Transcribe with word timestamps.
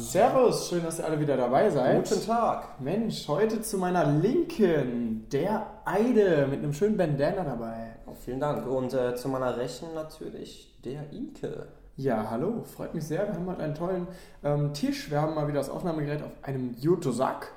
Servus, 0.00 0.68
schön, 0.68 0.82
dass 0.82 0.98
ihr 0.98 1.04
alle 1.04 1.20
wieder 1.20 1.36
dabei 1.36 1.68
seid. 1.68 2.08
Guten 2.08 2.24
Tag. 2.24 2.80
Mensch, 2.80 3.28
heute 3.28 3.60
zu 3.60 3.76
meiner 3.76 4.06
Linken, 4.06 5.28
der 5.30 5.66
Eide 5.84 6.46
mit 6.46 6.60
einem 6.60 6.72
schönen 6.72 6.96
Bandana 6.96 7.44
dabei. 7.44 7.96
Oh, 8.06 8.14
vielen 8.14 8.40
Dank. 8.40 8.66
Und 8.66 8.94
äh, 8.94 9.14
zu 9.14 9.28
meiner 9.28 9.54
Rechten 9.58 9.92
natürlich 9.94 10.80
der 10.82 11.12
Ike. 11.12 11.66
Ja, 11.96 12.30
hallo, 12.30 12.64
freut 12.64 12.94
mich 12.94 13.04
sehr. 13.04 13.26
Wir 13.26 13.34
haben 13.34 13.46
heute 13.46 13.62
einen 13.62 13.74
tollen 13.74 14.08
ähm, 14.42 14.72
Tisch. 14.72 15.10
Wir 15.10 15.20
haben 15.20 15.34
mal 15.34 15.46
wieder 15.46 15.58
das 15.58 15.68
Aufnahmegerät 15.68 16.22
auf 16.22 16.32
einem 16.40 16.72
Jutosack. 16.78 17.52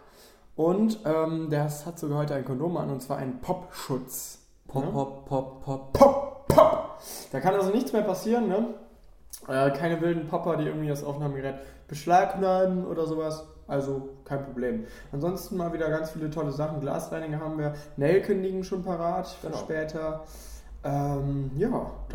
Und 0.58 1.00
ähm, 1.06 1.48
das 1.50 1.86
hat 1.86 1.98
sogar 1.98 2.18
heute 2.18 2.36
ein 2.36 2.44
Kondom 2.44 2.76
an, 2.76 2.90
und 2.90 3.02
zwar 3.02 3.20
einen 3.20 3.40
Popschutz. 3.40 4.43
Pop, 4.74 4.86
Ne? 4.86 4.92
pop, 4.92 5.26
pop, 5.26 5.64
pop. 5.64 5.94
Pop, 5.94 6.48
pop. 6.48 7.00
Da 7.32 7.40
kann 7.40 7.54
also 7.56 7.70
nichts 7.70 7.94
mehr 7.94 8.02
passieren, 8.02 8.48
ne? 8.48 8.68
Äh, 9.48 9.72
keine 9.72 10.02
wilden 10.02 10.28
Popper, 10.28 10.58
die 10.58 10.66
irgendwie 10.66 10.88
das 10.88 11.04
Aufnahmegerät 11.04 11.56
beschlagnahmen 11.88 12.86
oder 12.86 13.06
sowas. 13.06 13.46
Also 13.68 14.10
kein 14.26 14.44
Problem. 14.46 14.86
Ansonsten 15.12 15.58
mal 15.58 15.72
wieder 15.74 15.90
ganz 15.90 16.12
viele 16.12 16.30
tolle 16.30 16.52
Sachen. 16.52 16.80
Glasreiniger 16.82 17.40
haben 17.40 17.58
wir. 17.58 17.74
Nelken 17.98 18.42
liegen 18.42 18.64
schon 18.64 18.84
parat 18.84 19.28
für 19.28 19.48
Genau. 19.48 19.60
später. 19.60 20.24
Ähm, 20.84 21.52
ja, 21.56 21.70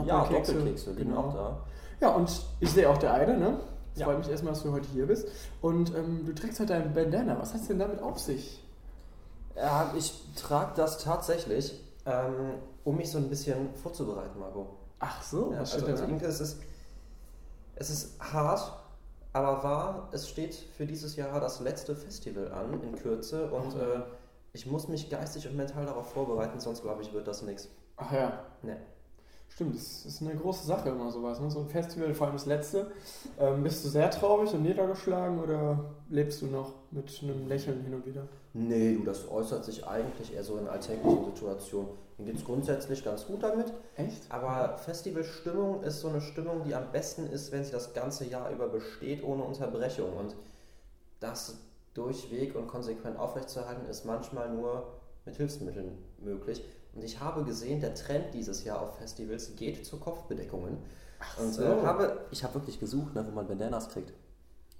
Ja, 0.04 0.20
Doppelkekse. 0.20 0.52
Doppelkekse 0.54 0.90
liegen 0.92 1.08
genau. 1.10 1.20
auch 1.28 1.34
da. 1.34 1.56
Ja, 2.00 2.08
und 2.10 2.30
ich 2.60 2.70
sehe 2.70 2.88
auch 2.88 2.98
der 2.98 3.14
Eide, 3.14 3.36
ne? 3.38 3.58
Es 3.94 4.00
Ja. 4.00 4.06
freut 4.06 4.18
mich 4.18 4.28
erstmal, 4.30 4.52
dass 4.52 4.62
du 4.62 4.72
heute 4.72 4.86
hier 4.92 5.06
bist. 5.06 5.26
Und 5.62 5.94
ähm, 5.96 6.24
du 6.26 6.34
trägst 6.34 6.60
heute 6.60 6.74
ein 6.74 6.92
Bandana. 6.92 7.38
Was 7.40 7.54
hat 7.54 7.66
denn 7.68 7.78
damit 7.78 8.02
auf 8.02 8.18
sich? 8.18 8.62
Ja, 9.56 9.90
ich 9.96 10.12
trage 10.36 10.72
das 10.76 10.98
tatsächlich, 10.98 11.82
ähm, 12.08 12.54
um 12.84 12.96
mich 12.96 13.10
so 13.10 13.18
ein 13.18 13.28
bisschen 13.28 13.74
vorzubereiten, 13.74 14.38
Margot. 14.38 14.66
Ach 15.00 15.22
so, 15.22 15.52
Ja, 15.52 15.60
was 15.60 15.74
also, 15.74 15.86
also? 15.86 16.04
Inke, 16.04 16.26
es 16.26 16.40
ist, 16.40 16.60
es 17.76 17.90
ist 17.90 18.20
hart, 18.20 18.72
aber 19.32 19.62
wahr. 19.62 20.08
Es 20.12 20.28
steht 20.28 20.54
für 20.54 20.86
dieses 20.86 21.14
Jahr 21.16 21.40
das 21.40 21.60
letzte 21.60 21.94
Festival 21.94 22.50
an, 22.52 22.82
in 22.82 22.96
Kürze. 22.96 23.50
Und 23.50 23.74
Oh. 23.76 23.78
äh, 23.78 24.02
ich 24.52 24.66
muss 24.66 24.88
mich 24.88 25.10
geistig 25.10 25.46
und 25.46 25.56
mental 25.56 25.84
darauf 25.86 26.10
vorbereiten, 26.12 26.58
sonst 26.58 26.82
glaube 26.82 27.02
ich, 27.02 27.12
wird 27.12 27.28
das 27.28 27.42
nichts. 27.42 27.68
Ach 27.96 28.10
ja, 28.12 28.40
Nee. 28.62 28.76
Stimmt, 29.50 29.74
das 29.76 30.04
ist 30.04 30.20
eine 30.22 30.36
große 30.36 30.66
Sache 30.66 30.90
immer 30.90 31.10
sowas. 31.10 31.40
Ne? 31.40 31.50
So 31.50 31.60
ein 31.60 31.68
Festival, 31.68 32.12
vor 32.14 32.26
allem 32.26 32.36
das 32.36 32.46
letzte. 32.46 32.90
Ähm, 33.40 33.62
bist 33.64 33.84
du 33.84 33.88
sehr 33.88 34.10
traurig 34.10 34.52
und 34.52 34.62
niedergeschlagen 34.62 35.40
oder 35.40 35.84
lebst 36.10 36.42
du 36.42 36.46
noch 36.46 36.74
mit 36.90 37.10
einem 37.22 37.48
Lächeln 37.48 37.82
hin 37.82 37.94
und 37.94 38.06
wieder? 38.06 38.28
Nee, 38.54 38.94
du, 38.96 39.04
das 39.04 39.28
äußert 39.30 39.64
sich 39.64 39.86
eigentlich 39.86 40.34
eher 40.34 40.42
so 40.42 40.56
in 40.56 40.66
alltäglichen 40.68 41.24
Situationen. 41.26 41.90
Mir 42.16 42.26
geht 42.26 42.36
es 42.36 42.44
grundsätzlich 42.44 43.04
ganz 43.04 43.26
gut 43.26 43.42
damit, 43.42 43.72
Echt? 43.96 44.22
aber 44.30 44.76
Festivalstimmung 44.78 45.82
ist 45.84 46.00
so 46.00 46.08
eine 46.08 46.20
Stimmung, 46.20 46.64
die 46.64 46.74
am 46.74 46.90
besten 46.90 47.26
ist, 47.26 47.52
wenn 47.52 47.62
sie 47.62 47.70
das 47.70 47.92
ganze 47.94 48.24
Jahr 48.24 48.50
über 48.50 48.68
besteht, 48.68 49.22
ohne 49.22 49.44
Unterbrechung. 49.44 50.16
Und 50.16 50.34
das 51.20 51.58
durchweg 51.94 52.56
und 52.56 52.66
konsequent 52.66 53.18
aufrechtzuerhalten, 53.18 53.86
ist 53.88 54.04
manchmal 54.04 54.50
nur 54.50 54.88
mit 55.26 55.36
Hilfsmitteln 55.36 55.96
möglich. 56.18 56.64
Und 56.94 57.04
ich 57.04 57.20
habe 57.20 57.44
gesehen, 57.44 57.80
der 57.80 57.94
Trend 57.94 58.34
dieses 58.34 58.64
Jahr 58.64 58.80
auf 58.82 58.96
Festivals 58.98 59.54
geht 59.54 59.86
zu 59.86 59.98
Kopfbedeckungen. 59.98 60.78
und 61.40 61.52
so. 61.52 61.62
äh, 61.62 61.82
habe, 61.82 62.20
ich 62.30 62.42
habe 62.42 62.54
wirklich 62.54 62.80
gesucht, 62.80 63.14
ne, 63.14 63.24
wo 63.26 63.30
man 63.30 63.46
Bandanas 63.46 63.88
kriegt. 63.90 64.12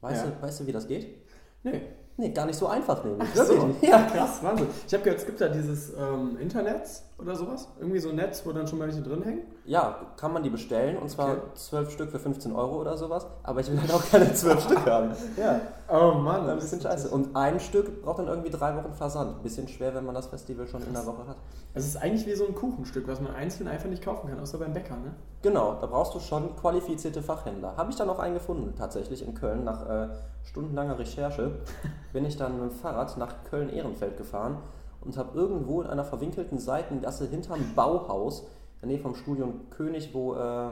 Weißt, 0.01 0.25
Ja. 0.25 0.31
du, 0.31 0.43
weißt 0.43 0.61
du, 0.61 0.67
wie 0.67 0.73
das 0.73 0.87
geht? 0.89 1.19
Nee. 1.63 1.83
Nee, 2.21 2.31
gar 2.31 2.47
nicht 2.47 2.59
so 2.59 2.67
einfach 2.67 3.05
nämlich. 3.05 3.29
Ach 3.33 3.45
so. 3.45 3.69
Wirklich. 3.69 3.91
Ja, 3.91 4.03
krass, 4.03 4.43
Wahnsinn. 4.43 4.67
Ich 4.87 4.93
habe 4.93 5.05
gehört, 5.05 5.21
es 5.21 5.27
gibt 5.27 5.41
da 5.41 5.49
dieses 5.49 5.93
ähm, 5.97 6.37
Internet 6.41 6.83
oder 7.17 7.37
sowas. 7.37 7.69
Irgendwie 7.79 8.01
so 8.01 8.09
ein 8.09 8.17
Netz, 8.17 8.43
wo 8.45 8.51
dann 8.51 8.67
schon 8.67 8.81
mal 8.81 8.89
welche 8.89 9.03
drin 9.03 9.23
hängen. 9.23 9.43
Ja, 9.69 9.97
kann 10.17 10.33
man 10.33 10.43
die 10.43 10.49
bestellen 10.49 10.97
und 10.97 11.11
zwar 11.11 11.29
Okay. 11.33 11.41
zwölf 11.55 11.91
Stück 11.91 12.11
für 12.11 12.19
15 12.19 12.57
Euro 12.57 12.81
oder 12.81 12.97
sowas. 12.97 13.27
Aber 13.43 13.61
ich 13.61 13.71
will 13.71 13.79
halt 13.79 13.93
auch 13.93 14.03
keine 14.11 14.33
zwölf 14.33 14.63
Stück 14.65 14.87
haben. 14.87 15.11
Ja, 15.37 15.61
Oh 15.91 16.13
Mann, 16.15 16.49
ein 16.49 16.57
bisschen 16.57 16.81
scheiße. 16.81 17.11
Und 17.11 17.37
ein 17.37 17.61
Stück 17.61 18.03
braucht 18.03 18.19
dann 18.19 18.29
irgendwie 18.29 18.49
drei 18.51 18.75
Wochen 18.77 18.95
Versand. 18.95 19.43
Bisschen 19.43 19.69
schwer, 19.69 19.95
wenn 19.95 20.07
man 20.07 20.15
das 20.15 20.27
Festival 20.29 20.67
schon 20.67 20.83
in 20.87 20.95
der 20.95 21.05
Woche 21.05 21.27
hat. 21.29 21.37
Es 21.75 21.87
ist 21.87 21.97
eigentlich 21.99 22.27
wie 22.27 22.35
so 22.35 22.47
ein 22.47 22.55
Kuchenstück, 22.55 23.07
was 23.09 23.21
man 23.21 23.35
einzeln 23.35 23.69
einfach 23.69 23.91
nicht 23.91 24.03
kaufen 24.03 24.29
kann, 24.31 24.41
außer 24.41 24.57
beim 24.59 24.73
Bäcker, 24.73 24.97
ne? 24.97 25.13
Genau, 25.43 25.75
da 25.81 25.87
brauchst 25.87 26.15
du 26.15 26.21
schon 26.21 26.57
qualifizierte 26.57 27.23
Fachhändler. 27.23 27.77
Habe 27.77 27.91
ich 27.91 27.97
dann 27.97 28.09
auch 28.09 28.19
einen 28.21 28.35
gefunden, 28.35 28.75
tatsächlich 28.75 29.23
in 29.27 29.35
Köln. 29.35 29.65
Nach 29.65 29.87
äh, 29.87 30.09
stundenlanger 30.45 30.99
Recherche 30.99 31.53
bin 32.15 32.25
ich 32.25 32.39
dann 32.39 32.55
mit 32.59 32.71
dem 32.71 32.75
Fahrrad 32.79 33.19
nach 33.19 33.35
Köln-Ehrenfeld 33.51 34.17
gefahren 34.17 34.57
und 35.03 35.17
habe 35.19 35.39
irgendwo 35.39 35.83
in 35.83 35.89
einer 35.89 36.05
verwinkelten 36.05 36.59
Seitengasse 36.59 37.27
hinterm 37.27 37.61
Bauhaus, 37.77 38.47
der 38.81 38.89
Nähe 38.89 38.99
vom 38.99 39.15
Studium 39.15 39.69
König, 39.71 40.13
wo 40.15 40.35
äh, 40.35 40.71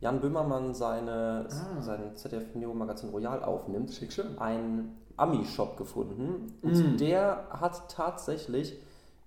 Jan 0.00 0.20
Böhmermann 0.20 0.74
seine, 0.74 1.46
Ah. 1.50 1.80
sein 1.80 2.14
ZDF-Neo-Magazin 2.14 3.10
Royal 3.10 3.42
aufnimmt, 3.42 3.90
Schick 3.92 4.12
schön. 4.12 4.38
einen 4.38 4.98
Ami-Shop 5.16 5.76
gefunden. 5.76 6.52
Und 6.62 6.94
Mm. 6.94 6.96
der 6.98 7.46
hat 7.50 7.88
tatsächlich 7.88 8.78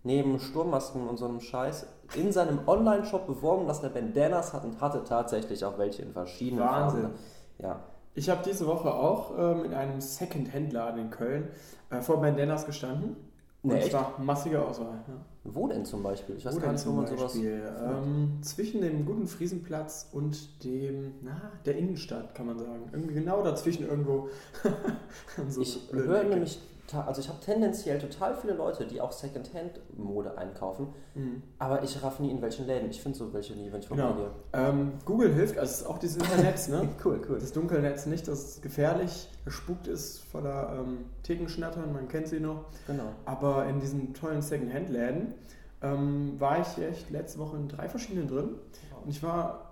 neben 0.03 0.39
Sturmmasken 0.39 1.07
und 1.07 1.17
so 1.17 1.25
einem 1.25 1.39
Scheiß 1.39 1.87
in 2.15 2.31
seinem 2.31 2.59
Online-Shop 2.67 3.25
beworben, 3.27 3.67
dass 3.67 3.81
der 3.81 3.89
Bandanas 3.89 4.53
hat 4.53 4.63
und 4.65 4.79
hatte 4.81 5.03
tatsächlich 5.03 5.65
auch 5.65 5.77
welche 5.77 6.01
in 6.03 6.13
verschiedenen 6.13 6.63
Wahnsinn. 6.63 7.01
Farben. 7.01 7.15
Ja. 7.59 7.79
Ich 8.13 8.29
habe 8.29 8.41
diese 8.45 8.65
Woche 8.67 8.93
auch 8.93 9.31
ähm, 9.37 9.65
in 9.65 9.73
einem 9.73 9.99
Second-Hand-Laden 10.01 10.99
in 11.01 11.09
Köln 11.09 11.49
äh, 11.89 12.01
vor 12.01 12.19
Bandanas 12.21 12.65
gestanden. 12.65 13.15
Und 13.63 13.71
Nee, 13.73 13.79
echt? 13.79 13.91
zwar 13.91 14.13
massige 14.19 14.63
Auswahl. 14.63 15.03
Ja. 15.07 15.13
Wo 15.53 15.67
denn 15.67 15.85
zum 15.85 16.03
Beispiel? 16.03 16.35
Ich 16.37 16.45
weiß 16.45 16.55
Wo 16.55 16.59
gar 16.59 16.73
nicht, 16.73 16.85
wo 16.85 16.91
man 16.91 17.07
sowas. 17.07 17.35
Ähm, 17.35 18.39
zwischen 18.41 18.81
dem 18.81 19.05
guten 19.05 19.27
Friesenplatz 19.27 20.09
und 20.11 20.63
dem, 20.63 21.13
na, 21.21 21.51
der 21.65 21.77
Innenstadt, 21.77 22.35
kann 22.35 22.47
man 22.47 22.59
sagen. 22.59 22.89
Irgendwie 22.91 23.13
genau 23.13 23.43
dazwischen 23.43 23.87
irgendwo. 23.87 24.29
So 25.49 25.61
Ich 25.61 25.79
höre 25.91 26.23
nämlich, 26.23 26.59
also 26.93 27.19
ich 27.21 27.27
habe 27.27 27.39
tendenziell 27.41 27.99
total 27.99 28.35
viele 28.35 28.53
Leute, 28.53 28.85
die 28.85 29.01
auch 29.01 29.11
Secondhand-Mode 29.11 30.37
einkaufen, 30.37 30.87
Mhm. 31.15 31.43
aber 31.59 31.83
ich 31.83 32.01
raff 32.01 32.19
nie 32.19 32.31
in 32.31 32.41
welchen 32.41 32.65
Läden. 32.65 32.89
Ich 32.89 33.01
finde 33.01 33.17
so 33.17 33.33
welche 33.33 33.53
nie, 33.55 33.71
wenn 33.71 33.81
ich 33.81 33.89
Genau. 33.89 34.07
vorbeigehe. 34.07 34.31
Ähm, 34.53 34.91
Google 35.05 35.33
hilft, 35.33 35.57
also 35.57 35.69
es 35.71 35.81
ist 35.81 35.87
auch 35.87 35.97
dieses 35.97 36.17
Internet, 36.17 36.69
ne? 36.69 36.87
Cool, 37.05 37.21
cool. 37.29 37.39
Das 37.39 37.51
Dunkelnetz 37.51 38.05
nicht, 38.05 38.27
das 38.27 38.43
ist 38.43 38.61
gefährlich, 38.61 39.29
gespukt 39.45 39.87
ist 39.87 40.19
voller 40.31 40.77
ähm, 40.79 41.05
Thekenschnattern, 41.23 41.91
man 41.91 42.07
kennt 42.07 42.27
sie 42.27 42.39
noch. 42.39 42.65
Genau. 42.87 43.09
Aber 43.25 43.65
in 43.65 43.79
diesen 43.79 44.13
tollen 44.13 44.41
Second-Hand-Läden 44.41 45.33
ähm, 45.81 46.39
war 46.39 46.59
ich 46.61 46.77
echt 46.83 47.09
letzte 47.11 47.39
Woche 47.39 47.57
in 47.57 47.67
drei 47.67 47.89
verschiedenen 47.89 48.27
drin. 48.27 48.55
Und 49.03 49.09
ich 49.09 49.21
war 49.21 49.63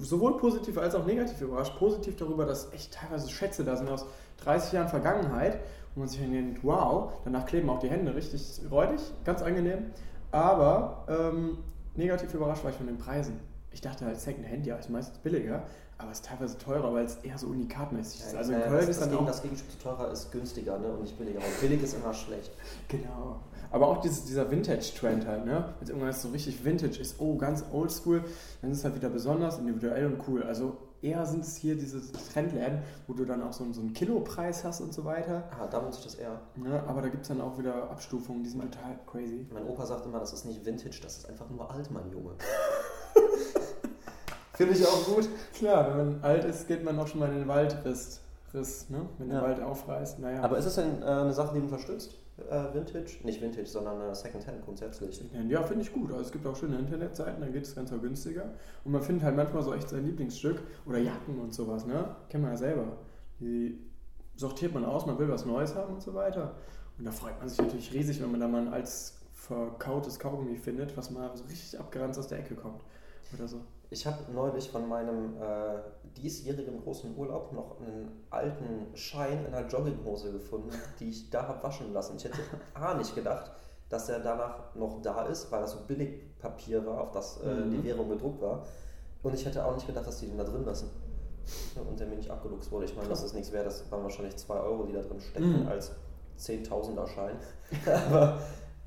sowohl 0.00 0.36
positiv 0.36 0.76
als 0.76 0.94
auch 0.94 1.06
negativ 1.06 1.40
überrascht. 1.40 1.78
Positiv 1.78 2.16
darüber, 2.16 2.44
dass 2.44 2.70
echt 2.74 2.92
teilweise 2.92 3.30
Schätze 3.30 3.64
da 3.64 3.76
sind 3.76 3.88
aus 3.88 4.04
30 4.44 4.72
Jahren 4.72 4.88
Vergangenheit. 4.88 5.60
Und 5.94 6.00
man 6.00 6.08
sich 6.08 6.20
denkt, 6.20 6.60
wow, 6.62 7.12
danach 7.24 7.46
kleben 7.46 7.68
auch 7.70 7.80
die 7.80 7.90
Hände 7.90 8.14
richtig 8.14 8.60
räudig, 8.70 9.00
ganz 9.24 9.42
angenehm. 9.42 9.86
Aber 10.30 11.04
ähm, 11.08 11.58
negativ 11.96 12.32
überrascht 12.34 12.62
war 12.62 12.70
ich 12.70 12.76
von 12.76 12.86
den 12.86 12.98
Preisen. 12.98 13.40
Ich 13.72 13.80
dachte 13.80 14.04
halt 14.04 14.20
Second-Hand, 14.20 14.66
ja, 14.66 14.76
ist 14.76 14.90
meistens 14.90 15.18
billiger, 15.18 15.64
aber 16.00 16.10
ist 16.12 16.24
teilweise 16.24 16.56
teurer, 16.58 16.92
weil 16.92 17.04
es 17.04 17.16
eher 17.22 17.36
so 17.38 17.46
unikatmäßig 17.48 18.20
ist. 18.20 18.34
Also 18.34 18.52
in 18.52 18.60
Köln 18.62 18.72
das, 18.74 18.80
ist 18.82 18.88
das, 18.88 18.98
dann 19.00 19.10
Gegen- 19.10 19.22
auch 19.22 19.26
das 19.26 19.42
Gegenstück 19.42 19.70
zu 19.72 19.78
teurer 19.78 20.10
ist 20.10 20.30
günstiger 20.32 20.78
ne? 20.78 20.88
und 20.92 21.02
nicht 21.02 21.18
billiger. 21.18 21.38
Und 21.38 21.60
billig 21.60 21.82
ist 21.82 21.94
immer 21.94 22.14
schlecht. 22.14 22.50
Genau. 22.88 23.40
Aber 23.72 23.86
auch 23.86 24.00
dieses, 24.00 24.24
dieser 24.24 24.50
Vintage-Trend 24.50 25.26
halt, 25.28 25.44
ne? 25.46 25.72
Wenn 25.78 25.88
irgendwas 25.90 26.22
so 26.22 26.30
richtig 26.30 26.64
Vintage 26.64 26.98
ist, 27.00 27.20
oh, 27.20 27.36
ganz 27.36 27.64
oldschool, 27.72 28.24
dann 28.62 28.72
ist 28.72 28.78
es 28.78 28.84
halt 28.84 28.96
wieder 28.96 29.08
besonders 29.08 29.58
individuell 29.58 30.06
und 30.06 30.20
cool. 30.26 30.42
Also 30.42 30.76
eher 31.02 31.24
sind 31.24 31.44
es 31.44 31.54
hier 31.54 31.76
diese 31.76 32.00
Trendläden, 32.32 32.82
wo 33.06 33.12
du 33.12 33.24
dann 33.24 33.40
auch 33.44 33.52
so, 33.52 33.62
einen- 33.62 33.72
so 33.72 33.80
einen 33.80 33.92
Kilopreis 33.92 34.64
hast 34.64 34.80
und 34.80 34.92
so 34.92 35.04
weiter. 35.04 35.48
Ah, 35.56 35.68
da 35.68 35.80
muss 35.82 35.98
ich 35.98 36.02
das 36.04 36.16
eher. 36.16 36.40
Ne? 36.56 36.82
Aber 36.88 37.00
da 37.00 37.08
gibt 37.10 37.22
es 37.22 37.28
dann 37.28 37.40
auch 37.40 37.56
wieder 37.58 37.88
Abstufungen, 37.90 38.42
die 38.42 38.48
sind 38.50 38.60
total 38.60 38.98
crazy. 39.06 39.46
Mein 39.52 39.64
Opa 39.68 39.86
sagt 39.86 40.04
immer, 40.04 40.18
das 40.18 40.32
ist 40.32 40.46
nicht 40.46 40.64
Vintage, 40.64 40.98
das 41.00 41.18
ist 41.18 41.28
einfach 41.28 41.48
nur 41.48 41.70
alt, 41.70 41.92
mein 41.92 42.10
Junge. 42.10 42.32
Finde 44.60 44.74
ich 44.74 44.86
auch 44.86 45.04
gut. 45.06 45.26
Klar, 45.54 45.88
wenn 45.88 45.96
man 46.12 46.22
alt 46.22 46.44
ist, 46.44 46.68
geht 46.68 46.84
man 46.84 46.98
auch 46.98 47.06
schon 47.06 47.20
mal 47.20 47.30
in 47.30 47.38
den 47.38 47.48
Waldriss. 47.48 48.20
Riss, 48.52 48.90
ne? 48.90 49.06
Wenn 49.16 49.28
Ja. 49.30 49.40
der 49.40 49.42
Wald 49.48 49.62
aufreißt, 49.62 50.18
naja. 50.18 50.42
Aber 50.42 50.58
ist 50.58 50.66
es 50.66 50.74
denn 50.74 51.00
äh, 51.00 51.04
eine 51.06 51.32
Sache, 51.32 51.54
die 51.54 51.60
du 51.60 51.64
unterstützt? 51.64 52.18
Äh, 52.50 52.74
Vintage? 52.74 53.18
Nicht 53.24 53.40
Vintage, 53.40 53.66
sondern 53.66 53.98
äh, 54.10 54.14
Secondhand 54.14 54.62
grundsätzlich. 54.62 55.24
Ja, 55.48 55.62
finde 55.62 55.82
ich 55.82 55.92
gut. 55.94 56.10
Also 56.10 56.24
es 56.24 56.30
gibt 56.32 56.46
auch 56.46 56.54
schöne 56.54 56.78
Internetseiten, 56.78 57.40
da 57.40 57.46
geht 57.46 57.62
es 57.64 57.74
ganz 57.74 57.90
günstiger. 57.90 58.50
Und 58.84 58.92
man 58.92 59.00
findet 59.02 59.24
halt 59.24 59.36
manchmal 59.36 59.62
so 59.62 59.72
echt 59.72 59.88
sein 59.88 60.04
Lieblingsstück 60.04 60.60
oder 60.84 60.98
Jacken 60.98 61.38
und 61.40 61.54
sowas, 61.54 61.86
ne? 61.86 62.16
Kennt 62.28 62.42
man 62.42 62.52
ja 62.52 62.58
selber. 62.58 62.84
Die 63.40 63.78
sortiert 64.36 64.74
man 64.74 64.84
aus, 64.84 65.06
man 65.06 65.18
will 65.18 65.28
was 65.30 65.46
Neues 65.46 65.74
haben 65.74 65.94
und 65.94 66.02
so 66.02 66.12
weiter. 66.12 66.54
Und 66.98 67.06
da 67.06 67.12
freut 67.12 67.38
man 67.38 67.48
sich 67.48 67.58
natürlich 67.58 67.94
riesig, 67.94 68.20
wenn 68.20 68.30
man 68.30 68.40
da 68.40 68.48
mal 68.48 68.60
ein 68.66 68.72
als 68.74 69.14
verkautes 69.32 70.18
Kaugummi 70.18 70.56
findet, 70.56 70.94
was 70.98 71.10
mal 71.10 71.30
so 71.34 71.44
richtig 71.44 71.78
abgeranzt 71.80 72.18
aus 72.18 72.28
der 72.28 72.40
Ecke 72.40 72.54
kommt. 72.56 72.82
Oder 73.32 73.48
so. 73.48 73.60
Ich 73.92 74.06
habe 74.06 74.18
neulich 74.32 74.70
von 74.70 74.88
meinem 74.88 75.36
äh, 75.42 75.80
diesjährigen 76.16 76.80
großen 76.80 77.16
Urlaub 77.16 77.52
noch 77.52 77.80
einen 77.80 78.24
alten 78.30 78.86
Schein 78.96 79.44
in 79.46 79.52
einer 79.54 79.66
Jogginghose 79.66 80.30
gefunden, 80.32 80.70
die 81.00 81.10
ich 81.10 81.30
da 81.30 81.48
habe 81.48 81.62
waschen 81.62 81.92
lassen. 81.92 82.16
Ich 82.16 82.24
hätte 82.24 82.38
A 82.74 82.94
nicht 82.94 83.14
gedacht, 83.14 83.50
dass 83.88 84.08
er 84.08 84.20
danach 84.20 84.74
noch 84.76 85.02
da 85.02 85.26
ist, 85.26 85.50
weil 85.50 85.62
das 85.62 85.72
so 85.72 85.78
Billigpapier 85.88 86.86
war, 86.86 87.00
auf 87.00 87.10
das 87.10 87.40
äh, 87.42 87.46
Mhm. 87.52 87.70
die 87.72 87.84
Währung 87.84 88.08
gedruckt 88.08 88.40
war. 88.40 88.64
Und 89.24 89.34
ich 89.34 89.44
hätte 89.44 89.64
auch 89.64 89.74
nicht 89.74 89.86
gedacht, 89.88 90.06
dass 90.06 90.20
die 90.20 90.26
den 90.28 90.38
da 90.38 90.44
drin 90.44 90.64
lassen. 90.64 90.88
Und 91.88 91.98
der 91.98 92.06
mir 92.06 92.16
nicht 92.16 92.30
abgeluchst 92.30 92.70
wurde. 92.70 92.84
Ich 92.84 92.94
meine, 92.94 93.08
das 93.08 93.24
ist 93.24 93.34
nichts 93.34 93.50
wert, 93.50 93.66
das 93.66 93.90
waren 93.90 94.04
wahrscheinlich 94.04 94.36
2 94.36 94.54
Euro, 94.60 94.84
die 94.84 94.92
da 94.92 95.02
drin 95.02 95.20
stecken, 95.20 95.62
Mhm. 95.62 95.68
als 95.68 95.90
Zehntausender 96.36 97.06
Schein. 97.08 97.36
aber 97.86 98.38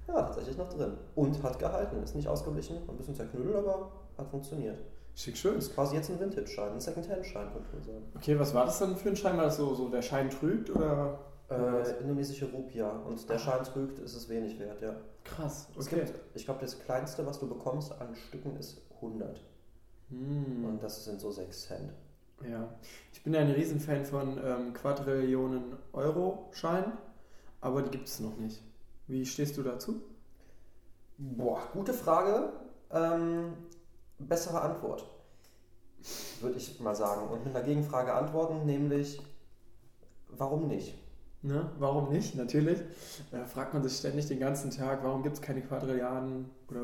ja, 0.07 0.13
tatsächlich 0.21 0.57
noch 0.57 0.69
drin. 0.69 0.93
Und 1.15 1.43
hat 1.43 1.59
gehalten. 1.59 2.01
Ist 2.01 2.15
nicht 2.15 2.27
ausgeblichen, 2.29 2.77
ein 2.87 2.95
bisschen 2.97 3.15
zerknüttelt, 3.15 3.55
aber 3.57 3.91
hat 4.17 4.27
funktioniert. 4.29 4.79
Schick 5.15 5.37
schön. 5.37 5.57
Ist 5.57 5.73
quasi 5.73 5.95
jetzt 5.95 6.09
ein 6.09 6.19
Vintage-Schein, 6.19 6.73
ein 6.73 6.79
Second-Hand-Schein, 6.79 7.51
könnte 7.51 7.69
man 7.73 7.83
sagen. 7.83 8.11
Okay, 8.15 8.39
was 8.39 8.53
war 8.53 8.65
das 8.65 8.79
dann 8.79 8.97
für 8.97 9.09
ein 9.09 9.15
Schein? 9.15 9.37
War 9.37 9.45
das 9.45 9.57
so, 9.57 9.75
so 9.75 9.89
der 9.89 10.01
Schein 10.01 10.29
trügt 10.29 10.69
oder? 10.71 11.19
Äh, 11.49 11.99
indonesische 12.01 12.49
Rupia. 12.51 12.89
Und 12.89 13.29
der 13.29 13.37
Schein 13.37 13.63
trügt, 13.63 13.99
ist 13.99 14.15
es 14.15 14.27
wenig 14.29 14.59
wert, 14.59 14.81
ja. 14.81 14.95
Krass, 15.23 15.67
okay. 15.77 15.97
gibt, 15.97 16.13
ich 16.33 16.45
glaube, 16.45 16.61
das 16.61 16.79
kleinste, 16.79 17.25
was 17.25 17.39
du 17.39 17.47
bekommst 17.47 17.91
an 17.91 18.15
Stücken, 18.15 18.55
ist 18.57 18.81
100. 18.95 19.41
Hm. 20.09 20.65
Und 20.65 20.83
das 20.83 21.05
sind 21.05 21.19
so 21.21 21.31
6 21.31 21.61
Cent. 21.61 21.93
Ja, 22.49 22.73
ich 23.13 23.23
bin 23.23 23.33
ja 23.33 23.39
ein 23.39 23.51
Riesenfan 23.51 24.03
von 24.03 24.37
ähm, 24.43 24.73
Quadrillionen 24.73 25.77
Euro-Scheinen, 25.93 26.93
aber 27.61 27.83
die 27.83 27.91
gibt 27.91 28.07
es 28.07 28.19
noch 28.19 28.35
nicht. 28.37 28.61
Wie 29.07 29.25
stehst 29.25 29.55
du 29.57 29.63
dazu? 29.63 30.01
Boah, 31.17 31.61
gute 31.71 31.93
Frage. 31.93 32.51
Ähm, 32.91 33.53
bessere 34.27 34.61
Antwort, 34.61 35.05
würde 36.41 36.57
ich 36.57 36.79
mal 36.79 36.95
sagen. 36.95 37.27
Und 37.29 37.45
mit 37.45 37.55
einer 37.55 37.65
Gegenfrage 37.65 38.13
antworten, 38.13 38.65
nämlich, 38.65 39.21
warum 40.29 40.67
nicht? 40.67 40.97
Ne? 41.41 41.69
Warum 41.77 42.09
nicht? 42.09 42.35
Natürlich. 42.35 42.79
Äh, 43.31 43.43
fragt 43.45 43.73
man 43.73 43.83
sich 43.83 43.97
ständig 43.97 44.27
den 44.27 44.39
ganzen 44.39 44.71
Tag, 44.71 45.03
warum 45.03 45.23
gibt 45.23 45.35
es 45.35 45.41
keine 45.41 45.61
Quadrilliarden 45.61 46.49
oder 46.69 46.81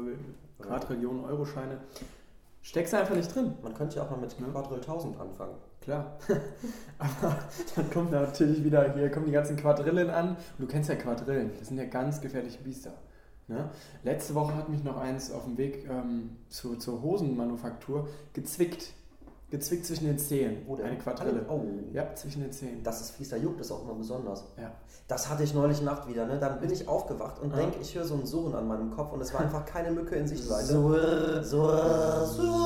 Quadrillionen 0.60 1.24
Euro-Scheine? 1.24 1.80
Steckst 2.62 2.92
du 2.92 2.98
einfach 2.98 3.16
nicht 3.16 3.34
drin. 3.34 3.54
Man 3.64 3.74
könnte 3.74 3.96
ja 3.96 4.04
auch 4.04 4.10
mal 4.10 4.20
mit 4.20 4.36
Ja. 4.38 4.46
Quadrill 4.48 4.80
1000 4.82 5.20
anfangen. 5.20 5.56
Klar. 5.82 6.18
Aber 6.98 7.40
dann 7.76 7.90
kommt 7.90 8.12
natürlich 8.12 8.64
wieder, 8.64 8.94
hier 8.94 9.10
kommen 9.10 9.28
die 9.28 9.32
ganzen 9.32 9.56
Quadrillen 9.56 10.10
an. 10.10 10.32
Und 10.32 10.38
du 10.60 10.68
kennst 10.68 10.90
ja 10.90 10.96
Quadrillen, 10.96 11.52
das 11.58 11.70
sind 11.70 11.78
ja 11.78 11.86
ganz 11.86 12.20
gefährliche 12.20 12.62
Biester. 12.62 12.92
Ne? 13.50 13.70
Letzte 14.04 14.36
Woche 14.36 14.56
hat 14.56 14.70
mich 14.70 14.84
noch 14.84 14.98
eins 14.98 15.32
auf 15.32 15.44
dem 15.44 15.58
Weg 15.58 15.88
ähm, 15.90 16.38
zu, 16.50 16.76
zur 16.76 17.02
Hosenmanufaktur 17.02 18.08
gezwickt. 18.34 18.94
Gezwickt 19.50 19.88
zwischen 19.88 20.06
den 20.06 20.20
Zehen. 20.20 20.58
Wo 20.68 20.76
denn? 20.76 20.86
Eine 20.86 20.98
Quadrille. 21.00 21.44
Oh, 21.50 21.60
Ja, 21.92 22.14
zwischen 22.14 22.42
den 22.44 22.52
Zehen. 22.52 22.84
das 22.84 23.02
ist 23.02 23.12
fies, 23.12 23.30
da 23.30 23.36
juckt 23.38 23.60
es 23.60 23.72
auch 23.72 23.82
immer 23.84 23.96
besonders. 23.96 24.44
Ja. 24.62 24.72
Das 25.08 25.28
hatte 25.28 25.42
ich 25.42 25.56
neulich 25.56 25.82
Nacht 25.82 26.08
wieder. 26.08 26.28
Ne? 26.28 26.38
Dann 26.38 26.60
bin 26.60 26.72
ich 26.72 26.88
aufgewacht 26.88 27.40
und 27.40 27.50
Ja. 27.50 27.58
denke, 27.58 27.80
ich 27.82 27.96
höre 27.96 28.06
so 28.06 28.14
ein 28.14 28.28
Surren 28.28 28.54
an 28.54 28.68
meinem 28.68 28.92
Kopf 28.92 29.12
und 29.12 29.22
es 29.22 29.34
war 29.34 29.42
einfach 29.42 29.66
keine 29.66 29.90
Mücke 29.90 30.14
in 30.16 30.28
Sichtweite. 30.28 30.66
Surr. 30.68 31.44
Surr, 31.44 32.62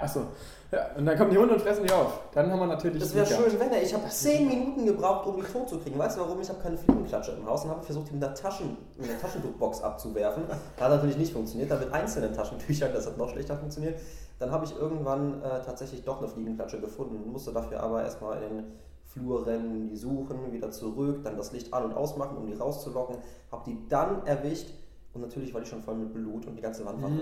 Achso. 0.00 0.26
Ja, 0.72 0.86
und 0.96 1.04
dann 1.04 1.18
kommen 1.18 1.30
die 1.30 1.38
Hunde 1.38 1.54
und 1.54 1.60
fressen 1.60 1.84
die 1.84 1.92
auf. 1.92 2.20
Dann 2.32 2.50
haben 2.50 2.60
wir 2.60 2.66
natürlich. 2.66 3.02
Das 3.02 3.14
wäre 3.14 3.26
schön, 3.26 3.58
wenn 3.58 3.72
er. 3.72 3.82
Ich 3.82 3.92
habe 3.92 4.08
10 4.08 4.46
Minuten 4.46 4.86
gebraucht, 4.86 5.26
um 5.26 5.36
die 5.36 5.42
tot 5.42 5.68
zu 5.68 5.78
kriegen. 5.78 5.98
Weißt 5.98 6.16
du 6.16 6.20
warum? 6.20 6.40
Ich 6.40 6.48
habe 6.48 6.60
keine 6.60 6.76
Fliegenklatsche 6.76 7.32
im 7.32 7.44
Haus 7.44 7.64
und 7.64 7.70
habe 7.70 7.82
versucht, 7.82 8.08
die 8.08 8.14
mit 8.14 8.22
einer, 8.22 8.34
Taschen, 8.34 8.76
mit 8.96 9.10
einer 9.10 9.18
Taschentuchbox 9.18 9.82
abzuwerfen. 9.82 10.44
Hat 10.48 10.90
natürlich 10.90 11.16
nicht 11.16 11.32
funktioniert. 11.32 11.70
Dann 11.70 11.80
mit 11.80 11.92
einzelnen 11.92 12.32
Taschentüchern, 12.32 12.92
das 12.92 13.06
hat 13.06 13.18
noch 13.18 13.30
schlechter 13.30 13.56
funktioniert. 13.56 13.98
Dann 14.38 14.52
habe 14.52 14.64
ich 14.64 14.76
irgendwann 14.76 15.42
äh, 15.42 15.60
tatsächlich 15.64 16.04
doch 16.04 16.18
eine 16.18 16.28
Fliegenklatsche 16.28 16.80
gefunden. 16.80 17.30
Musste 17.30 17.52
dafür 17.52 17.80
aber 17.80 18.04
erstmal 18.04 18.40
in 18.42 18.56
den 18.56 18.64
Flur 19.06 19.44
rennen, 19.44 19.88
die 19.88 19.96
suchen, 19.96 20.52
wieder 20.52 20.70
zurück, 20.70 21.24
dann 21.24 21.36
das 21.36 21.50
Licht 21.50 21.74
an- 21.74 21.84
und 21.86 21.94
ausmachen, 21.94 22.36
um 22.36 22.46
die 22.46 22.54
rauszulocken. 22.54 23.16
Habe 23.50 23.62
die 23.66 23.76
dann 23.88 24.24
erwischt 24.24 24.68
und 25.14 25.22
natürlich 25.22 25.52
war 25.52 25.60
die 25.60 25.66
schon 25.66 25.82
voll 25.82 25.96
mit 25.96 26.14
Blut 26.14 26.46
und 26.46 26.54
die 26.54 26.62
ganze 26.62 26.86
Wand 26.86 27.02
war 27.02 27.08
rot. 27.10 27.18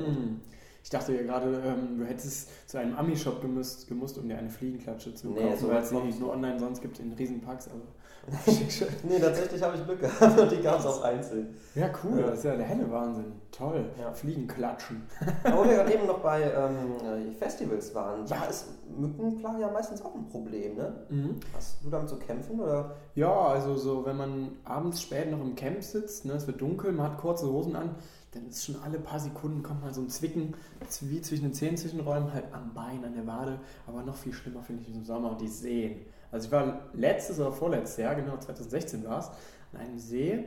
Ich 0.83 0.91
dachte 0.91 1.15
ja 1.15 1.23
gerade, 1.23 1.63
ähm, 1.67 1.99
du 1.99 2.05
hättest 2.05 2.49
zu 2.69 2.79
einem 2.79 2.97
Ami-Shop 2.97 3.41
gemusst, 3.43 3.89
gemusst, 3.89 4.17
um 4.19 4.29
dir 4.29 4.39
eine 4.39 4.49
Fliegenklatsche 4.49 5.15
zu 5.15 5.29
Nee, 5.29 5.41
kaufen, 5.43 5.59
so 5.59 5.69
weil 5.69 5.83
es 5.83 5.93
noch 5.93 6.05
nicht. 6.05 6.19
nur 6.21 6.33
online 6.33 6.59
sonst 6.59 6.81
gibt 6.81 6.99
in 6.99 7.13
Riesenparks. 7.13 7.69
Aber. 7.69 7.83
Nee, 9.09 9.19
tatsächlich 9.19 9.63
habe 9.63 9.77
ich 9.77 9.85
Glück 9.85 10.01
gehabt 10.01 10.39
und 10.39 10.53
die 10.53 10.61
gab 10.63 10.79
es 10.81 10.87
auch 10.87 11.03
einzeln. 11.03 11.55
Ja, 11.75 11.91
cool. 12.05 12.21
Ja. 12.21 12.27
Das 12.27 12.39
ist 12.39 12.45
ja 12.45 12.57
der 12.57 12.67
helle 12.67 12.91
Wahnsinn. 12.91 13.33
Toll. 13.53 13.85
Ja. 13.99 14.13
Fliegenklatschen. 14.13 15.03
Aber 15.45 15.59
wo 15.59 15.65
wir 15.65 15.75
gerade 15.77 15.95
eben 15.95 16.07
noch 16.07 16.19
bei 16.21 16.43
ähm, 16.43 17.35
Festivals 17.39 17.95
waren, 17.95 18.27
ja, 18.27 18.45
ist 18.45 18.67
Mückenplage 18.97 19.61
ja 19.63 19.71
meistens 19.71 20.03
auch 20.03 20.15
ein 20.15 20.27
Problem, 20.29 20.77
ne? 20.77 20.93
Mhm. 21.09 21.37
Hast 21.55 21.85
du 21.85 21.91
damit 21.91 22.09
zu 22.09 22.17
kämpfen 22.17 22.61
oder? 22.61 22.97
Ja, 23.15 23.33
also 23.49 23.77
so, 23.77 24.05
wenn 24.07 24.17
man 24.17 24.53
abends 24.65 25.03
spät 25.03 25.31
noch 25.31 25.41
im 25.41 25.55
Camp 25.55 25.83
sitzt, 25.83 26.25
ne, 26.25 26.33
es 26.35 26.47
wird 26.47 26.61
dunkel, 26.61 26.93
man 26.93 27.13
hat 27.13 27.19
kurze 27.19 27.51
Hosen 27.51 27.77
an, 27.77 27.95
dann 28.33 28.47
ist 28.47 28.65
schon 28.65 28.77
alle 28.83 28.99
paar 28.99 29.21
Sekunden 29.21 29.63
kommt 29.63 29.83
mal 29.83 29.93
so 29.95 30.01
ein 30.01 30.09
Zwicken, 30.11 30.55
wie 31.03 31.21
zwischen 31.23 31.45
den 31.45 31.55
Zehenzwischenräumen, 31.55 32.33
halt 32.33 32.53
am 32.53 32.75
Bein, 32.75 33.05
an 33.05 33.15
der 33.15 33.27
Wade. 33.27 33.61
Aber 33.87 34.03
noch 34.03 34.17
viel 34.17 34.33
schlimmer 34.33 34.63
finde 34.63 34.83
ich 34.83 34.95
im 34.95 35.05
Sommer 35.05 35.37
die 35.41 35.49
Seen. 35.49 36.01
Also 36.31 36.47
ich 36.47 36.53
war 36.53 36.81
letztes 36.93 37.41
oder 37.41 37.53
vorletztes 37.53 37.97
Jahr, 37.97 38.15
genau 38.15 38.37
2016 38.37 39.05
war 39.05 39.21
es, 39.21 39.31
an 39.73 39.81
einem 39.81 39.99
See 39.99 40.45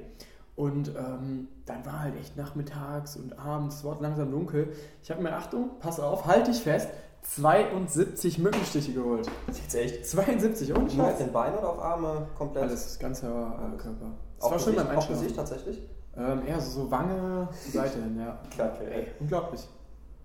und 0.55 0.89
ähm, 0.89 1.47
dann 1.65 1.85
war 1.85 2.01
halt 2.01 2.19
echt 2.19 2.37
nachmittags 2.37 3.15
und 3.15 3.37
abends, 3.39 3.77
es 3.77 3.83
wurde 3.83 4.03
langsam 4.03 4.29
dunkel. 4.31 4.73
Ich 5.01 5.09
habe 5.09 5.21
mir, 5.23 5.33
Achtung, 5.33 5.71
pass 5.79 5.99
auf, 5.99 6.25
halt 6.25 6.47
dich 6.47 6.61
fest, 6.61 6.89
72 7.23 8.37
Mückenstiche 8.39 8.93
geholt. 8.93 9.29
Jetzt 9.47 9.75
echt? 9.75 10.05
72, 10.05 10.71
ohne 10.71 10.81
Nur 10.83 11.05
auf 11.05 11.11
Scheiß. 11.11 11.17
den 11.19 11.31
Beinen 11.31 11.57
oder 11.57 11.69
auf 11.69 11.81
Arme 11.81 12.27
komplett? 12.37 12.63
Alles, 12.63 12.99
ganzer 12.99 13.29
äh, 13.73 13.77
Körper. 13.77 14.11
Das 14.37 14.45
Auf 14.45 14.51
war 14.51 14.59
schon 14.59 14.73
Gesicht, 14.73 14.77
beim 14.77 14.85
auf 14.87 14.91
Einschlafen. 15.03 15.21
Gesicht 15.21 15.35
tatsächlich? 15.35 15.89
Ähm, 16.17 16.45
eher 16.45 16.59
so, 16.59 16.83
so 16.83 16.91
Wange, 16.91 17.47
Seite 17.51 18.01
hin, 18.01 18.19
ja. 18.19 18.37
Kacke, 18.55 18.89
Ey, 18.91 19.07
unglaublich. 19.19 19.67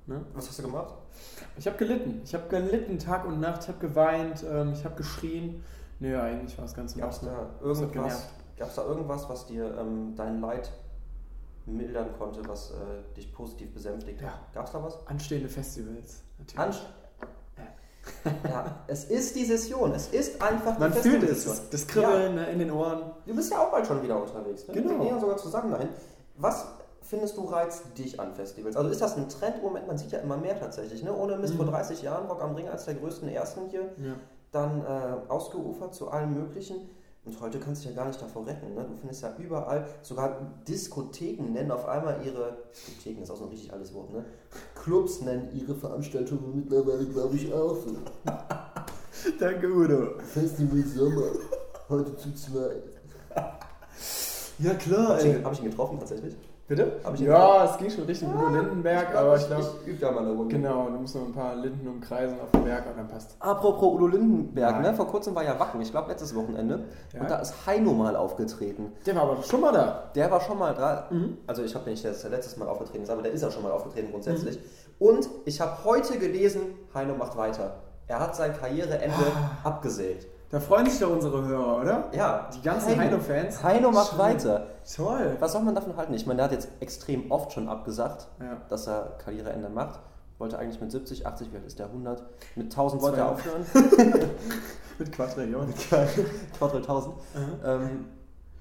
Ne? 0.06 0.24
Was 0.34 0.48
hast 0.48 0.58
du 0.58 0.62
gemacht? 0.62 0.94
Ich 1.56 1.66
habe 1.66 1.76
gelitten. 1.76 2.20
Ich 2.24 2.34
habe 2.34 2.48
gelitten 2.48 2.98
Tag 2.98 3.24
und 3.24 3.40
Nacht. 3.40 3.62
Ich 3.62 3.68
habe 3.68 3.78
geweint. 3.78 4.44
Ähm, 4.48 4.72
ich 4.72 4.84
habe 4.84 4.94
geschrien. 4.94 5.64
Nö, 5.98 6.20
eigentlich 6.20 6.56
war 6.58 6.64
es 6.64 6.74
ganz 6.74 6.96
Gab 6.96 7.22
normal. 7.22 7.48
da 7.60 7.68
Das 7.68 7.80
hat 7.80 7.94
irgendwas, 7.94 8.28
gab's 8.56 8.74
da 8.74 8.84
irgendwas, 8.84 9.28
was 9.28 9.46
dir 9.46 9.76
ähm, 9.78 10.14
dein 10.14 10.40
Leid 10.40 10.70
mildern 11.64 12.12
konnte, 12.18 12.46
was 12.46 12.70
äh, 12.70 13.14
dich 13.16 13.32
positiv 13.32 13.72
besänftigt 13.72 14.22
hat? 14.22 14.28
Ja. 14.28 14.38
Gab 14.54 14.66
es 14.66 14.72
da 14.72 14.82
was? 14.82 15.06
Anstehende 15.06 15.48
Festivals. 15.48 16.22
Natürlich. 16.38 16.60
Anst 16.60 16.86
ja, 18.48 18.76
es 18.86 19.04
ist 19.04 19.34
die 19.36 19.44
Session. 19.44 19.92
Es 19.92 20.08
ist 20.08 20.40
einfach 20.42 20.78
Man 20.78 20.92
die 20.92 20.98
fühlt 20.98 21.22
es, 21.22 21.44
das, 21.70 21.86
Kribbeln 21.86 22.34
ne, 22.36 22.46
in 22.50 22.58
den 22.58 22.70
Ohren. 22.70 23.10
Du 23.26 23.34
bist 23.34 23.50
ja 23.50 23.58
auch 23.58 23.70
bald 23.70 23.86
schon 23.86 24.02
wieder 24.02 24.20
unterwegs. 24.20 24.66
Ne? 24.68 24.74
Genau. 24.74 24.90
Wir 24.90 24.98
gehen 24.98 25.08
ja 25.14 25.20
sogar 25.20 25.36
zusammen 25.36 25.70
dahin. 25.70 25.88
Was 26.36 26.66
findest 27.02 27.36
du 27.36 27.44
reizt 27.44 27.82
dich 27.96 28.18
an 28.18 28.34
Festivals? 28.34 28.76
Also 28.76 28.90
ist 28.90 29.00
das 29.00 29.16
ein 29.16 29.28
Trend 29.28 29.62
Moment? 29.62 29.86
Man 29.86 29.96
sieht 29.98 30.12
ja 30.12 30.18
immer 30.18 30.36
mehr 30.36 30.58
tatsächlich. 30.58 31.02
Ne? 31.02 31.14
Ohne 31.14 31.36
Mist 31.38 31.54
Mhm. 31.54 31.58
vor 31.58 31.66
30 31.66 32.02
Jahren 32.02 32.26
Rock 32.26 32.42
am 32.42 32.54
Ring 32.54 32.68
als 32.68 32.84
der 32.84 32.94
größten 32.94 33.28
Ersten 33.28 33.66
hier, 33.70 33.82
Ja. 33.98 34.14
dann 34.52 34.80
äh, 34.84 35.30
ausgeufert 35.30 35.94
zu 35.94 36.10
allem 36.10 36.34
Möglichen. 36.34 36.76
Und 37.26 37.40
heute 37.40 37.58
kannst 37.58 37.82
du 37.84 37.88
dich 37.88 37.96
ja 37.96 38.02
gar 38.02 38.08
nicht 38.08 38.22
davor 38.22 38.46
retten. 38.46 38.72
Ne? 38.74 38.84
Du 38.88 38.94
findest 38.96 39.20
ja 39.22 39.34
überall, 39.36 39.84
sogar 40.02 40.52
Diskotheken 40.68 41.52
nennen 41.52 41.72
auf 41.72 41.86
einmal 41.88 42.20
ihre, 42.24 42.56
Diskotheken 42.72 43.22
ist 43.22 43.30
auch 43.32 43.36
so 43.36 43.44
ein 43.44 43.50
richtig 43.50 43.72
altes 43.72 43.92
Wort, 43.94 44.12
ne? 44.12 44.24
Clubs 44.76 45.20
nennen 45.22 45.50
ihre 45.52 45.74
Veranstaltungen 45.74 46.54
mittlerweile, 46.54 47.04
glaube 47.06 47.34
ich, 47.34 47.52
auch 47.52 47.74
so. 47.76 47.96
Danke, 49.40 49.66
Udo. 49.72 50.18
Festival 50.20 50.82
Sommer, 50.84 51.26
heute 51.88 52.14
zu 52.16 52.32
zweit. 52.34 52.82
Ja, 54.58 54.74
klar, 54.74 55.08
Habe 55.18 55.20
ich, 55.20 55.26
ihn- 55.36 55.44
hab 55.44 55.52
ich 55.52 55.58
ihn 55.60 55.70
getroffen 55.70 55.98
tatsächlich? 55.98 56.36
Bitte? 56.68 56.92
Ja, 57.18 57.64
es 57.64 57.78
ging 57.78 57.88
schon 57.88 58.04
Richtung 58.04 58.34
Udo 58.34 58.48
Lindenberg, 58.48 59.12
glaub, 59.12 59.22
aber 59.22 59.36
ich 59.36 59.46
glaube, 59.46 59.62
Ich 59.82 59.86
übe 59.88 60.00
da 60.00 60.10
mal 60.10 60.22
eine 60.24 60.32
Runde. 60.32 60.52
genau, 60.56 60.86
du 60.88 60.98
musst 60.98 61.14
noch 61.14 61.24
ein 61.26 61.32
paar 61.32 61.54
Linden 61.54 61.86
umkreisen 61.86 62.40
auf 62.40 62.50
dem 62.50 62.64
Berg 62.64 62.86
und 62.90 62.96
dann 62.98 63.06
passt. 63.06 63.36
Apropos 63.38 63.94
Udo 63.94 64.08
Lindenberg, 64.08 64.72
Nein. 64.72 64.82
ne? 64.82 64.94
vor 64.94 65.06
kurzem 65.06 65.32
war 65.36 65.44
ja 65.44 65.56
Wacken, 65.60 65.80
ich 65.80 65.92
glaube 65.92 66.08
letztes 66.10 66.34
Wochenende. 66.34 66.84
Ja. 67.14 67.20
Und 67.20 67.30
da 67.30 67.36
ist 67.36 67.54
Heino 67.66 67.92
mal 67.92 68.16
aufgetreten. 68.16 68.92
Der 69.06 69.14
war 69.14 69.22
aber 69.22 69.42
schon 69.44 69.60
mal 69.60 69.72
da. 69.72 70.10
Der 70.16 70.28
war 70.28 70.40
schon 70.40 70.58
mal 70.58 70.74
da. 70.74 71.06
Mhm. 71.10 71.38
Also 71.46 71.62
ich 71.62 71.72
habe 71.76 71.88
nicht 71.88 72.04
das 72.04 72.24
letztes 72.28 72.56
Mal 72.56 72.66
aufgetreten, 72.68 73.08
aber 73.08 73.22
der 73.22 73.30
ist 73.30 73.42
ja 73.42 73.50
schon 73.52 73.62
mal 73.62 73.70
aufgetreten 73.70 74.10
grundsätzlich. 74.10 74.58
Und 74.98 75.28
ich 75.44 75.60
habe 75.60 75.84
heute 75.84 76.18
gelesen, 76.18 76.62
Heino 76.94 77.14
macht 77.14 77.36
weiter. 77.36 77.76
Er 78.08 78.18
hat 78.18 78.34
sein 78.34 78.52
Karriereende 78.58 79.14
Ah. 79.64 79.68
abgesägt. 79.68 80.26
Da 80.50 80.60
freuen 80.60 80.86
sich 80.88 81.00
doch 81.00 81.10
unsere 81.10 81.44
Hörer, 81.44 81.80
oder? 81.80 82.04
Ja, 82.12 82.48
Die 82.54 82.62
ganzen 82.62 82.96
Heino-Fans. 82.98 83.62
Heino 83.64 83.90
macht 83.90 84.10
Schön. 84.10 84.18
weiter. 84.18 84.66
Toll. 84.94 85.36
Was 85.40 85.52
soll 85.52 85.62
man 85.62 85.74
davon 85.74 85.96
halten? 85.96 86.14
Ich 86.14 86.24
meine, 86.26 86.36
der 86.36 86.44
hat 86.44 86.52
jetzt 86.52 86.68
extrem 86.80 87.30
oft 87.32 87.52
schon 87.52 87.68
abgesagt, 87.68 88.28
Ja. 88.40 88.58
dass 88.68 88.86
er 88.86 89.16
Karriereende 89.24 89.68
macht. 89.68 89.98
Wollte 90.38 90.58
eigentlich 90.58 90.80
mit 90.80 90.92
70, 90.92 91.26
80, 91.26 91.52
wie 91.52 91.56
alt 91.56 91.66
ist 91.66 91.78
der? 91.78 91.86
100? 91.86 92.22
Mit 92.54 92.66
1000 92.66 93.02
wollte 93.02 93.18
er 93.18 93.30
aufhören. 93.32 93.64
Mit 94.98 95.12
Quadrillionen. 95.12 95.74
Quadrill 96.58 96.80
1000. 96.80 97.14
Ähm, 97.64 98.04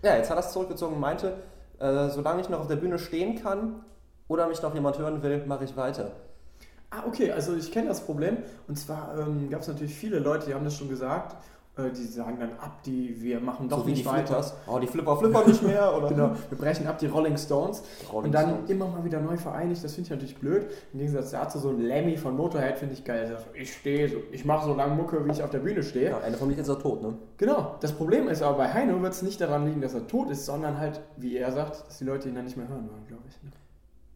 ja, 0.01 0.15
jetzt 0.15 0.30
hat 0.30 0.38
er 0.38 0.44
es 0.44 0.51
zurückgezogen 0.51 0.96
und 0.96 1.00
meinte, 1.01 1.34
äh, 1.80 2.10
solange 2.10 2.42
ich 2.42 2.50
noch 2.50 2.60
auf 2.62 2.68
der 2.68 2.75
Bühne 2.77 2.98
stehen 3.00 3.42
kann 3.42 3.84
oder 4.27 4.48
mich 4.48 4.62
noch 4.62 4.74
jemand 4.74 4.98
hören 4.98 5.22
will, 5.22 5.46
mache 5.46 5.63
ich 5.65 5.77
weiter. 5.77 6.12
Ah, 6.89 7.04
okay, 7.08 7.32
also 7.32 7.54
ich 7.56 7.72
kenne 7.72 7.88
das 7.89 8.01
Problem. 8.01 8.38
Und 8.68 8.77
zwar 8.77 9.18
ähm, 9.18 9.50
gab 9.50 9.62
es 9.62 9.68
natürlich 9.68 9.94
viele 9.96 10.20
Leute, 10.20 10.46
die 10.48 10.54
haben 10.54 10.63
das 10.65 10.75
schon 10.75 10.89
gesagt. 10.89 11.36
Äh, 11.77 11.91
die 11.91 12.03
sagen 12.05 12.38
dann 12.39 12.51
ab, 12.53 12.84
die 12.84 13.22
wir 13.22 13.41
machen 13.41 13.67
doch 13.67 13.79
so 13.79 13.86
nicht 13.86 14.01
die 14.01 14.05
weiter. 14.05 14.27
Flippers. 14.41 14.53
Oh, 14.65 14.79
die 14.79 14.88
Flipper 14.88 15.17
flippern 15.17 15.46
nicht 15.48 15.62
mehr, 15.62 15.94
oder? 15.98 16.08
Genau, 16.08 16.32
wir 16.50 16.58
brechen 16.58 16.88
ab 16.88 16.98
die 17.00 17.08
Rolling 17.08 17.38
Stones 17.38 17.84
Rolling 18.10 18.27
und 18.27 18.32
dann 18.32 18.50
Stones. 18.50 18.70
immer 18.70 18.88
mal 18.88 19.03
wieder 19.03 19.20
neu 19.20 19.36
vereinigt. 19.36 19.84
Das 19.84 19.94
finde 19.94 20.05
ich 20.08 20.12
natürlich 20.12 20.38
blöd. 20.38 20.67
Im 20.94 21.00
Gegensatz 21.00 21.32
dazu 21.32 21.60
so 21.60 21.70
ein 21.70 21.82
Lemmy 21.82 22.15
von 22.15 22.38
Motorhead 22.38 22.77
finde 22.77 22.94
ich 22.94 23.03
geil. 23.03 23.27
Sagt, 23.27 23.48
ich 23.53 23.74
stehe, 23.74 24.08
so, 24.08 24.15
ich 24.32 24.46
mache 24.46 24.65
so 24.67 24.74
lange 24.74 24.96
Mucke, 24.96 25.25
wie 25.25 25.32
ich 25.32 25.44
auf 25.44 25.50
der 25.50 25.60
Bühne 25.60 25.84
stehe. 25.84 26.12
Ja, 26.12 26.20
eine 26.22 26.38
von 26.38 26.48
mir 26.48 26.58
ist 26.58 26.67
er 26.70 26.79
tot, 26.79 27.01
ne? 27.01 27.15
Genau. 27.38 27.75
Das 27.82 27.91
Problem 27.91 28.29
ist 28.29 28.41
aber 28.41 28.58
bei 28.58 28.74
Heino 28.74 29.01
wird 29.01 29.12
es 29.13 29.22
nicht 29.22 29.41
daran 29.41 29.65
liegen, 29.67 29.82
dass 29.82 29.94
er 29.94 30.08
tot 30.08 30.29
ist, 30.29 30.46
sondern 30.46 30.77
halt, 30.79 31.01
wie 31.17 31.36
er 31.36 31.51
sagt, 31.51 31.88
dass 31.88 31.98
die 31.98 32.05
Leute 32.05 32.29
ihn 32.29 32.36
dann 32.36 32.46
nicht 32.46 32.55
mehr 32.55 32.70
hören 32.70 32.89
wollen, 32.89 33.05
glaube 33.08 33.24
ich. 33.27 33.44
ne? 33.44 33.51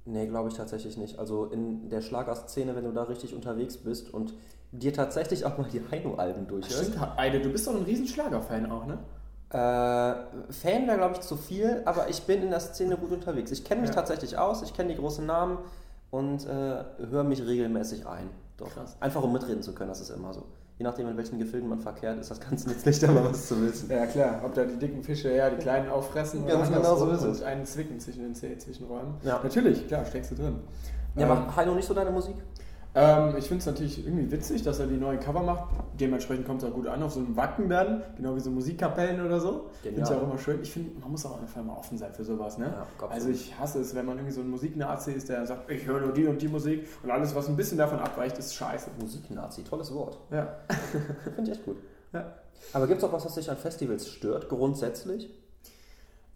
Nee, 0.05 0.27
glaube 0.27 0.47
ich 0.49 0.55
tatsächlich 0.55 0.97
nicht. 0.97 1.19
Also 1.19 1.45
in 1.45 1.89
der 1.89 2.01
Schlagerszene, 2.01 2.75
wenn 2.75 2.85
du 2.85 2.91
da 2.93 3.03
richtig 3.03 3.35
unterwegs 3.35 3.77
bist 3.77 4.11
und 4.13 4.33
dir 4.71 4.93
tatsächlich 4.93 5.45
auch 5.45 5.57
mal 5.57 5.67
die 5.71 5.81
Heino-Alben 5.91 6.47
durchhörst. 6.47 6.91
Stimmt, 6.93 6.99
Eide, 7.17 7.39
du 7.39 7.49
bist 7.49 7.67
doch 7.67 7.75
ein 7.75 7.83
riesen 7.83 8.07
Schlager-Fan 8.07 8.71
auch, 8.71 8.85
ne? 8.85 8.97
Äh, 9.51 10.51
Fan 10.53 10.85
wäre, 10.87 10.97
glaube 10.97 11.15
ich, 11.15 11.21
zu 11.21 11.35
viel, 11.35 11.81
aber 11.85 12.07
ich 12.09 12.21
bin 12.23 12.43
in 12.43 12.51
der 12.51 12.59
Szene 12.59 12.97
gut 12.97 13.11
unterwegs. 13.11 13.49
Ich 13.51 13.63
kenne 13.63 13.81
mich 13.81 13.89
Ja. 13.89 13.95
tatsächlich 13.95 14.37
aus, 14.37 14.61
ich 14.61 14.75
kenne 14.75 14.89
die 14.89 14.95
großen 14.99 15.25
Namen 15.25 15.57
und 16.11 16.45
äh, 16.45 16.83
höre 17.09 17.23
mich 17.23 17.43
regelmäßig 17.45 18.05
ein. 18.07 18.29
Doch. 18.57 18.69
Krass. 18.73 18.95
Einfach 18.99 19.23
um 19.23 19.33
mitreden 19.33 19.63
zu 19.63 19.73
können, 19.73 19.89
das 19.89 20.01
ist 20.01 20.09
immer 20.11 20.33
so. 20.33 20.43
Je 20.77 20.83
nachdem, 20.85 21.09
in 21.09 21.17
welchen 21.17 21.39
Gefilden 21.39 21.67
man 21.67 21.79
verkehrt, 21.79 22.19
ist 22.19 22.29
das 22.31 22.39
ganz 22.39 22.65
nützlich, 22.67 22.99
da 22.99 23.11
mal 23.11 23.25
was 23.25 23.47
zu 23.47 23.59
wissen. 23.61 23.89
Ja, 23.89 24.05
klar. 24.05 24.41
Ob 24.45 24.53
da 24.53 24.63
die 24.65 24.77
dicken 24.77 25.03
Fische 25.03 25.33
ja 25.35 25.49
die 25.49 25.57
kleinen 25.57 25.89
auffressen 25.89 26.45
Ganz 26.47 26.69
genau 26.69 26.95
so 26.95 27.09
ist 27.09 27.23
und 27.23 27.31
es. 27.31 27.41
einen 27.41 27.65
zwicken 27.65 27.99
zwischen 27.99 28.21
den 28.23 28.33
Zeh- 28.35 28.57
Zwischenräumen. 28.57 29.15
Ja. 29.23 29.39
Natürlich, 29.43 29.87
klar, 29.87 30.05
steckst 30.05 30.31
du 30.31 30.35
drin. 30.35 30.59
Ja, 31.15 31.23
Ähm, 31.23 31.29
macht 31.29 31.55
Heino 31.57 31.73
nicht 31.75 31.87
so 31.87 31.93
deine 31.93 32.11
Musik? 32.11 32.35
Ähm, 32.95 33.35
ich 33.37 33.45
finde 33.45 33.59
es 33.59 33.65
natürlich 33.67 34.03
irgendwie 34.05 34.31
witzig, 34.31 34.63
dass 34.63 34.79
er 34.79 34.87
die 34.87 34.97
neuen 34.97 35.19
Cover 35.19 35.43
macht. 35.43 35.69
Dementsprechend 35.99 36.47
kommt 36.47 36.63
es 36.63 36.69
auch 36.69 36.73
gut 36.73 36.87
an 36.87 37.03
auf 37.03 37.11
so 37.11 37.19
einem 37.19 37.35
Wacken 37.35 37.69
dann, 37.69 38.01
genau 38.15 38.35
wie 38.35 38.39
so 38.39 38.49
Musikkapellen 38.49 39.23
oder 39.23 39.39
so. 39.39 39.69
Finde 39.83 40.01
ich 40.01 40.07
auch 40.07 40.23
immer 40.23 40.39
schön. 40.39 40.59
Ich 40.63 40.71
finde, 40.71 40.99
man 40.99 41.11
muss 41.11 41.25
auch 41.25 41.39
einfach 41.39 41.63
mal 41.63 41.77
offen 41.77 41.97
sein 41.97 42.13
für 42.13 42.23
sowas. 42.23 42.57
Ne? 42.57 42.65
Ja, 42.65 43.07
also 43.07 43.29
ich 43.29 43.57
hasse 43.59 43.79
es, 43.79 43.93
wenn 43.93 44.05
man 44.05 44.17
irgendwie 44.17 44.33
so 44.33 44.41
ein 44.41 44.49
Musiknazi 44.49 45.11
ist, 45.11 45.29
der 45.29 45.45
sagt, 45.45 45.69
ich 45.69 45.85
höre 45.85 46.01
nur 46.01 46.13
die 46.13 46.25
und 46.25 46.41
die 46.41 46.47
Musik 46.47 46.87
und 47.03 47.11
alles, 47.11 47.35
was 47.35 47.47
ein 47.47 47.55
bisschen 47.55 47.77
davon 47.77 47.99
abweicht, 47.99 48.37
ist 48.39 48.55
scheiße. 48.55 48.89
Musiknazi, 48.99 49.63
tolles 49.63 49.93
Wort. 49.93 50.17
Ja. 50.31 50.57
Finde 51.35 51.51
ich 51.51 51.57
echt 51.57 51.65
gut. 51.65 51.77
Ja. 52.11 52.33
Aber 52.73 52.87
gibt 52.87 52.97
es 52.97 53.03
auch 53.03 53.13
was, 53.13 53.23
was 53.23 53.35
dich 53.35 53.51
an 53.51 53.57
Festivals 53.57 54.09
stört, 54.09 54.49
grundsätzlich? 54.49 55.29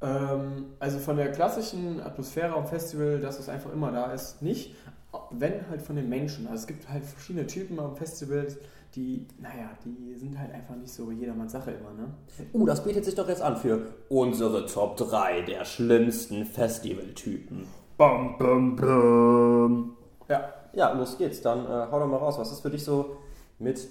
Ähm, 0.01 0.65
also 0.79 0.99
von 0.99 1.17
der 1.17 1.31
klassischen 1.31 1.99
Atmosphäre 2.01 2.53
am 2.53 2.67
Festival, 2.67 3.19
dass 3.19 3.39
es 3.39 3.49
einfach 3.49 3.71
immer 3.73 3.91
da 3.91 4.11
ist, 4.11 4.41
nicht. 4.41 4.75
Wenn 5.31 5.67
halt 5.69 5.81
von 5.81 5.95
den 5.95 6.09
Menschen. 6.09 6.47
Also 6.47 6.61
es 6.61 6.67
gibt 6.67 6.89
halt 6.89 7.05
verschiedene 7.05 7.47
Typen 7.47 7.79
am 7.79 7.95
Festival, 7.95 8.47
die, 8.95 9.27
naja, 9.39 9.69
die 9.83 10.15
sind 10.15 10.37
halt 10.37 10.53
einfach 10.53 10.75
nicht 10.75 10.93
so 10.93 11.11
jedermanns 11.11 11.51
Sache 11.51 11.71
immer, 11.71 11.91
ne? 11.93 12.13
Uh, 12.53 12.65
das 12.65 12.83
bietet 12.83 13.05
sich 13.05 13.15
doch 13.15 13.27
jetzt 13.27 13.41
an 13.41 13.57
für 13.57 13.87
unsere 14.09 14.65
Top 14.67 14.97
3 14.97 15.41
der 15.41 15.65
schlimmsten 15.65 16.45
Festivaltypen. 16.45 17.65
Bam, 17.97 18.37
bam, 18.37 18.75
bam. 18.75 19.97
Ja. 20.29 20.53
Ja, 20.73 20.91
los 20.93 21.17
geht's. 21.17 21.41
Dann 21.41 21.65
äh, 21.65 21.87
hau 21.91 21.99
doch 21.99 22.07
mal 22.07 22.17
raus. 22.17 22.37
Was 22.37 22.51
ist 22.51 22.61
für 22.61 22.69
dich 22.69 22.83
so 22.83 23.17
mit, 23.59 23.87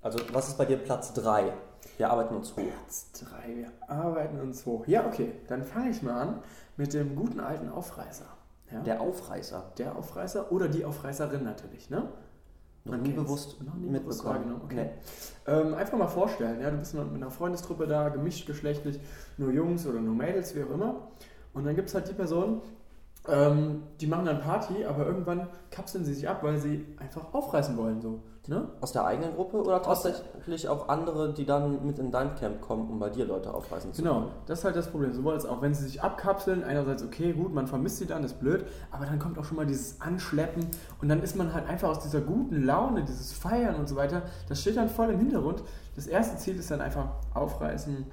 also 0.00 0.18
was 0.32 0.48
ist 0.48 0.58
bei 0.58 0.64
dir 0.64 0.76
Platz 0.76 1.12
3? 1.14 1.52
Wir 1.96 2.10
arbeiten 2.10 2.34
uns 2.36 2.52
hoch. 2.56 2.62
Platz 2.62 3.10
3, 3.12 3.56
wir 3.56 3.72
arbeiten 3.88 4.40
uns 4.40 4.64
hoch. 4.66 4.86
Ja, 4.86 5.06
okay, 5.06 5.32
dann 5.48 5.64
fange 5.64 5.90
ich 5.90 6.02
mal 6.02 6.14
an 6.14 6.42
mit 6.76 6.94
dem 6.94 7.16
guten 7.16 7.40
alten 7.40 7.68
Aufreißer. 7.68 8.26
Ja? 8.72 8.80
Der 8.80 9.00
Aufreißer. 9.00 9.72
Der 9.78 9.96
Aufreißer 9.96 10.52
oder 10.52 10.68
die 10.68 10.84
Aufreißerin 10.84 11.44
natürlich, 11.44 11.90
ne? 11.90 12.08
Noch 12.84 12.92
Man 12.92 13.02
nie 13.02 13.12
bewusst 13.12 13.60
Noch 13.62 13.74
nie 13.74 13.88
bewusst 13.88 14.24
mitbekommen. 14.24 14.24
wahrgenommen, 14.24 14.62
okay. 14.64 14.90
Ähm, 15.46 15.74
einfach 15.74 15.98
mal 15.98 16.08
vorstellen, 16.08 16.60
ja, 16.62 16.70
du 16.70 16.78
bist 16.78 16.94
mit 16.94 17.04
einer 17.14 17.30
Freundestruppe 17.30 17.86
da, 17.86 18.08
gemischt 18.08 18.46
geschlechtlich, 18.46 18.98
nur 19.36 19.50
Jungs 19.50 19.86
oder 19.86 20.00
nur 20.00 20.14
Mädels, 20.14 20.54
wie 20.56 20.62
auch 20.62 20.70
immer. 20.70 21.08
Und 21.52 21.66
dann 21.66 21.76
gibt 21.76 21.88
es 21.88 21.94
halt 21.94 22.08
die 22.08 22.14
Personen, 22.14 22.62
ähm, 23.28 23.82
die 24.00 24.06
machen 24.06 24.24
dann 24.24 24.40
Party, 24.40 24.84
aber 24.86 25.04
irgendwann 25.04 25.48
kapseln 25.70 26.04
sie 26.04 26.14
sich 26.14 26.26
ab, 26.28 26.42
weil 26.42 26.56
sie 26.56 26.86
einfach 26.98 27.34
aufreißen 27.34 27.76
wollen. 27.76 28.00
So, 28.00 28.22
ne? 28.48 28.68
Aus 28.80 28.92
der 28.92 29.04
eigenen 29.04 29.34
Gruppe 29.34 29.62
oder 29.62 29.82
tatsächlich 29.82 30.68
auch 30.68 30.88
andere, 30.88 31.32
die 31.32 31.44
dann 31.44 31.86
mit 31.86 31.98
in 31.98 32.10
dein 32.10 32.34
Camp 32.36 32.60
kommen, 32.60 32.88
um 32.90 32.98
bei 32.98 33.10
dir 33.10 33.24
Leute 33.24 33.52
aufreißen 33.54 33.92
zu 33.92 34.02
Genau, 34.02 34.20
können? 34.20 34.32
das 34.46 34.60
ist 34.60 34.64
halt 34.64 34.76
das 34.76 34.88
Problem. 34.88 35.12
Sowohl 35.12 35.34
als 35.34 35.46
auch, 35.46 35.60
wenn 35.62 35.74
sie 35.74 35.84
sich 35.84 36.02
abkapseln, 36.02 36.64
einerseits 36.64 37.02
okay, 37.04 37.32
gut, 37.32 37.52
man 37.54 37.66
vermisst 37.66 37.98
sie 37.98 38.06
dann, 38.06 38.24
ist 38.24 38.40
blöd, 38.40 38.64
aber 38.90 39.06
dann 39.06 39.18
kommt 39.18 39.38
auch 39.38 39.44
schon 39.44 39.56
mal 39.56 39.66
dieses 39.66 40.00
Anschleppen 40.00 40.66
und 41.00 41.08
dann 41.08 41.22
ist 41.22 41.36
man 41.36 41.52
halt 41.54 41.68
einfach 41.68 41.90
aus 41.90 42.00
dieser 42.00 42.20
guten 42.20 42.64
Laune, 42.64 43.04
dieses 43.04 43.32
Feiern 43.32 43.76
und 43.76 43.88
so 43.88 43.96
weiter, 43.96 44.22
das 44.48 44.60
steht 44.60 44.76
dann 44.76 44.88
voll 44.88 45.10
im 45.10 45.18
Hintergrund. 45.18 45.62
Das 45.96 46.06
erste 46.06 46.36
Ziel 46.38 46.58
ist 46.58 46.70
dann 46.70 46.80
einfach 46.80 47.06
aufreißen, 47.34 48.06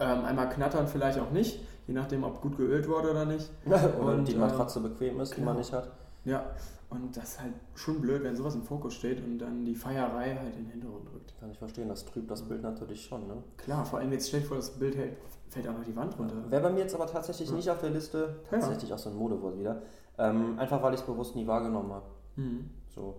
ähm, 0.00 0.24
einmal 0.24 0.48
knattern, 0.50 0.86
vielleicht 0.86 1.18
auch 1.18 1.30
nicht, 1.30 1.60
je 1.86 1.94
nachdem, 1.94 2.22
ob 2.22 2.40
gut 2.40 2.56
geölt 2.56 2.88
wurde 2.88 3.10
oder 3.10 3.24
nicht. 3.24 3.50
oder 3.66 4.12
Und, 4.14 4.28
die 4.28 4.34
äh, 4.34 4.38
Matratze 4.38 4.80
bequem 4.80 5.18
ist, 5.20 5.30
die 5.32 5.36
genau. 5.36 5.48
man 5.50 5.56
nicht 5.58 5.72
hat. 5.72 5.90
Ja, 6.24 6.44
und 6.90 7.16
das 7.16 7.24
ist 7.32 7.42
halt 7.42 7.52
schon 7.74 8.00
blöd, 8.00 8.22
wenn 8.22 8.34
sowas 8.36 8.54
im 8.54 8.62
Fokus 8.62 8.94
steht 8.94 9.22
und 9.22 9.38
dann 9.38 9.64
die 9.64 9.74
Feierei 9.74 10.34
halt 10.36 10.56
in 10.56 10.64
den 10.64 10.70
Hintergrund 10.70 11.08
rückt. 11.12 11.34
Kann 11.38 11.50
ich 11.50 11.58
verstehen, 11.58 11.88
das 11.88 12.04
trübt 12.06 12.30
das 12.30 12.42
Bild 12.42 12.62
natürlich 12.62 13.04
schon. 13.04 13.26
Ne? 13.26 13.42
Klar, 13.58 13.84
vor 13.84 13.98
allem 13.98 14.10
jetzt 14.12 14.28
stell 14.28 14.40
dir 14.40 14.46
vor, 14.46 14.56
das 14.56 14.70
Bild 14.70 14.96
hält, 14.96 15.16
fällt 15.50 15.66
einfach 15.68 15.84
die 15.84 15.94
Wand 15.96 16.18
runter. 16.18 16.34
Wäre 16.50 16.62
bei 16.62 16.70
mir 16.70 16.80
jetzt 16.80 16.94
aber 16.94 17.06
tatsächlich 17.06 17.50
Ja. 17.50 17.56
nicht 17.56 17.70
auf 17.70 17.80
der 17.80 17.90
Liste, 17.90 18.36
Ja. 18.50 18.58
tatsächlich 18.58 18.92
auch 18.92 18.98
so 18.98 19.10
ein 19.10 19.16
Modewort 19.16 19.58
wieder. 19.58 19.82
Ähm, 20.18 20.58
einfach 20.58 20.82
weil 20.82 20.94
ich 20.94 21.00
es 21.00 21.06
bewusst 21.06 21.36
nie 21.36 21.46
wahrgenommen 21.46 21.92
habe. 21.92 22.06
Mhm. 22.36 22.70
So. 22.94 23.14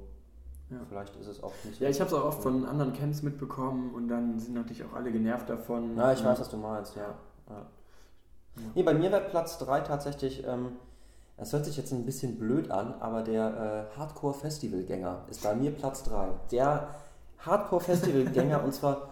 Ja. 0.70 0.78
Vielleicht 0.88 1.16
ist 1.16 1.28
es 1.28 1.42
auch 1.42 1.54
nicht. 1.64 1.80
Ja, 1.80 1.90
ich 1.90 2.00
habe 2.02 2.08
es 2.10 2.14
auch 2.14 2.26
oft 2.26 2.42
von 2.44 2.66
anderen 2.66 2.94
Camps 2.94 3.22
mitbekommen 3.24 3.94
und 3.94 4.08
dann 4.08 4.38
sind 4.40 4.54
natürlich 4.56 4.84
auch 4.84 4.94
alle 4.94 5.12
genervt 5.12 5.50
davon. 5.50 5.96
Ja, 5.96 6.12
ich 6.12 6.24
weiß, 6.24 6.40
was 6.40 6.50
du 6.50 6.58
meinst, 6.58 6.96
ja. 6.96 7.16
ja. 7.50 7.66
Nee, 8.76 8.84
bei 8.84 8.94
mir 8.94 9.12
wäre 9.12 9.22
Platz 9.30 9.58
3 9.60 9.80
tatsächlich, 9.82 10.44
ähm, 10.46 10.74
das 11.39 11.53
hört 11.53 11.65
sich 11.65 11.77
jetzt 11.77 11.91
ein 11.93 12.05
bisschen 12.05 12.38
blöd 12.38 12.69
an, 12.72 12.93
aber 13.00 13.22
der 13.24 13.88
äh, 13.93 13.98
Hardcore-Festivalgänger 14.00 15.25
ist 15.29 15.43
bei 15.43 15.55
mir 15.55 15.72
Platz 15.72 16.03
3. 16.03 16.27
Der 16.51 16.89
Hardcore-Festivalgänger 17.39 18.63
und 18.65 18.74
zwar 18.74 19.10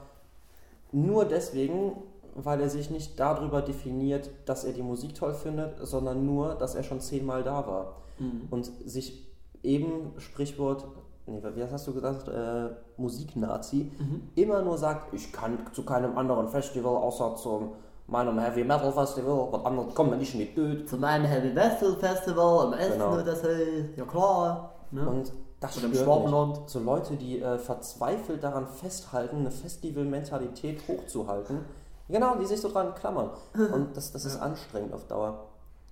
nur 0.92 1.26
deswegen, 1.26 1.94
weil 2.36 2.62
er 2.62 2.70
sich 2.70 2.90
nicht 2.90 3.20
darüber 3.20 3.62
definiert, 3.62 4.30
dass 4.46 4.64
er 4.64 4.74
die 4.74 4.84
Musik 4.84 5.16
toll 5.16 5.34
findet, 5.34 5.78
sondern 5.86 6.26
nur, 6.26 6.56
dass 6.56 6.76
er 6.76 6.84
schon 6.84 7.02
zehnmal 7.02 7.44
da 7.44 7.66
war. 7.68 7.94
Mhm. 8.20 8.48
und 8.50 8.66
sich 8.86 9.28
eben 9.62 10.14
Sprichwort, 10.18 10.88
nee, 11.28 11.40
wie 11.54 11.64
hast 11.64 11.86
du 11.86 11.94
gesagt, 11.94 12.28
äh, 12.28 12.70
Musiknazi, 12.98 13.92
Mhm. 14.00 14.30
immer 14.36 14.64
nur 14.64 14.78
sagt, 14.80 15.14
ich 15.14 15.32
kann 15.32 15.60
zu 15.72 15.84
keinem 15.84 16.18
anderen 16.18 16.48
Festival 16.48 16.96
außer 16.96 17.36
zu 17.36 17.74
meinem 18.08 18.40
Heavy 18.40 18.64
Metal 18.64 18.92
Festival, 18.92 19.48
was 19.52 19.66
anderes 19.66 19.94
kommt 19.94 20.12
mir 20.12 20.18
nicht 20.18 20.34
mit 20.36 20.56
töt. 20.56 20.88
Zu 20.90 20.98
meinem 20.98 21.26
Heavy 21.26 21.50
Metal 21.54 21.96
Festival 22.00 22.68
im 22.68 22.74
Essen 22.80 22.94
Genau. 23.00 23.14
oder 23.14 23.36
so. 23.36 23.48
Ja 23.96 24.06
klar. 24.06 24.72
Ne? 24.92 25.08
Und 25.08 25.32
das 25.60 25.78
Oder 25.78 25.94
stört 25.94 26.24
mich. 26.26 26.60
So 26.68 26.80
Leute, 26.80 27.16
die 27.16 27.42
äh, 27.42 27.58
verzweifelt 27.58 28.44
daran 28.44 28.68
festhalten, 28.68 29.38
eine 29.38 29.52
Festivalmentalität 29.52 30.88
hochzuhalten, 30.88 31.66
genau, 32.08 32.36
die 32.36 32.46
sich 32.46 32.62
so 32.62 32.70
dran 32.70 32.94
klammern. 32.96 33.32
Und 33.74 33.98
das, 33.98 34.12
das 34.12 34.24
ist 34.26 34.36
Ja. 34.36 34.42
anstrengend 34.44 34.94
auf 34.94 35.06
Dauer. 35.08 35.46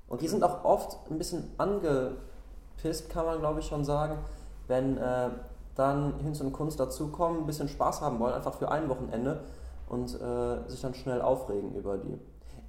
Und 0.07 0.21
die 0.21 0.27
sind 0.27 0.43
auch 0.43 0.63
oft 0.63 0.97
ein 1.09 1.17
bisschen 1.17 1.51
angepisst, 1.57 3.09
kann 3.09 3.25
man 3.25 3.39
glaube 3.39 3.59
ich 3.59 3.65
schon 3.65 3.83
sagen, 3.83 4.19
wenn 4.67 4.97
äh, 4.97 5.29
dann 5.75 6.13
Hinz 6.19 6.39
und 6.41 6.53
Kunst 6.53 6.79
dazukommen, 6.79 7.39
ein 7.41 7.45
bisschen 7.45 7.67
Spaß 7.67 8.01
haben 8.01 8.19
wollen, 8.19 8.33
einfach 8.33 8.53
für 8.53 8.69
ein 8.71 8.87
Wochenende 8.87 9.41
und 9.87 10.19
äh, 10.19 10.69
sich 10.69 10.81
dann 10.81 10.93
schnell 10.93 11.21
aufregen 11.21 11.75
über 11.75 11.97
die. 11.97 12.19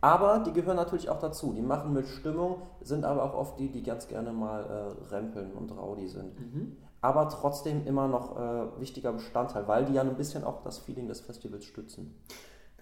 Aber 0.00 0.40
die 0.40 0.52
gehören 0.52 0.76
natürlich 0.76 1.08
auch 1.08 1.18
dazu. 1.18 1.52
Die 1.52 1.62
machen 1.62 1.92
mit 1.92 2.06
Stimmung, 2.06 2.62
sind 2.82 3.04
aber 3.04 3.24
auch 3.24 3.34
oft 3.34 3.58
die, 3.58 3.70
die 3.70 3.82
ganz 3.82 4.08
gerne 4.08 4.32
mal 4.32 4.62
äh, 4.64 5.14
rempeln 5.14 5.52
und 5.52 5.72
rowdy 5.72 6.08
sind. 6.08 6.38
Mhm. 6.38 6.76
Aber 7.00 7.28
trotzdem 7.28 7.86
immer 7.86 8.08
noch 8.08 8.36
äh, 8.36 8.80
wichtiger 8.80 9.12
Bestandteil, 9.12 9.66
weil 9.68 9.84
die 9.86 9.94
ja 9.94 10.02
ein 10.02 10.16
bisschen 10.16 10.44
auch 10.44 10.62
das 10.62 10.78
Feeling 10.78 11.08
des 11.08 11.20
Festivals 11.20 11.64
stützen. 11.64 12.14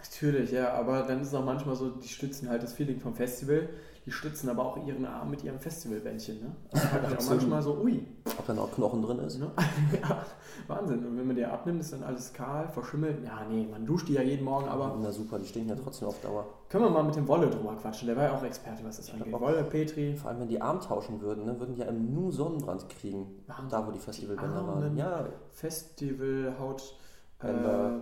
Natürlich, 0.04 0.52
ja, 0.52 0.72
aber 0.74 1.02
dann 1.02 1.22
ist 1.22 1.28
es 1.28 1.34
auch 1.34 1.44
manchmal 1.44 1.76
so, 1.76 1.90
die 1.90 2.08
stützen 2.08 2.48
halt 2.48 2.62
das 2.62 2.74
Feeling 2.74 3.00
vom 3.00 3.14
Festival, 3.14 3.68
die 4.04 4.10
stützen 4.12 4.50
aber 4.50 4.66
auch 4.66 4.86
ihren 4.86 5.06
Arm 5.06 5.30
mit 5.30 5.42
ihrem 5.44 5.58
Festivalbändchen. 5.58 6.40
Ne? 6.40 6.54
Also 6.72 7.08
mich 7.08 7.18
auch 7.18 7.30
manchmal 7.30 7.62
so, 7.62 7.78
ui, 7.78 8.06
Ob 8.38 8.46
da 8.46 8.52
noch 8.52 8.70
Knochen 8.74 9.00
drin 9.00 9.18
ist? 9.20 9.38
ne? 9.38 9.50
ja, 10.02 10.26
Wahnsinn. 10.66 11.06
Und 11.06 11.16
wenn 11.16 11.26
man 11.26 11.34
die 11.36 11.44
abnimmt, 11.44 11.80
ist 11.80 11.94
dann 11.94 12.02
alles 12.02 12.34
kahl, 12.34 12.68
verschimmelt. 12.68 13.24
Ja, 13.24 13.46
nee, 13.48 13.66
man 13.70 13.86
duscht 13.86 14.06
die 14.08 14.12
ja 14.12 14.20
jeden 14.20 14.44
Morgen, 14.44 14.68
aber 14.68 14.94
Na 15.00 15.10
super, 15.10 15.38
die 15.38 15.46
stinken 15.46 15.70
ja 15.70 15.76
trotzdem 15.82 16.08
auf 16.08 16.20
Dauer. 16.20 16.46
können 16.68 16.84
wir 16.84 16.90
mal 16.90 17.02
mit 17.02 17.16
dem 17.16 17.26
Wolle 17.26 17.48
drüber 17.48 17.74
quatschen. 17.76 18.06
Der 18.08 18.16
war 18.16 18.24
ja 18.24 18.36
auch 18.36 18.42
Experte, 18.44 18.84
was 18.84 18.98
das 18.98 19.10
angeht. 19.10 19.28
glaub 19.28 19.40
auch. 19.40 19.46
Wolle, 19.46 19.64
Petri. 19.64 20.14
Vor 20.16 20.30
allem, 20.30 20.40
wenn 20.40 20.48
die 20.48 20.60
Arm 20.60 20.80
tauschen 20.80 21.22
würden, 21.22 21.46
ne, 21.46 21.58
würden 21.58 21.74
die 21.74 21.80
ja 21.80 21.86
im 21.86 22.12
Nu 22.14 22.30
Sonnenbrand 22.30 22.86
kriegen. 22.90 23.26
Wahnsinn. 23.46 23.68
Da, 23.70 23.86
wo 23.86 23.90
die 23.90 23.98
Festivalbänder 23.98 24.66
waren. 24.66 24.96
Ja. 24.98 25.24
Festival, 25.50 26.54
Haut, 26.60 26.94
äh. 27.42 27.46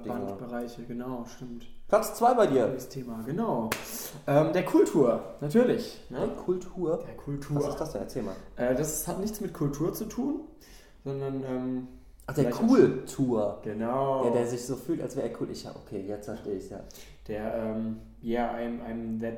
Bandbereiche, 0.08 0.82
genau, 0.84 1.24
stimmt. 1.26 1.66
Platz 1.92 2.14
2 2.14 2.32
bei 2.32 2.46
dir. 2.46 2.68
Das 2.68 2.88
Thema, 2.88 3.22
genau. 3.26 3.68
Ähm, 4.26 4.54
der 4.54 4.64
Kultur, 4.64 5.34
natürlich. 5.42 6.00
Der 6.08 6.20
Ne? 6.20 6.28
Kultur. 6.28 7.04
Der 7.06 7.16
Kultur. 7.18 7.56
Was 7.56 7.68
ist 7.68 7.80
das 7.82 7.92
denn? 7.92 8.00
Erzähl 8.00 8.22
mal. 8.22 8.34
Äh, 8.56 8.74
das 8.74 9.06
hat 9.06 9.20
nichts 9.20 9.42
mit 9.42 9.52
Kultur 9.52 9.92
zu 9.92 10.06
tun, 10.06 10.40
sondern 11.04 11.44
ähm, 11.44 11.88
Ach, 12.26 12.32
der 12.32 12.50
Cool-Tour. 12.50 13.60
Genau. 13.62 14.22
Der, 14.22 14.32
der 14.32 14.46
sich 14.46 14.64
so 14.64 14.76
fühlt, 14.76 15.02
als 15.02 15.16
wäre 15.16 15.28
er 15.28 15.38
cool. 15.38 15.50
Ich, 15.50 15.64
ja, 15.64 15.72
okay, 15.84 16.02
jetzt 16.08 16.24
verstehe 16.24 16.54
ich 16.54 16.70
ja. 16.70 16.80
Der, 17.28 17.56
ähm, 17.56 17.98
yeah, 18.24 18.54
I'm, 18.54 18.80
I'm 18.88 19.20
that, 19.20 19.34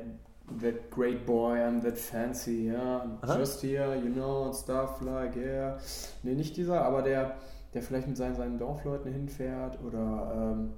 that 0.61 0.91
great 0.91 1.25
boy, 1.25 1.57
I'm 1.57 1.83
that 1.83 1.97
fancy, 1.97 2.67
ja. 2.67 3.01
I'm 3.03 3.17
Aha. 3.21 3.37
Just 3.37 3.63
here, 3.63 3.97
you 3.97 4.13
know, 4.13 4.45
and 4.45 4.55
stuff 4.55 5.01
like, 5.01 5.35
yeah. 5.35 5.77
Nee, 6.23 6.35
nicht 6.35 6.55
dieser, 6.55 6.85
aber 6.85 7.01
der, 7.01 7.35
der 7.73 7.81
vielleicht 7.81 8.07
mit 8.07 8.15
seinen, 8.15 8.35
seinen 8.35 8.57
Dorfleuten 8.57 9.11
hinfährt 9.11 9.77
oder 9.83 10.53
ähm, 10.55 10.71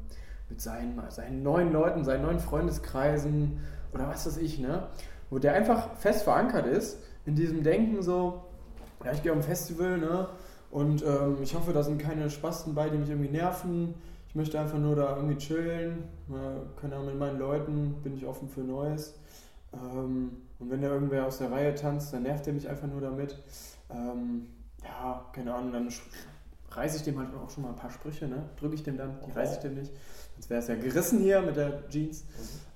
mit 0.49 0.61
seinen, 0.61 0.99
seinen 1.09 1.43
neuen 1.43 1.71
Leuten, 1.71 2.03
seinen 2.03 2.23
neuen 2.23 2.39
Freundeskreisen 2.39 3.59
oder 3.93 4.07
was 4.07 4.25
weiß 4.25 4.37
ich, 4.37 4.59
ne? 4.59 4.87
Wo 5.29 5.39
der 5.39 5.53
einfach 5.53 5.95
fest 5.95 6.23
verankert 6.23 6.65
ist 6.65 6.99
in 7.25 7.35
diesem 7.35 7.63
Denken 7.63 8.01
so, 8.01 8.45
ja, 9.03 9.11
ich 9.11 9.21
gehe 9.21 9.31
auf 9.31 9.37
ein 9.37 9.43
Festival, 9.43 9.97
ne? 9.97 10.29
Und 10.71 11.03
ähm, 11.03 11.37
ich 11.41 11.55
hoffe, 11.55 11.73
da 11.73 11.83
sind 11.83 12.01
keine 12.01 12.29
Spasten 12.29 12.73
bei, 12.73 12.89
die 12.89 12.97
mich 12.97 13.09
irgendwie 13.09 13.29
nerven. 13.29 13.95
Ich 14.27 14.35
möchte 14.35 14.59
einfach 14.59 14.77
nur 14.77 14.95
da 14.95 15.15
irgendwie 15.15 15.37
chillen. 15.37 16.03
Äh, 16.29 16.79
keine 16.79 16.95
Ahnung, 16.95 17.07
mit 17.07 17.19
meinen 17.19 17.39
Leuten 17.39 17.95
bin 18.03 18.15
ich 18.15 18.25
offen 18.25 18.49
für 18.49 18.61
Neues. 18.61 19.17
Ähm, 19.73 20.37
und 20.59 20.71
wenn 20.71 20.81
da 20.81 20.89
irgendwer 20.89 21.25
aus 21.25 21.37
der 21.37 21.51
Reihe 21.51 21.75
tanzt, 21.75 22.13
dann 22.13 22.23
nervt 22.23 22.47
er 22.47 22.53
mich 22.53 22.67
einfach 22.67 22.87
nur 22.87 23.01
damit. 23.01 23.37
Ähm, 23.89 24.47
ja, 24.83 25.25
keine 25.31 25.53
Ahnung, 25.53 25.71
dann 25.71 25.89
reiße 26.71 26.97
ich 26.97 27.03
dem 27.03 27.17
halt 27.19 27.29
auch 27.35 27.49
schon 27.49 27.63
mal 27.63 27.69
ein 27.69 27.75
paar 27.75 27.91
Sprüche, 27.91 28.27
ne? 28.27 28.49
Drücke 28.59 28.75
ich 28.75 28.83
dem 28.83 28.97
dann, 28.97 29.17
die 29.25 29.31
reiße 29.31 29.55
ich 29.55 29.59
dem 29.59 29.75
nicht. 29.75 29.91
Sonst 30.37 30.49
wäre 30.49 30.59
es 30.61 30.67
ja 30.67 30.75
gerissen 30.75 31.19
hier 31.19 31.41
mit 31.41 31.55
der 31.55 31.87
Jeans. 31.89 32.23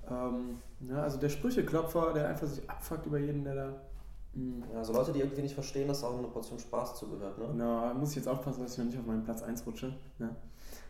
Ähm, 0.10 0.60
ja, 0.90 1.04
also 1.04 1.18
der 1.20 1.30
Sprücheklopfer, 1.30 2.14
der 2.14 2.28
einfach 2.30 2.48
sich 2.48 2.68
abfuckt 2.70 3.06
über 3.06 3.20
jeden, 3.20 3.44
der 3.44 3.56
da. 3.56 3.82
Mh, 4.34 4.66
Ja, 4.74 4.84
so 4.84 4.94
Leute, 4.94 5.12
die 5.12 5.20
irgendwie 5.20 5.42
nicht 5.44 5.54
verstehen, 5.54 5.88
dass 5.88 6.04
auch 6.04 6.18
eine 6.18 6.28
Portion 6.28 6.58
Spaß 6.58 6.96
zugehört, 6.96 7.38
ne? 7.38 7.46
Genau, 7.52 7.82
da 7.82 7.94
muss 7.94 8.12
ich 8.12 8.16
jetzt 8.18 8.28
aufpassen, 8.28 8.64
dass 8.64 8.74
ich 8.74 8.78
noch 8.80 8.86
nicht 8.86 8.98
auf 9.00 9.06
meinen 9.06 9.24
Platz 9.24 9.44
1 9.44 9.66
rutsche. 9.68 9.94
Ne? 10.18 10.36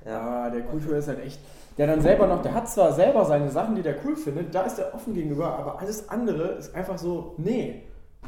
Ja. 0.05 0.19
Aber 0.21 0.51
der 0.55 0.63
Kultur 0.65 0.95
ist 0.95 1.07
halt 1.07 1.19
echt. 1.19 1.39
Der 1.77 1.87
dann 1.87 2.01
selber 2.01 2.27
noch, 2.27 2.41
der 2.41 2.53
hat 2.53 2.69
zwar 2.69 2.93
selber 2.93 3.25
seine 3.25 3.49
Sachen, 3.49 3.75
die 3.75 3.81
der 3.81 3.95
cool 4.05 4.15
findet, 4.15 4.53
da 4.53 4.63
ist 4.63 4.79
er 4.79 4.93
offen 4.93 5.13
gegenüber, 5.13 5.57
aber 5.57 5.79
alles 5.79 6.09
andere 6.09 6.49
ist 6.53 6.73
einfach 6.75 6.97
so, 6.97 7.33
nee, 7.37 7.83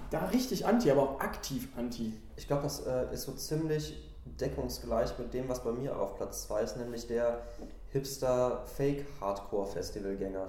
da 0.10 0.26
richtig 0.26 0.66
anti, 0.66 0.90
aber 0.92 1.02
auch 1.04 1.20
aktiv 1.20 1.68
anti. 1.78 2.14
Ich 2.36 2.48
glaube, 2.48 2.64
das 2.64 2.86
äh, 2.86 3.14
ist 3.14 3.24
so 3.24 3.32
ziemlich 3.34 4.12
deckungsgleich 4.40 5.18
mit 5.20 5.34
dem, 5.34 5.50
was 5.50 5.64
bei 5.64 5.72
mir 5.72 5.98
auf 6.00 6.16
Platz 6.16 6.48
2 6.48 6.62
ist, 6.62 6.78
nämlich 6.78 7.08
der 7.08 7.40
Hipster-Fake-Hardcore-Festivalgänger. 7.94 10.48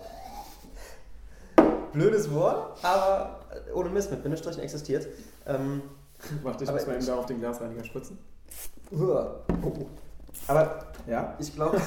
Blödes 1.92 2.32
Wort, 2.34 2.82
aber 2.84 3.40
äh, 3.68 3.72
ohne 3.72 3.88
Mist, 3.90 4.10
mit 4.10 4.22
Bindestrichen 4.22 4.62
existiert. 4.62 5.06
Ähm, 5.46 5.82
Warte, 6.42 6.64
ich 6.64 6.70
muss 6.72 6.86
mal 6.86 6.96
eben 6.96 7.06
da 7.06 7.16
auf 7.16 7.26
den 7.26 7.38
Glasreiniger 7.38 7.84
spritzen. 7.84 8.18
aber 10.48 10.78
Ja? 11.06 11.34
ich 11.38 11.54
glaube, 11.54 11.80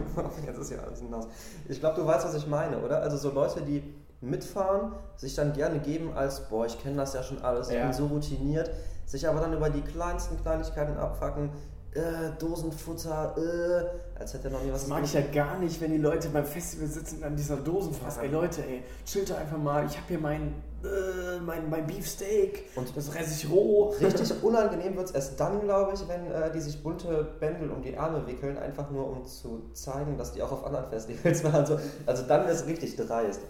jetzt 0.46 0.58
ist 0.58 0.70
ja 0.70 0.78
alles 0.80 1.00
hinaus. 1.00 1.26
Ich 1.68 1.80
glaube, 1.80 2.00
du 2.00 2.06
weißt, 2.06 2.26
was 2.26 2.34
ich 2.34 2.46
meine, 2.46 2.78
oder? 2.78 3.00
Also 3.00 3.16
so 3.16 3.30
Leute, 3.30 3.62
die 3.62 3.82
mitfahren, 4.20 4.92
sich 5.16 5.34
dann 5.34 5.52
gerne 5.54 5.78
geben 5.78 6.12
als, 6.14 6.40
boah, 6.48 6.66
ich 6.66 6.78
kenne 6.82 6.96
das 6.96 7.14
ja 7.14 7.22
schon 7.22 7.40
alles, 7.42 7.68
ich 7.68 7.74
Ja. 7.76 7.84
bin 7.84 7.92
so 7.92 8.06
routiniert, 8.06 8.70
sich 9.06 9.26
aber 9.28 9.40
dann 9.40 9.52
über 9.54 9.70
die 9.70 9.82
kleinsten 9.82 10.40
Kleinigkeiten 10.42 10.96
abfacken, 10.98 11.50
äh, 11.94 12.30
Dosenfutter, 12.38 13.34
äh, 13.36 14.18
als 14.20 14.34
hätte 14.34 14.48
er 14.48 14.52
noch 14.52 14.62
nie 14.62 14.72
was 14.72 14.82
Das 14.82 14.88
mag 14.88 15.04
ich 15.04 15.12
ja 15.14 15.20
gar 15.20 15.58
nicht, 15.58 15.80
wenn 15.80 15.92
die 15.92 15.98
Leute 15.98 16.28
beim 16.28 16.44
Festival 16.44 16.88
sitzen 16.88 17.18
und 17.18 17.24
an 17.24 17.36
dieser 17.36 17.56
Dosenfass. 17.56 18.18
Ey 18.18 18.28
Leute, 18.28 18.62
ey, 18.66 18.82
chillt 19.04 19.30
doch 19.30 19.38
einfach 19.38 19.58
mal. 19.58 19.84
Ich 19.86 19.92
habe 19.96 20.06
hier 20.08 20.18
mein, 20.18 20.54
äh, 20.82 21.38
mein, 21.40 21.70
mein 21.70 21.86
Beefsteak 21.86 22.64
Und- 22.76 22.96
das 22.96 23.14
reiße 23.14 23.34
ich 23.46 23.50
roh. 23.50 23.90
Richtig 24.00 24.32
unangenehm 24.42 24.96
wird 24.96 25.06
es 25.08 25.14
erst 25.14 25.38
dann, 25.40 25.60
glaube 25.60 25.92
ich, 25.94 26.06
wenn 26.08 26.30
äh, 26.30 26.50
die 26.52 26.60
sich 26.60 26.82
bunte 26.82 27.24
Bändel 27.40 27.70
um 27.70 27.80
die 27.82 27.96
Arme 27.96 28.26
wickeln, 28.26 28.58
einfach 28.58 28.90
nur 28.90 29.08
um 29.08 29.24
zu 29.24 29.70
zeigen, 29.72 30.18
dass 30.18 30.32
die 30.32 30.42
auch 30.42 30.52
auf 30.52 30.64
anderen 30.66 30.88
Festivals 30.88 31.44
waren. 31.44 31.54
Also, 31.54 31.78
also 32.06 32.24
dann 32.26 32.46
ist 32.48 32.62
es 32.62 32.66
richtig 32.66 32.96
dreist. 32.96 33.40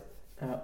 Ja. 0.41 0.63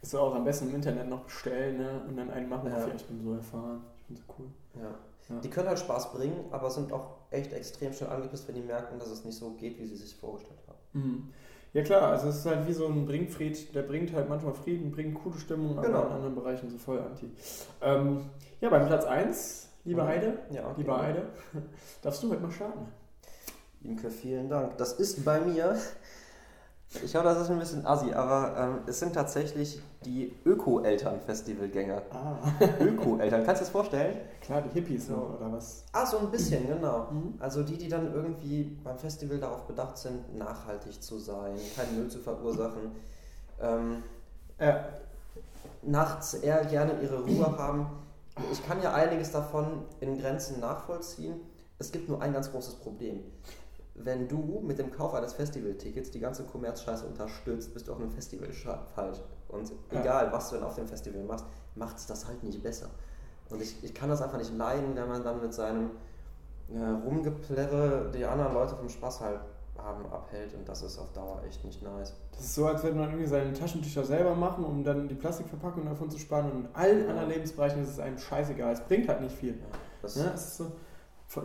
Das 0.00 0.10
du 0.10 0.18
auch 0.20 0.34
am 0.34 0.44
besten 0.44 0.68
im 0.68 0.76
Internet 0.76 1.08
noch 1.08 1.22
bestellen, 1.24 1.78
ne? 1.78 2.00
Und 2.06 2.16
dann 2.16 2.30
einen 2.30 2.48
machen 2.48 2.70
ja, 2.70 2.86
ich 2.94 3.04
bin 3.06 3.20
so 3.24 3.34
erfahren. 3.34 3.82
Ich 3.98 4.04
bin 4.04 4.16
so 4.16 4.22
cool. 4.38 4.46
Ja. 4.74 4.90
Ja. 5.28 5.40
Die 5.40 5.50
können 5.50 5.66
halt 5.68 5.78
Spaß 5.80 6.12
bringen, 6.12 6.44
aber 6.52 6.70
sind 6.70 6.92
auch 6.92 7.15
echt 7.30 7.52
extrem 7.52 7.92
schnell 7.92 8.10
angepisst, 8.10 8.46
wenn 8.48 8.54
die 8.54 8.62
merken, 8.62 8.98
dass 8.98 9.08
es 9.10 9.24
nicht 9.24 9.36
so 9.38 9.50
geht, 9.50 9.78
wie 9.78 9.86
sie 9.86 9.96
sich 9.96 10.14
vorgestellt 10.16 10.60
haben. 10.68 10.78
Mhm. 10.92 11.28
Ja 11.72 11.82
klar, 11.82 12.02
also 12.12 12.28
es 12.28 12.36
ist 12.36 12.46
halt 12.46 12.66
wie 12.66 12.72
so 12.72 12.86
ein 12.86 13.04
Bringfried, 13.06 13.74
der 13.74 13.82
bringt 13.82 14.12
halt 14.14 14.28
manchmal 14.28 14.54
Frieden, 14.54 14.90
bringt 14.92 15.14
coole 15.22 15.38
Stimmung, 15.38 15.76
aber 15.78 15.86
Genau. 15.86 16.06
in 16.06 16.12
anderen 16.12 16.34
Bereichen 16.34 16.70
so 16.70 16.78
voll 16.78 16.98
anti. 17.00 17.30
Ähm, 17.82 18.30
ja, 18.62 18.70
beim 18.70 18.86
Platz 18.86 19.04
1, 19.04 19.68
liebe 19.84 20.02
Mhm. 20.02 20.06
Heide, 20.06 20.38
Ja, 20.50 20.64
okay. 20.66 20.74
liebe 20.78 20.96
Heide, 20.96 21.22
darfst 22.02 22.22
du 22.22 22.30
heute 22.30 22.40
mal 22.42 22.50
starten. 22.50 22.86
Imke, 23.82 24.10
vielen 24.10 24.48
Dank. 24.48 24.78
Das 24.78 24.94
ist 24.94 25.24
bei 25.24 25.38
mir, 25.40 25.76
ich 27.04 27.10
glaube, 27.10 27.28
das 27.28 27.40
ist 27.40 27.50
ein 27.50 27.58
bisschen 27.58 27.86
assi, 27.86 28.12
aber 28.12 28.56
ähm, 28.58 28.78
es 28.86 28.98
sind 29.00 29.14
tatsächlich 29.14 29.80
die 30.04 30.34
Öko-Eltern-Festivalgänger. 30.44 32.02
Ah, 32.10 32.36
Öko-Eltern, 32.80 33.44
kannst 33.44 33.60
du 33.60 33.64
dir 33.64 33.66
das 33.66 33.70
vorstellen? 33.70 34.16
klar, 34.40 34.62
die 34.62 34.70
Hippies, 34.70 35.08
ne, 35.08 35.16
oder 35.16 35.52
was? 35.52 35.84
Ah, 35.92 36.06
so 36.06 36.18
ein 36.18 36.30
bisschen, 36.30 36.66
genau. 36.68 37.08
Mhm. 37.10 37.34
Also 37.40 37.62
die, 37.62 37.76
die 37.76 37.88
dann 37.88 38.12
irgendwie 38.14 38.64
beim 38.84 38.98
Festival 38.98 39.38
darauf 39.38 39.66
bedacht 39.66 39.98
sind, 39.98 40.36
nachhaltig 40.36 41.02
zu 41.02 41.18
sein, 41.18 41.56
keinen 41.74 41.98
Müll 41.98 42.08
zu 42.08 42.18
verursachen, 42.18 42.92
ähm, 43.60 44.02
Ja, 44.60 44.84
nachts 45.82 46.34
eher 46.34 46.64
gerne 46.64 47.00
ihre 47.02 47.22
Ruhe 47.22 47.58
haben. 47.58 47.86
Ich 48.52 48.66
kann 48.66 48.82
ja 48.82 48.92
einiges 48.92 49.32
davon 49.32 49.84
in 50.00 50.18
Grenzen 50.18 50.60
nachvollziehen. 50.60 51.40
Es 51.78 51.90
gibt 51.92 52.08
nur 52.08 52.20
ein 52.22 52.32
ganz 52.32 52.50
großes 52.50 52.74
Problem. 52.76 53.20
Wenn 53.98 54.28
du 54.28 54.60
mit 54.64 54.78
dem 54.78 54.90
Kauf 54.90 55.14
eines 55.14 55.32
Festivaltickets 55.32 56.10
die 56.10 56.20
ganze 56.20 56.44
Kommerzscheiße 56.44 57.06
unterstützt, 57.06 57.72
bist 57.72 57.88
du 57.88 57.92
auf 57.92 57.98
einem 57.98 58.10
Festival 58.10 58.48
falsch. 58.94 59.18
Und 59.48 59.70
Ja. 59.90 60.00
egal, 60.00 60.32
was 60.32 60.50
du 60.50 60.56
dann 60.56 60.64
auf 60.64 60.74
dem 60.74 60.86
Festival 60.86 61.22
machst, 61.22 61.46
macht 61.74 61.96
es 61.96 62.06
das 62.06 62.26
halt 62.26 62.42
nicht 62.42 62.62
besser. 62.62 62.88
Und 63.48 63.62
ich, 63.62 63.82
ich 63.82 63.94
kann 63.94 64.08
das 64.08 64.20
einfach 64.20 64.38
nicht 64.38 64.54
leiden, 64.56 64.94
wenn 64.96 65.08
man 65.08 65.22
dann 65.22 65.40
mit 65.40 65.54
seinem 65.54 65.90
äh, 66.74 66.78
Rumgeplärre 67.06 68.10
die 68.12 68.24
anderen 68.24 68.54
Leute 68.54 68.74
vom 68.76 68.88
Spaß 68.88 69.20
halt 69.20 69.40
haben 69.78 70.04
abhält. 70.10 70.52
Und 70.54 70.68
das 70.68 70.82
ist 70.82 70.98
auf 70.98 71.12
Dauer 71.12 71.42
echt 71.46 71.64
nicht 71.64 71.82
nice. 71.82 72.14
das 72.32 72.40
ist 72.40 72.54
so, 72.54 72.66
als 72.66 72.82
würde 72.82 72.96
man 72.96 73.08
irgendwie 73.10 73.26
seine 73.26 73.52
Taschentücher 73.52 74.04
selber 74.04 74.34
machen, 74.34 74.64
um 74.64 74.82
dann 74.82 75.06
die 75.08 75.14
Plastikverpackung 75.14 75.84
davon 75.84 76.10
zu 76.10 76.18
sparen. 76.18 76.50
Und 76.50 76.64
in 76.66 76.68
allen 76.74 77.04
Ja. 77.04 77.10
anderen 77.10 77.28
Lebensbereichen 77.30 77.82
ist 77.82 77.90
es 77.90 77.98
einem 78.00 78.18
scheißegal. 78.18 78.72
Es 78.72 78.80
bringt 78.80 79.08
halt 79.08 79.20
nicht 79.20 79.36
viel. 79.36 79.52
Ja, 79.54 79.64
das, 80.02 80.16
Ne? 80.16 80.30
Es 80.34 80.44
ist 80.48 80.56
so, 80.56 80.72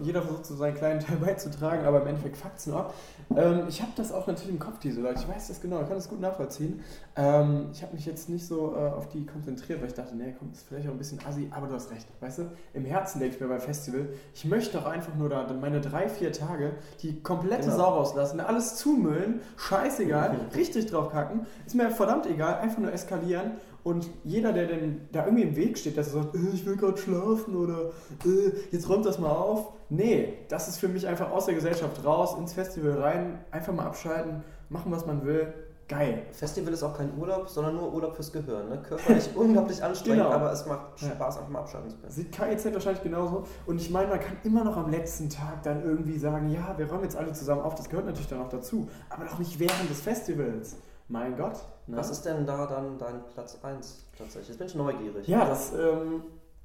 jeder 0.01 0.21
versucht 0.21 0.45
so 0.45 0.55
seinen 0.55 0.75
kleinen 0.75 0.99
Teil 1.05 1.17
beizutragen, 1.17 1.85
aber 1.85 2.01
im 2.01 2.07
Endeffekt 2.07 2.37
fuckt 2.37 2.59
es 2.59 2.67
nur 2.67 2.79
ab. 2.79 2.93
Ähm, 3.35 3.63
ich 3.67 3.81
habe 3.81 3.91
das 3.95 4.11
auch 4.11 4.27
natürlich 4.27 4.49
im 4.51 4.59
Kopf, 4.59 4.79
diese 4.79 5.01
Leute. 5.01 5.21
Ich 5.21 5.27
weiß 5.27 5.47
das 5.47 5.61
genau, 5.61 5.81
ich 5.81 5.87
kann 5.87 5.97
das 5.97 6.09
gut 6.09 6.19
nachvollziehen. 6.21 6.81
Ähm, 7.15 7.69
ich 7.73 7.81
habe 7.81 7.93
mich 7.93 8.05
jetzt 8.05 8.29
nicht 8.29 8.45
so 8.45 8.75
äh, 8.75 8.89
auf 8.89 9.09
die 9.09 9.25
konzentriert, 9.25 9.81
weil 9.81 9.87
ich 9.87 9.93
dachte, 9.93 10.15
nee, 10.15 10.35
komm, 10.37 10.51
ist 10.51 10.65
vielleicht 10.67 10.87
auch 10.87 10.91
ein 10.91 10.97
bisschen 10.97 11.19
assi, 11.27 11.49
aber 11.51 11.67
du 11.67 11.73
hast 11.73 11.91
recht. 11.91 12.07
Weißt 12.19 12.39
du, 12.39 12.51
im 12.73 12.85
Herzen 12.85 13.19
denke 13.19 13.35
ich 13.35 13.41
mir 13.41 13.47
beim 13.47 13.59
Festival, 13.59 14.09
ich 14.33 14.45
möchte 14.45 14.77
doch 14.77 14.85
einfach 14.85 15.15
nur 15.15 15.29
da 15.29 15.51
meine 15.59 15.81
drei, 15.81 16.07
vier 16.09 16.31
Tage 16.31 16.73
die 17.01 17.21
komplette 17.21 17.61
Genau. 17.61 17.75
Sau 17.75 17.89
rauslassen, 17.95 18.39
alles 18.39 18.75
zumüllen, 18.75 19.41
scheißegal, 19.57 20.35
richtig 20.55 20.87
drauf 20.87 21.11
kacken, 21.11 21.45
ist 21.65 21.75
mir 21.75 21.89
verdammt 21.91 22.25
egal, 22.27 22.55
einfach 22.59 22.79
nur 22.79 22.91
eskalieren. 22.91 23.51
Und 23.83 24.09
jeder, 24.23 24.53
der 24.53 24.67
dem 24.67 25.01
da 25.11 25.25
irgendwie 25.25 25.43
im 25.43 25.55
Weg 25.55 25.77
steht, 25.77 25.97
dass 25.97 26.13
er 26.13 26.21
sagt, 26.23 26.35
äh, 26.35 26.39
ich 26.53 26.65
will 26.65 26.75
gerade 26.77 26.97
schlafen 26.97 27.55
oder 27.55 27.89
äh, 28.25 28.51
jetzt 28.71 28.87
räumt 28.89 29.05
das 29.05 29.17
mal 29.19 29.29
auf. 29.31 29.73
Nee, 29.89 30.33
das 30.49 30.67
ist 30.67 30.77
für 30.77 30.87
mich 30.87 31.07
einfach 31.07 31.31
aus 31.31 31.45
der 31.47 31.55
Gesellschaft 31.55 32.05
raus, 32.05 32.35
ins 32.37 32.53
Festival 32.53 33.01
rein, 33.01 33.39
einfach 33.51 33.73
mal 33.73 33.85
abschalten, 33.85 34.43
machen, 34.69 34.91
was 34.91 35.05
man 35.05 35.25
will. 35.25 35.53
Geil. 35.89 36.21
Festival 36.31 36.71
ist 36.71 36.83
auch 36.83 36.95
kein 36.95 37.11
Urlaub, 37.19 37.49
sondern 37.49 37.75
nur 37.75 37.93
Urlaub 37.93 38.15
fürs 38.15 38.31
Gehirn. 38.31 38.69
Ne? 38.69 38.81
Körperlich 38.81 39.29
unglaublich 39.35 39.83
anstrengend, 39.83 40.23
Genau. 40.23 40.33
aber 40.33 40.49
es 40.53 40.65
macht 40.65 41.01
Ja. 41.01 41.09
Spaß, 41.09 41.37
einfach 41.39 41.49
mal 41.49 41.59
abschalten 41.59 41.89
zu 41.89 41.97
können. 41.97 42.11
Sieht 42.11 42.31
KIZ 42.31 42.73
wahrscheinlich 42.73 43.03
genauso. 43.03 43.43
Und 43.65 43.81
ich 43.81 43.89
meine, 43.89 44.07
man 44.07 44.19
kann 44.21 44.37
immer 44.45 44.63
noch 44.63 44.77
am 44.77 44.89
letzten 44.89 45.29
Tag 45.29 45.63
dann 45.63 45.83
irgendwie 45.83 46.17
sagen, 46.17 46.49
ja, 46.49 46.73
wir 46.77 46.87
räumen 46.89 47.03
jetzt 47.03 47.17
alle 47.17 47.33
zusammen 47.33 47.61
auf. 47.61 47.75
Das 47.75 47.89
gehört 47.89 48.05
natürlich 48.05 48.29
dann 48.29 48.41
auch 48.41 48.47
dazu. 48.47 48.87
Aber 49.09 49.25
doch 49.25 49.37
nicht 49.39 49.59
während 49.59 49.89
des 49.89 49.99
Festivals. 49.99 50.77
Mein 51.09 51.35
Gott. 51.35 51.59
Ne? 51.91 51.97
Was 51.97 52.09
ist 52.09 52.23
denn 52.25 52.45
da 52.45 52.65
dann 52.65 52.97
dein 52.97 53.21
Platz 53.33 53.57
1 53.61 54.05
tatsächlich? 54.17 54.49
Jetzt 54.49 54.57
bin 54.57 54.67
ich 54.67 54.75
neugierig. 54.75 55.27
Ja, 55.27 55.45
das, 55.45 55.73
ähm, 55.73 56.23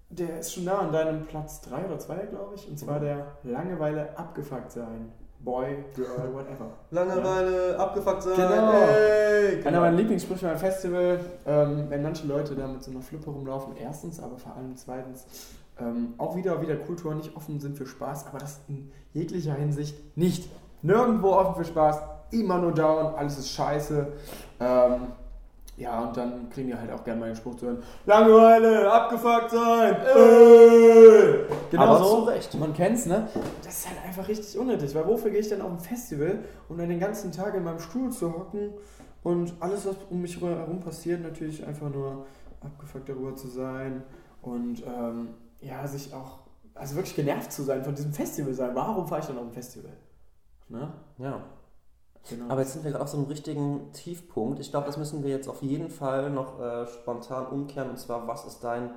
der 0.09 0.39
ist 0.41 0.55
schon 0.55 0.65
da 0.67 0.79
an 0.79 0.93
deinem 0.93 1.27
Platz 1.27 1.61
3 1.63 1.85
oder 1.87 1.99
2, 1.99 2.15
glaube 2.27 2.55
ich. 2.55 2.69
Und 2.69 2.79
zwar 2.79 2.99
Mhm. 3.01 3.05
der 3.05 3.27
Langeweile 3.45 4.17
abgefuckt 4.19 4.71
sein. 4.73 5.13
Boy, 5.41 5.85
girl, 5.95 6.33
whatever. 6.33 6.71
Langeweile, 6.91 7.79
abgefuckt 7.79 8.23
sein. 8.23 8.37
Genau. 8.37 8.73
Ey, 8.73 9.63
Einer 9.65 9.81
meiner 9.81 9.97
Lieblingssprüche 9.97 10.47
beim 10.47 10.57
Festival, 10.59 11.21
ähm, 11.47 11.87
wenn 11.89 12.03
manche 12.03 12.27
Leute 12.27 12.55
da 12.55 12.67
mit 12.67 12.83
so 12.83 12.91
einer 12.91 13.03
Flippe 13.03 13.31
rumlaufen, 13.31 13.77
erstens, 13.77 14.19
aber 14.21 14.39
vor 14.39 14.57
allem 14.57 14.75
zweitens, 14.77 15.27
ähm, 15.79 16.15
auch 16.19 16.35
wieder 16.37 16.61
wieder 16.63 16.77
Kultur 16.77 17.15
nicht 17.15 17.37
offen 17.37 17.61
sind 17.61 17.77
für 17.77 17.87
Spaß, 17.87 18.27
aber 18.29 18.39
das 18.39 18.61
in 18.69 18.91
jeglicher 19.13 19.53
Hinsicht 19.55 20.17
nicht. 20.17 20.49
Nirgendwo 20.83 21.33
offen 21.33 21.55
für 21.57 21.65
Spaß, 21.69 22.01
immer 22.31 22.59
nur 22.59 22.73
down, 22.73 23.15
alles 23.15 23.39
ist 23.39 23.51
scheiße. 23.51 24.07
Ähm, 24.61 25.09
Ja, 25.79 26.01
und 26.05 26.17
dann 26.17 26.49
kriegen 26.49 26.69
die 26.69 26.75
halt 26.75 26.91
auch 26.91 27.05
gerne 27.05 27.21
mal 27.21 27.27
den 27.27 27.37
Spruch 27.37 27.55
zu 27.57 27.67
hören: 27.67 27.83
Langeweile, 28.07 28.91
abgefuckt 28.91 29.51
sein! 29.51 29.95
Äh. 29.95 31.45
Genau 31.71 31.83
Aber 31.83 31.99
so. 31.99 32.05
zu 32.05 32.23
Recht. 32.31 32.55
Man 32.55 32.73
kennt's, 32.73 33.05
ne? 33.05 33.29
Das 33.63 33.81
ist 33.81 33.89
halt 33.89 33.99
einfach 34.07 34.27
richtig 34.27 34.59
unnötig, 34.59 34.95
weil 34.95 35.07
wofür 35.07 35.31
gehe 35.31 35.41
ich 35.41 35.49
denn 35.51 35.61
auf 35.61 35.71
ein 35.73 35.79
Festival, 35.79 36.39
um 36.71 36.79
dann 36.79 36.89
den 36.89 36.99
ganzen 37.01 37.31
Tag 37.31 37.55
in 37.55 37.65
meinem 37.65 37.79
Stuhl 37.81 38.11
zu 38.11 38.33
hocken 38.33 38.71
und 39.23 39.53
alles, 39.61 39.85
was 39.87 39.97
um 40.09 40.23
mich 40.23 40.41
herum 40.41 40.81
passiert, 40.81 41.21
natürlich 41.23 41.67
einfach 41.67 41.91
nur 41.91 42.25
abgefuckt 42.63 43.09
darüber 43.09 43.37
zu 43.37 43.49
sein 43.49 44.03
und 44.41 44.83
ähm, 44.87 45.35
ja, 45.61 45.87
sich 45.87 46.15
auch, 46.15 46.39
also 46.75 46.95
wirklich 46.97 47.17
genervt 47.17 47.53
zu 47.53 47.63
sein 47.63 47.85
von 47.85 47.95
diesem 47.95 48.13
Festival 48.15 48.55
sein. 48.55 48.71
Warum 48.75 49.07
fahre 49.07 49.21
ich 49.21 49.27
dann 49.27 49.37
auf 49.39 49.45
ein 49.45 49.53
Festival? 49.53 49.93
Ne? 50.69 50.91
Ja. 51.19 51.43
Genau. 52.29 52.51
Aber 52.51 52.63
jetzt 52.63 52.73
sind 52.73 52.83
wir 52.85 52.91
gerade 52.91 53.05
auf 53.05 53.11
so 53.11 53.17
einem 53.17 53.27
richtigen 53.27 53.93
Tiefpunkt. 53.93 54.59
Ich 54.61 54.71
glaube, 54.71 54.87
das 54.87 54.97
müssen 54.97 55.23
wir 55.23 55.31
jetzt 55.31 55.49
auf 55.49 55.63
jeden 55.63 55.91
Fall 55.91 56.31
noch 56.31 56.61
äh, 56.61 56.87
spontan 56.87 57.47
umkehren. 57.47 57.91
Und 57.91 57.99
zwar, 57.99 58.27
was 58.27 58.45
ist 58.45 58.65
dein 58.65 58.91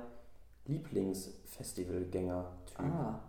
Lieblingsfestivalgänger-Typ? 0.66 2.80
Ah. 2.80 3.20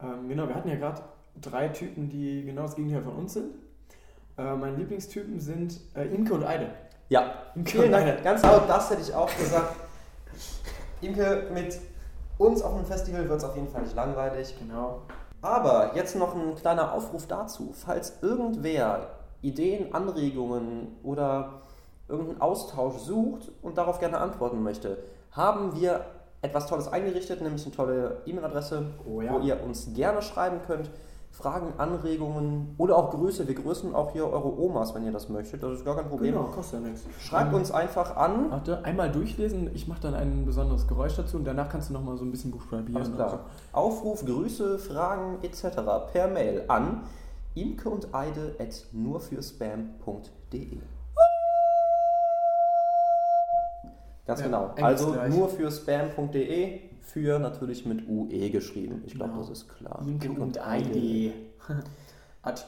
Ähm, 0.00 0.28
genau, 0.28 0.46
wir 0.48 0.54
hatten 0.54 0.68
ja 0.68 0.76
gerade 0.76 1.02
drei 1.40 1.68
Typen, 1.68 2.08
die 2.08 2.44
genau 2.44 2.62
das 2.62 2.76
Gegenteil 2.76 3.02
von 3.02 3.16
uns 3.16 3.34
sind. 3.34 3.54
Äh, 4.38 4.54
meine 4.54 4.76
Lieblingstypen 4.76 5.40
sind 5.40 5.80
äh, 5.94 6.06
Imke 6.06 6.34
und 6.34 6.44
Eide. 6.44 6.70
Ja, 7.08 7.34
Imke 7.54 7.72
vielen 7.72 7.92
Dank. 7.92 8.06
Eide. 8.06 8.22
Ganz 8.22 8.42
laut, 8.42 8.68
das 8.68 8.90
hätte 8.90 9.02
ich 9.02 9.14
auch 9.14 9.30
gesagt. 9.36 9.76
Imke, 11.00 11.48
mit 11.52 11.78
uns 12.38 12.62
auf 12.62 12.74
einem 12.74 12.86
Festival 12.86 13.28
wird 13.28 13.38
es 13.38 13.44
auf 13.44 13.56
jeden 13.56 13.68
Fall 13.68 13.82
nicht 13.82 13.96
langweilig. 13.96 14.54
Genau. 14.58 15.02
Aber 15.42 15.94
jetzt 15.94 16.16
noch 16.16 16.34
ein 16.34 16.54
kleiner 16.54 16.92
Aufruf 16.92 17.26
dazu. 17.26 17.74
Falls 17.74 18.14
irgendwer 18.22 19.10
Ideen, 19.44 19.94
Anregungen 19.94 20.88
oder 21.02 21.60
irgendeinen 22.08 22.40
Austausch 22.40 22.96
sucht 22.98 23.50
und 23.62 23.78
darauf 23.78 23.98
gerne 24.00 24.18
antworten 24.18 24.62
möchte, 24.62 24.98
haben 25.32 25.74
wir 25.80 26.04
etwas 26.42 26.66
Tolles 26.66 26.88
eingerichtet, 26.88 27.40
nämlich 27.40 27.64
eine 27.64 27.74
tolle 27.74 28.18
E-Mail-Adresse, 28.26 28.86
Oh 29.08 29.20
ja. 29.22 29.32
wo 29.32 29.38
ihr 29.40 29.62
uns 29.62 29.92
gerne 29.94 30.20
schreiben 30.22 30.58
könnt. 30.66 30.90
Fragen, 31.30 31.72
Anregungen 31.78 32.76
oder 32.78 32.96
auch 32.96 33.10
Grüße. 33.10 33.48
Wir 33.48 33.56
grüßen 33.56 33.92
auch 33.92 34.12
hier 34.12 34.24
eure 34.30 34.56
Omas, 34.56 34.94
wenn 34.94 35.04
ihr 35.04 35.10
das 35.10 35.28
möchtet. 35.28 35.64
Das 35.64 35.72
ist 35.72 35.84
gar 35.84 35.96
kein 35.96 36.06
Problem. 36.08 36.32
Genau, 36.32 36.46
kostet 36.46 36.80
ja 36.80 36.86
nichts. 36.88 37.04
Schreibt 37.18 37.48
Ähm, 37.50 37.56
uns 37.56 37.72
einfach 37.72 38.14
an. 38.16 38.52
Warte, 38.52 38.84
einmal 38.84 39.10
durchlesen. 39.10 39.68
Ich 39.74 39.88
mache 39.88 40.00
dann 40.02 40.14
ein 40.14 40.44
besonderes 40.46 40.86
Geräusch 40.86 41.16
dazu 41.16 41.36
und 41.38 41.44
danach 41.44 41.68
kannst 41.68 41.88
du 41.88 41.92
nochmal 41.94 42.16
so 42.18 42.24
ein 42.24 42.30
bisschen 42.30 42.52
buchstabieren. 42.52 42.94
Alles 43.02 43.12
klar. 43.16 43.40
Aufruf, 43.72 44.24
Grüße, 44.24 44.78
Fragen 44.78 45.38
etc. 45.42 45.64
per 46.12 46.28
Mail 46.28 46.64
an 46.68 47.00
imke 47.54 47.88
und 47.88 48.14
eide 48.14 48.56
at 48.58 48.86
nurfürspam.de. 48.92 50.78
Ganz 54.26 54.40
Ja, 54.40 54.46
genau. 54.46 54.70
Also 54.80 55.12
gleich. 55.12 55.34
nur 55.34 55.48
für 55.50 55.70
spam.de, 55.70 56.80
für 57.02 57.38
natürlich 57.38 57.84
mit 57.84 58.08
UE 58.08 58.50
geschrieben. 58.50 59.02
Ich 59.06 59.14
glaube, 59.14 59.32
Genau. 59.32 59.42
das 59.42 59.50
ist 59.58 59.68
klar. 59.68 60.00
Imke 60.06 60.30
und 60.40 60.58
Eide. 60.66 61.32
Ad. 62.42 62.62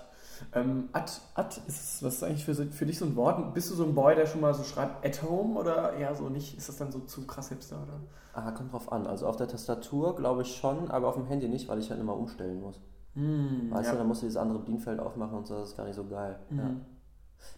Ähm, 0.55 0.90
Ad, 0.92 1.11
Ad 1.35 1.57
ist 1.66 2.03
was 2.03 2.16
ist 2.16 2.22
eigentlich 2.22 2.44
für, 2.44 2.55
für 2.55 2.85
dich 2.85 2.99
so 2.99 3.07
ein 3.07 3.16
Wort? 3.16 3.55
Bist 3.55 3.70
du 3.70 3.75
so 3.75 3.85
ein 3.85 3.94
Boy, 3.94 4.14
der 4.14 4.27
schon 4.27 4.42
mal 4.42 4.53
so 4.53 4.64
schreibt 4.64 5.03
at 5.05 5.22
home 5.22 5.59
oder 5.59 5.94
eher 5.94 6.14
so 6.14 6.29
nicht? 6.29 6.59
Ist 6.59 6.68
das 6.68 6.77
dann 6.77 6.92
so 6.92 6.99
zu 7.01 7.27
krass 7.27 7.49
hipster 7.49 7.77
oder? 7.83 8.01
Ah, 8.35 8.51
kommt 8.51 8.70
drauf 8.70 8.92
an. 8.92 9.07
Also 9.07 9.27
auf 9.27 9.37
der 9.37 9.49
Tastatur 9.49 10.14
glaube 10.14 10.42
ich 10.42 10.55
schon, 10.55 10.90
aber 10.90 11.09
auf 11.09 11.14
dem 11.14 11.25
Handy 11.25 11.49
nicht, 11.49 11.68
weil 11.68 11.79
ich 11.79 11.88
halt 11.90 12.01
immer 12.01 12.14
umstellen 12.14 12.61
muss. 12.61 12.79
Hm, 13.17 13.71
Weißt 13.71 13.87
ja. 13.87 13.93
du, 13.93 13.99
dann 13.99 14.09
musst 14.09 14.23
du 14.23 14.27
dieses 14.27 14.37
andere 14.37 14.59
Bedienfeld 14.59 15.01
aufmachen 15.01 15.39
und 15.39 15.47
so, 15.47 15.55
das 15.55 15.71
ist 15.71 15.77
gar 15.77 15.85
nicht 15.85 15.97
so 15.97 16.05
geil. 16.05 16.39
Ja. 16.51 16.65
Mhm. 16.65 16.83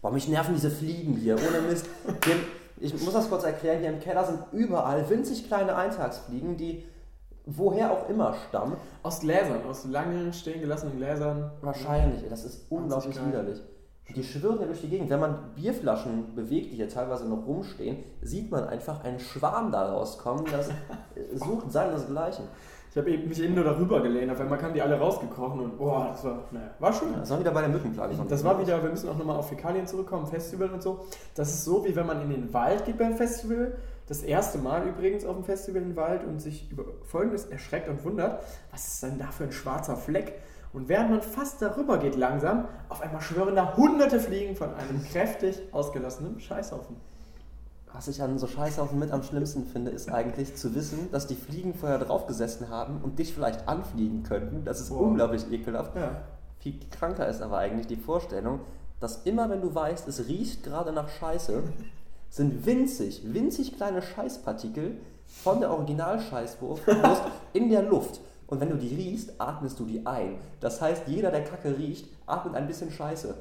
Boah, 0.00 0.12
mich 0.12 0.28
nerven 0.28 0.54
diese 0.54 0.70
Fliegen 0.70 1.14
hier, 1.14 1.34
ohne 1.34 1.60
Mist. 1.68 1.86
Hier, 2.24 2.36
ich 2.80 2.92
muss 3.02 3.12
das 3.12 3.28
kurz 3.28 3.42
erklären, 3.42 3.80
hier 3.80 3.90
im 3.90 3.98
Keller 3.98 4.24
sind 4.24 4.38
überall 4.52 5.08
winzig 5.10 5.46
kleine 5.48 5.74
Eintagsfliegen, 5.74 6.56
die 6.56 6.84
woher 7.44 7.90
auch 7.90 8.08
immer 8.08 8.34
stammen. 8.48 8.76
Aus 9.02 9.20
Gläsern, 9.20 9.64
aus 9.68 9.84
langen, 9.86 10.32
stehen 10.32 10.60
gelassenen 10.60 10.96
Gläsern. 10.96 11.50
Wahrscheinlich, 11.60 12.28
das 12.28 12.44
ist 12.44 12.70
unglaublich 12.70 13.16
widerlich. 13.26 13.60
Die 14.14 14.22
schwirren 14.22 14.60
ja 14.60 14.66
durch 14.66 14.80
die 14.80 14.88
Gegend. 14.88 15.10
Wenn 15.10 15.20
man 15.20 15.54
Bierflaschen 15.54 16.34
bewegt, 16.34 16.72
die 16.72 16.76
hier 16.76 16.88
teilweise 16.88 17.28
noch 17.28 17.46
rumstehen, 17.46 18.04
sieht 18.22 18.50
man 18.50 18.64
einfach 18.64 19.02
einen 19.04 19.18
Schwarm 19.18 19.72
da 19.72 19.90
rauskommen. 19.92 20.44
Das 20.50 20.70
sucht 21.34 21.72
seinesgleichen. 21.72 22.44
Ich 22.90 22.96
habe 22.96 23.10
mich 23.10 23.42
eben 23.42 23.54
nur 23.54 23.64
darüber 23.64 24.00
gelehnt, 24.00 24.32
auf 24.32 24.40
einmal 24.40 24.58
kamen 24.58 24.72
die 24.72 24.80
alle 24.80 24.98
rausgekrochen 24.98 25.60
und 25.60 25.76
boah, 25.76 26.08
das 26.10 26.24
war, 26.24 26.44
naja, 26.50 26.70
war 26.78 26.92
schön. 26.92 27.12
Das 27.14 27.30
war 27.30 27.38
wieder 27.38 27.50
bei 27.50 27.60
der 27.60 27.68
Mückenplage. 27.70 28.14
Das 28.28 28.44
war 28.44 28.58
wieder, 28.60 28.82
wir 28.82 28.90
müssen 28.90 29.08
auch 29.10 29.16
nochmal 29.18 29.36
auf 29.36 29.48
Fäkalien 29.48 29.86
zurückkommen, 29.86 30.26
Festival 30.26 30.70
und 30.70 30.82
so. 30.82 31.04
Das 31.34 31.50
ist 31.50 31.64
so, 31.64 31.84
wie 31.84 31.94
wenn 31.94 32.06
man 32.06 32.22
in 32.22 32.30
den 32.30 32.54
Wald 32.54 32.86
geht 32.86 32.98
beim 32.98 33.14
Festival. 33.14 33.76
Das 34.06 34.22
erste 34.22 34.56
Mal 34.56 34.88
übrigens 34.88 35.26
auf 35.26 35.36
dem 35.36 35.44
Festival 35.44 35.82
in 35.82 35.90
den 35.90 35.96
Wald 35.96 36.24
und 36.24 36.40
sich 36.40 36.70
über 36.70 36.84
Folgendes 37.02 37.44
erschreckt 37.44 37.90
und 37.90 38.02
wundert, 38.04 38.42
was 38.70 38.88
ist 38.88 39.02
denn 39.02 39.18
da 39.18 39.26
für 39.26 39.44
ein 39.44 39.52
schwarzer 39.52 39.96
Fleck? 39.96 40.40
Und 40.72 40.88
während 40.88 41.10
man 41.10 41.20
fast 41.20 41.60
darüber 41.60 41.98
geht 41.98 42.16
langsam, 42.16 42.66
auf 42.88 43.02
einmal 43.02 43.20
schwören 43.20 43.54
da 43.54 43.76
hunderte 43.76 44.18
Fliegen 44.18 44.56
von 44.56 44.74
einem 44.74 45.04
kräftig 45.04 45.60
ausgelassenen 45.72 46.40
Scheißhaufen. 46.40 46.96
Was 47.92 48.08
ich 48.08 48.22
an 48.22 48.38
so 48.38 48.46
Scheißhaufen 48.46 48.98
mit 48.98 49.12
am 49.12 49.22
schlimmsten 49.22 49.64
finde, 49.64 49.90
ist 49.90 50.10
eigentlich 50.10 50.54
zu 50.56 50.74
wissen, 50.74 51.10
dass 51.10 51.26
die 51.26 51.34
Fliegen 51.34 51.74
vorher 51.74 51.98
draufgesessen 51.98 52.68
haben 52.68 53.00
und 53.02 53.18
dich 53.18 53.32
vielleicht 53.32 53.66
anfliegen 53.66 54.22
könnten. 54.22 54.64
Das 54.64 54.80
ist 54.80 54.90
Boah. 54.90 55.00
unglaublich 55.00 55.50
ekelhaft. 55.50 55.96
Ja. 55.96 56.22
Viel 56.58 56.74
kranker 56.90 57.26
ist 57.26 57.40
aber 57.40 57.58
eigentlich 57.58 57.86
die 57.86 57.96
Vorstellung, 57.96 58.60
dass 59.00 59.22
immer 59.24 59.48
wenn 59.48 59.62
du 59.62 59.74
weißt, 59.74 60.06
es 60.08 60.28
riecht 60.28 60.64
gerade 60.64 60.92
nach 60.92 61.08
Scheiße, 61.08 61.62
sind 62.30 62.66
winzig, 62.66 63.22
winzig 63.24 63.76
kleine 63.76 64.02
Scheißpartikel 64.02 64.98
von 65.26 65.60
der 65.60 65.70
Originalscheißwurst 65.70 66.82
in 67.52 67.70
der 67.70 67.82
Luft. 67.82 68.20
Und 68.48 68.60
wenn 68.60 68.70
du 68.70 68.76
die 68.76 68.94
riechst, 68.94 69.38
atmest 69.38 69.78
du 69.78 69.84
die 69.84 70.06
ein. 70.06 70.38
Das 70.60 70.80
heißt, 70.80 71.02
jeder, 71.06 71.30
der 71.30 71.44
Kacke 71.44 71.76
riecht, 71.76 72.08
atmet 72.26 72.54
ein 72.54 72.66
bisschen 72.66 72.90
Scheiße. 72.90 73.34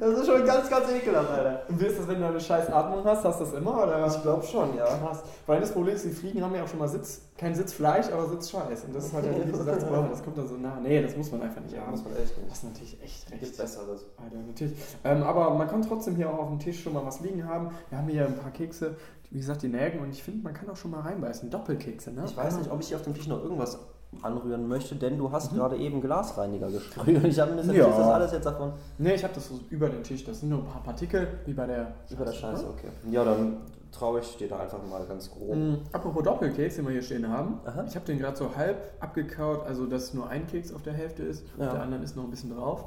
Das 0.00 0.10
ist 0.18 0.26
schon 0.26 0.44
ganz, 0.44 0.68
ganz 0.68 0.90
ekelhaft, 0.90 1.30
Alter. 1.30 1.62
Und 1.68 1.80
wie 1.80 1.86
ist 1.86 1.98
das, 1.98 2.06
wenn 2.08 2.20
du 2.20 2.26
eine 2.26 2.40
scheiß 2.40 2.70
Atmung 2.70 3.04
hast? 3.04 3.24
Hast 3.24 3.40
du 3.40 3.44
das 3.44 3.54
immer? 3.54 3.82
Oder? 3.84 4.06
Ich 4.06 4.22
glaube 4.22 4.42
schon, 4.44 4.76
ja. 4.76 4.84
Krass. 4.84 5.22
Weil 5.46 5.60
das 5.60 5.72
Problem 5.72 5.94
ist, 5.96 6.04
die 6.04 6.10
Fliegen 6.10 6.42
haben 6.42 6.54
ja 6.54 6.64
auch 6.64 6.68
schon 6.68 6.78
mal 6.78 6.88
Sitz, 6.88 7.22
kein 7.38 7.54
Sitzfleisch, 7.54 8.06
aber 8.12 8.26
Sitzscheiß. 8.26 8.84
Und 8.84 8.94
das 8.94 9.06
ist 9.06 9.12
halt 9.14 9.24
der 9.24 9.32
nächste 9.32 9.62
Satz, 9.64 9.84
boah, 9.88 10.06
das 10.10 10.22
kommt 10.22 10.36
dann 10.36 10.48
so 10.48 10.56
nah. 10.56 10.78
Nee, 10.82 11.00
das 11.02 11.16
muss 11.16 11.30
man 11.32 11.42
einfach 11.42 11.60
nicht 11.62 11.74
Ja, 11.74 11.82
haben. 11.82 11.92
muss 11.92 12.04
man 12.04 12.12
echt 12.16 12.36
nicht. 12.36 12.50
Das 12.50 12.58
ist 12.58 12.64
natürlich 12.64 13.02
echt 13.02 13.30
recht. 13.30 13.40
Gibt 13.42 13.56
Besseres. 13.56 14.04
Alter, 14.22 14.36
natürlich. 14.46 14.74
Ähm, 15.04 15.22
aber 15.22 15.50
man 15.50 15.68
kann 15.68 15.82
trotzdem 15.82 16.16
hier 16.16 16.28
auch 16.28 16.38
auf 16.38 16.48
dem 16.48 16.58
Tisch 16.58 16.82
schon 16.82 16.92
mal 16.92 17.06
was 17.06 17.20
liegen 17.20 17.48
haben. 17.48 17.70
Wir 17.88 17.98
haben 17.98 18.08
hier 18.08 18.26
ein 18.26 18.36
paar 18.36 18.50
Kekse, 18.50 18.96
wie 19.36 19.40
gesagt, 19.40 19.60
die 19.60 19.68
Nägen. 19.68 19.98
Und 20.00 20.08
ich 20.08 20.22
finde, 20.22 20.42
man 20.42 20.54
kann 20.54 20.70
auch 20.70 20.76
schon 20.76 20.92
mal 20.92 21.00
reinbeißen. 21.00 21.50
Doppelkekse, 21.50 22.10
ne? 22.10 22.22
Ich 22.24 22.34
weiß 22.34 22.56
nicht, 22.56 22.70
ob 22.70 22.80
ich 22.80 22.88
hier 22.88 22.96
auf 22.96 23.02
dem 23.02 23.12
Tisch 23.12 23.26
noch 23.28 23.42
irgendwas 23.42 23.78
anrühren 24.22 24.66
möchte, 24.66 24.94
denn 24.94 25.18
du 25.18 25.30
hast 25.30 25.52
Mhm. 25.52 25.56
gerade 25.58 25.76
eben 25.76 26.00
Glasreiniger 26.00 26.70
gesprüht. 26.70 27.16
Und 27.18 27.26
ich 27.26 27.38
habe 27.38 27.50
ein 27.50 27.58
bisschen 27.58 27.74
Ja. 27.74 27.86
Dass 27.86 27.98
alles 27.98 28.32
jetzt 28.32 28.46
davon 28.46 28.72
Nee, 28.96 29.12
ich 29.14 29.22
habe 29.22 29.34
das 29.34 29.46
so 29.48 29.60
über 29.68 29.90
den 29.90 30.02
Tisch. 30.02 30.24
Das 30.24 30.40
sind 30.40 30.48
nur 30.48 30.60
ein 30.60 30.64
paar 30.64 30.82
Partikel, 30.82 31.28
wie 31.44 31.52
bei 31.52 31.66
der 31.66 31.92
über 32.08 32.24
der 32.24 32.32
Scheiße, 32.32 32.64
okay. 32.66 32.88
Ja, 33.10 33.24
dann 33.26 33.58
traue 33.92 34.20
ich 34.20 34.36
dir 34.38 34.48
da 34.48 34.58
einfach 34.60 34.78
mal 34.90 35.04
ganz 35.04 35.30
grob. 35.30 35.54
Mhm. 35.54 35.80
Apropos 35.92 36.22
Doppelkeks, 36.22 36.76
den 36.76 36.86
wir 36.86 36.92
hier 36.92 37.02
stehen 37.02 37.28
haben. 37.28 37.60
Aha. 37.66 37.84
Ich 37.86 37.94
habe 37.94 38.06
den 38.06 38.18
gerade 38.18 38.38
so 38.38 38.56
halb 38.56 38.78
abgekaut, 39.00 39.66
also 39.66 39.84
dass 39.84 40.14
nur 40.14 40.30
ein 40.30 40.46
Keks 40.46 40.72
auf 40.72 40.80
der 40.80 40.94
Hälfte 40.94 41.24
ist. 41.24 41.44
Ja. 41.58 41.66
Auf 41.66 41.72
der 41.74 41.82
anderen 41.82 42.02
ist 42.02 42.16
noch 42.16 42.24
ein 42.24 42.30
bisschen 42.30 42.56
drauf. 42.56 42.86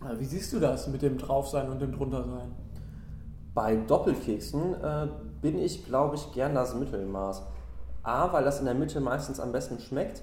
Aber 0.00 0.18
wie 0.18 0.24
siehst 0.24 0.52
du 0.52 0.58
das 0.58 0.88
mit 0.88 1.02
dem 1.02 1.16
Draufsein 1.16 1.68
und 1.70 1.80
dem 1.80 1.92
Druntersein? 1.92 2.50
Bei 3.54 3.76
Doppelkeksen 3.76 4.74
äh, 4.74 5.06
bin 5.46 5.58
ich, 5.62 5.86
glaube 5.86 6.16
ich, 6.16 6.32
gern 6.32 6.54
das 6.54 6.74
Mittelmaß. 6.74 7.42
A, 8.02 8.32
weil 8.32 8.44
das 8.44 8.58
in 8.58 8.64
der 8.66 8.74
Mitte 8.74 9.00
meistens 9.00 9.38
am 9.38 9.52
besten 9.52 9.78
schmeckt. 9.78 10.22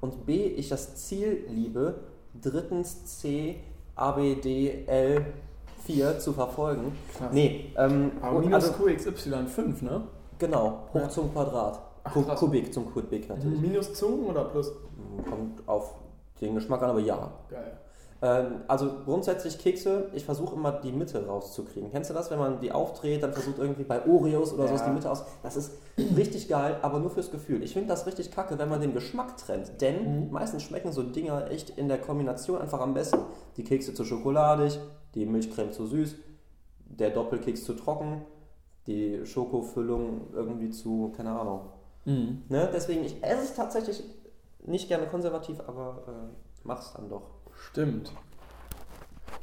Und 0.00 0.24
B, 0.26 0.46
ich 0.46 0.68
das 0.70 0.96
Ziel 0.96 1.44
liebe, 1.48 1.96
drittens 2.40 3.04
C, 3.20 3.60
A, 3.94 4.12
B, 4.12 4.34
D, 4.36 4.84
L, 4.86 5.26
4 5.84 6.18
zu 6.18 6.32
verfolgen. 6.32 6.96
Krass. 7.16 7.32
Nee, 7.32 7.72
ähm, 7.76 8.12
Aber 8.22 8.40
minus 8.40 8.70
also, 8.70 8.84
QXY5, 8.84 9.84
ne? 9.84 10.02
genau, 10.38 10.84
hoch 10.94 11.00
Ja. 11.00 11.08
zum 11.10 11.30
Quadrat. 11.32 11.78
Ach. 12.04 12.36
Kubik 12.36 12.72
zum 12.72 12.90
Kubik 12.92 13.28
natürlich. 13.28 13.60
Minus 13.60 13.94
Zungen 13.94 14.26
oder 14.26 14.44
plus? 14.44 14.72
Kommt 15.28 15.66
auf 15.68 15.94
den 16.40 16.54
Geschmack 16.54 16.82
an, 16.82 16.90
aber 16.90 17.00
ja. 17.00 17.30
Geil. 17.50 17.78
Ähm, 18.26 18.62
also 18.68 18.90
grundsätzlich 19.04 19.58
Kekse, 19.58 20.08
ich 20.14 20.24
versuche 20.24 20.54
immer 20.54 20.72
die 20.72 20.92
Mitte 20.92 21.26
rauszukriegen. 21.26 21.90
Kennst 21.90 22.08
du 22.08 22.14
das, 22.14 22.30
wenn 22.30 22.38
man 22.38 22.58
die 22.60 22.72
aufdreht, 22.72 23.22
dann 23.22 23.34
versucht 23.34 23.58
irgendwie 23.58 23.84
bei 23.84 24.06
Oreos 24.06 24.54
oder 24.54 24.62
so 24.64 24.70
Ja. 24.70 24.76
ist 24.76 24.86
die 24.86 24.90
Mitte 24.92 25.10
aus. 25.10 25.24
Das 25.42 25.56
ist 25.56 25.72
richtig 26.16 26.48
geil, 26.48 26.78
aber 26.80 27.00
nur 27.00 27.10
fürs 27.10 27.30
Gefühl. 27.30 27.62
Ich 27.62 27.74
finde 27.74 27.88
das 27.88 28.06
richtig 28.06 28.30
kacke, 28.30 28.58
wenn 28.58 28.70
man 28.70 28.80
den 28.80 28.94
Geschmack 28.94 29.36
trennt. 29.36 29.78
Denn 29.82 30.26
Mhm. 30.28 30.32
meistens 30.32 30.62
schmecken 30.62 30.90
so 30.90 31.02
Dinger 31.02 31.50
echt 31.50 31.68
in 31.70 31.88
der 31.88 31.98
Kombination 32.00 32.58
einfach 32.58 32.80
am 32.80 32.94
besten. 32.94 33.18
Die 33.58 33.64
Kekse 33.64 33.92
zu 33.92 34.04
schokoladig, 34.06 34.78
die 35.14 35.26
Milchcreme 35.26 35.72
zu 35.72 35.84
süß, 35.86 36.16
der 36.86 37.10
Doppelkeks 37.10 37.62
zu 37.64 37.74
trocken, 37.74 38.24
die 38.86 39.26
Schokofüllung 39.26 40.28
irgendwie 40.32 40.70
zu, 40.70 41.12
keine 41.14 41.38
Ahnung. 41.38 41.60
Mhm. 42.06 42.42
Ne? 42.48 42.70
Deswegen, 42.72 43.04
ich 43.04 43.22
esse 43.22 43.42
es 43.42 43.54
tatsächlich 43.54 44.02
nicht 44.64 44.88
gerne 44.88 45.06
konservativ, 45.08 45.60
aber 45.66 46.04
äh, 46.08 46.34
mach's 46.62 46.94
dann 46.94 47.10
doch. 47.10 47.22
Stimmt. 47.58 48.12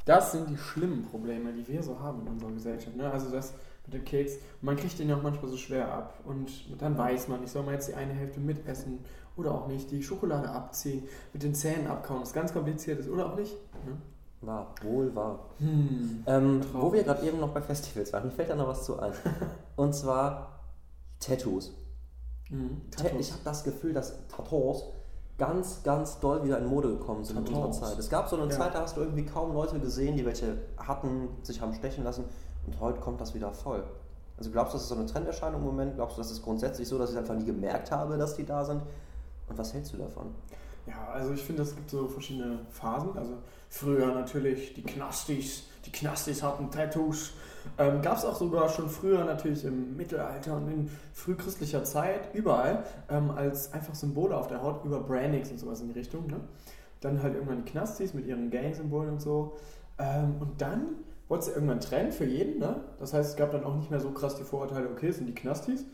Das 0.04 0.32
sind 0.32 0.48
die 0.50 0.56
schlimmen 0.56 1.04
Probleme, 1.04 1.52
die 1.52 1.66
wir 1.68 1.82
so 1.82 2.00
haben 2.00 2.22
in 2.22 2.28
unserer 2.32 2.50
Gesellschaft. 2.50 2.96
Ne? 2.96 3.10
Also 3.10 3.30
das 3.30 3.54
mit 3.86 3.94
dem 3.94 4.04
Keks. 4.04 4.34
Man 4.60 4.76
kriegt 4.76 4.98
den 4.98 5.08
ja 5.08 5.16
auch 5.16 5.22
manchmal 5.22 5.50
so 5.50 5.56
schwer 5.56 5.92
ab. 5.92 6.20
Und 6.24 6.50
dann 6.80 6.96
weiß 6.96 7.28
man 7.28 7.40
nicht, 7.40 7.52
soll 7.52 7.62
man 7.62 7.74
jetzt 7.74 7.88
die 7.88 7.94
eine 7.94 8.12
Hälfte 8.12 8.40
mitessen 8.40 9.00
oder 9.36 9.52
auch 9.52 9.66
nicht. 9.66 9.90
Die 9.90 10.02
Schokolade 10.02 10.50
abziehen, 10.50 11.04
mit 11.32 11.42
den 11.42 11.54
Zähnen 11.54 11.86
abkauen, 11.86 12.22
was 12.22 12.32
ganz 12.32 12.52
kompliziert 12.52 13.00
ist 13.00 13.08
oder 13.08 13.32
auch 13.32 13.36
nicht. 13.36 13.52
Ne? 13.86 13.96
War, 14.40 14.74
wohl 14.82 15.14
wahr. 15.14 15.50
Hm. 15.58 16.24
Ähm, 16.26 16.60
wo 16.72 16.92
wir 16.92 17.04
gerade 17.04 17.24
eben 17.26 17.38
noch 17.38 17.50
bei 17.50 17.62
Festivals 17.62 18.12
waren, 18.12 18.24
mir 18.24 18.32
fällt 18.32 18.50
da 18.50 18.56
noch 18.56 18.66
was 18.66 18.84
zu 18.84 18.98
ein. 18.98 19.12
Und 19.76 19.94
zwar 19.94 20.60
Tattoos. 21.20 21.72
Hm. 22.48 22.82
Ta 22.90 23.04
ich 23.18 23.30
habe 23.30 23.42
das 23.44 23.62
Gefühl, 23.62 23.92
dass 23.92 24.26
Tattoos 24.26 24.84
ganz, 25.38 25.82
ganz 25.82 26.20
doll 26.20 26.44
wieder 26.44 26.58
in 26.58 26.66
Mode 26.66 26.88
gekommen 26.90 27.24
sind 27.24 27.38
in 27.38 27.44
Tattoos. 27.46 27.64
unserer 27.66 27.88
Zeit. 27.90 27.98
Es 27.98 28.08
gab 28.10 28.28
so 28.28 28.36
eine 28.36 28.44
Ja. 28.46 28.50
Zeit, 28.58 28.74
da 28.74 28.82
hast 28.82 28.96
du 28.96 29.00
irgendwie 29.00 29.24
kaum 29.24 29.52
Leute 29.54 29.78
gesehen, 29.80 30.16
die 30.16 30.24
welche 30.24 30.58
hatten, 30.78 31.28
sich 31.42 31.60
haben 31.60 31.74
stechen 31.74 32.04
lassen. 32.04 32.24
Und 32.66 32.78
heute 32.80 33.00
kommt 33.00 33.20
das 33.20 33.34
wieder 33.34 33.50
voll. 33.52 33.82
Also 34.38 34.50
glaubst 34.50 34.72
du, 34.74 34.76
das 34.76 34.82
ist 34.84 34.88
so 34.88 34.94
eine 34.94 35.06
Trenderscheinung 35.06 35.60
im 35.60 35.66
Moment? 35.66 35.94
Glaubst 35.96 36.16
du, 36.16 36.20
das 36.22 36.30
ist 36.30 36.42
grundsätzlich 36.42 36.88
so, 36.88 36.98
dass 36.98 37.10
ich 37.10 37.18
einfach 37.18 37.34
nie 37.34 37.44
gemerkt 37.44 37.90
habe, 37.90 38.16
dass 38.18 38.34
die 38.36 38.44
da 38.46 38.64
sind? 38.64 38.82
Und 39.48 39.58
was 39.58 39.72
hältst 39.74 39.92
du 39.92 39.96
davon? 39.98 40.26
Ja, 40.86 41.08
also 41.12 41.32
ich 41.32 41.42
finde, 41.42 41.62
es 41.62 41.74
gibt 41.74 41.90
so 41.90 42.08
verschiedene 42.08 42.60
Phasen. 42.70 43.16
Also 43.16 43.34
früher 43.68 44.06
natürlich 44.06 44.74
die 44.74 44.82
Knastis, 44.82 45.64
die 45.86 45.92
Knastis 45.92 46.42
hatten 46.42 46.70
Tattoos. 46.70 47.32
Ähm, 47.78 48.02
Gab 48.02 48.18
es 48.18 48.24
auch 48.24 48.34
sogar 48.34 48.68
schon 48.68 48.88
früher 48.88 49.24
natürlich 49.24 49.64
im 49.64 49.96
Mittelalter 49.96 50.56
und 50.56 50.68
in 50.68 50.90
frühchristlicher 51.12 51.84
Zeit 51.84 52.34
überall 52.34 52.84
ähm, 53.08 53.30
als 53.30 53.72
einfach 53.72 53.94
Symbole 53.94 54.36
auf 54.36 54.48
der 54.48 54.62
Haut 54.62 54.84
über 54.84 54.98
Brandings 54.98 55.50
und 55.50 55.58
sowas 55.58 55.80
in 55.80 55.88
die 55.88 55.98
Richtung. 55.98 56.26
Ne? 56.26 56.40
Dann 57.00 57.22
halt 57.22 57.34
irgendwann 57.34 57.64
die 57.64 57.70
Knastis 57.70 58.14
mit 58.14 58.26
ihren 58.26 58.50
Gang-Symbolen 58.50 59.10
und 59.10 59.22
so. 59.22 59.56
Ähm, 59.98 60.36
und 60.40 60.60
dann 60.60 60.96
wurde 61.28 61.40
es 61.40 61.46
ja 61.46 61.54
irgendwann 61.54 61.80
trennen 61.80 62.10
für 62.10 62.24
jeden. 62.24 62.58
Ne? 62.58 62.80
Das 62.98 63.14
heißt, 63.14 63.30
es 63.30 63.36
gab 63.36 63.52
dann 63.52 63.62
auch 63.62 63.76
nicht 63.76 63.90
mehr 63.90 64.00
so 64.00 64.10
krass 64.10 64.36
die 64.36 64.42
Vorurteile, 64.42 64.88
okay, 64.90 65.08
es 65.08 65.16
sind 65.16 65.26
die 65.26 65.34
Knastis. 65.34 65.84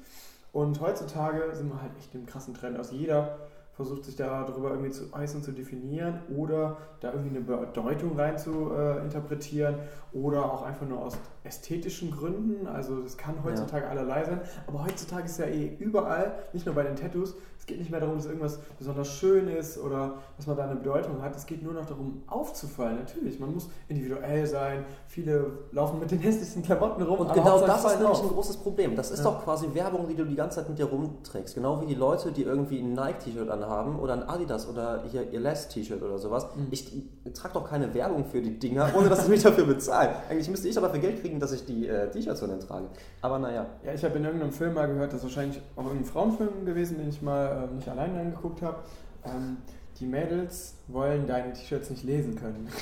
Und 0.53 0.81
heutzutage 0.81 1.55
sind 1.55 1.69
wir 1.69 1.83
halt 1.83 1.93
echt 1.99 2.15
im 2.15 2.25
krassen 2.25 2.55
Trend. 2.55 2.79
Also 2.79 2.95
jeder 2.95 3.39
versucht 3.79 4.05
sich 4.05 4.17
da 4.17 4.43
darüber 4.43 4.71
irgendwie 4.71 4.91
zu 4.91 5.05
äußern, 5.13 5.45
zu 5.45 5.53
definieren 5.53 6.19
oder 6.37 6.79
da 6.99 7.13
irgendwie 7.13 7.37
eine 7.37 7.45
Bedeutung 7.45 8.19
rein 8.19 8.37
zu 8.37 8.73
äh, 8.73 8.99
interpretieren 9.05 9.77
oder 10.13 10.53
auch 10.53 10.63
einfach 10.63 10.85
nur 10.85 11.01
aus 11.01 11.17
ästhetischen 11.45 12.11
Gründen. 12.11 12.67
Also 12.67 13.01
das 13.01 13.17
kann 13.17 13.37
heutzutage 13.45 13.87
allerlei 13.87 14.25
sein. 14.25 14.41
Aber 14.67 14.85
heutzutage 14.85 15.27
ist 15.27 15.39
ja 15.39 15.47
eh 15.47 15.77
überall, 15.79 16.35
nicht 16.53 16.67
nur 16.67 16.75
bei 16.75 16.83
den 16.83 16.97
Tattoos, 16.97 17.37
geht 17.69 17.79
nicht 17.79 17.91
mehr 17.91 18.01
darum, 18.01 18.17
dass 18.17 18.27
irgendwas 18.27 18.59
besonders 18.79 19.09
schön 19.09 19.47
ist 19.49 19.79
oder 19.79 20.15
dass 20.37 20.47
man 20.49 20.57
da 20.57 20.65
eine 20.65 20.75
Bedeutung 20.75 21.23
hat. 21.23 21.37
Es 21.37 21.47
geht 21.47 21.63
nur 21.63 21.75
noch 21.75 21.87
darum, 21.87 22.23
aufzufallen. 22.27 22.97
Natürlich, 22.97 23.39
man 23.39 23.55
muss 23.55 23.69
individuell 23.87 24.47
sein. 24.47 24.85
Viele 25.07 25.53
laufen 25.73 26.01
mit 26.01 26.11
den 26.11 26.19
hässlichsten 26.21 26.63
Klamotten 26.63 27.03
rum. 27.03 27.21
Und 27.21 27.27
aber 27.31 27.35
genau 27.41 27.61
das 27.65 27.85
ist 27.85 28.01
nämlich 28.01 28.21
ein 28.23 28.29
großes 28.29 28.57
Problem. 28.57 28.97
Das 28.97 29.11
ist 29.13 29.19
Ja. 29.21 29.25
doch 29.31 29.45
quasi 29.45 29.69
Werbung, 29.75 30.09
die 30.09 30.15
du 30.17 30.25
die 30.25 30.35
ganze 30.35 30.57
Zeit 30.61 30.69
mit 30.69 30.79
dir 30.79 30.87
rumträgst. 30.87 31.55
Genau 31.55 31.81
wie 31.83 31.87
die 31.87 31.95
Leute, 31.95 32.33
die 32.33 32.43
irgendwie 32.43 32.81
ein 32.81 32.95
Nike-T-Shirt 32.95 33.49
anhaben 33.49 33.99
oder 34.01 34.15
ein 34.15 34.23
Adidas 34.29 34.69
oder 34.69 35.05
hier 35.11 35.31
ihr 35.31 35.41
Les-T-Shirt 35.41 36.03
oder 36.03 36.19
sowas. 36.19 36.47
Mhm. 36.57 36.69
Ich, 36.71 36.97
ich 37.25 37.33
trage 37.35 37.55
doch 37.55 37.69
keine 37.69 37.93
Werbung 37.95 38.25
für 38.25 38.41
die 38.41 38.59
Dinger, 38.59 38.91
ohne 38.97 39.09
dass 39.09 39.25
sie 39.25 39.31
mich 39.31 39.43
dafür 39.45 39.67
bezahlen. 39.67 40.11
Eigentlich 40.31 40.49
müsste 40.49 40.69
ich 40.69 40.75
doch 40.75 40.83
dafür 40.83 41.01
Geld 41.01 41.21
kriegen, 41.21 41.39
dass 41.39 41.53
ich 41.53 41.65
die 41.67 41.87
äh, 41.87 42.11
T-Shirts 42.11 42.41
von 42.41 42.49
denen 42.49 42.61
trage. 42.61 42.87
Aber 43.21 43.39
naja. 43.39 43.67
Ja, 43.85 43.93
ich 43.93 44.03
habe 44.05 44.17
in 44.19 44.25
irgendeinem 44.25 44.53
Film 44.53 44.75
mal 44.75 44.87
gehört, 44.87 45.13
das 45.13 45.19
ist 45.19 45.25
wahrscheinlich 45.25 45.61
auch 45.77 45.85
irgendein 45.85 46.07
Frauenfilm 46.07 46.65
gewesen, 46.65 46.99
den 46.99 47.09
ich 47.11 47.21
mal 47.21 47.58
ähm, 47.65 47.77
nicht 47.77 47.89
alleine 47.89 48.21
angeguckt 48.21 48.63
habe. 48.63 48.79
Ähm, 49.25 49.59
die 49.99 50.07
Mädels 50.07 50.75
wollen 50.89 51.27
deine 51.27 51.53
T-Shirts 51.53 51.91
nicht 51.91 52.05
lesen 52.05 52.35
können. 52.37 52.69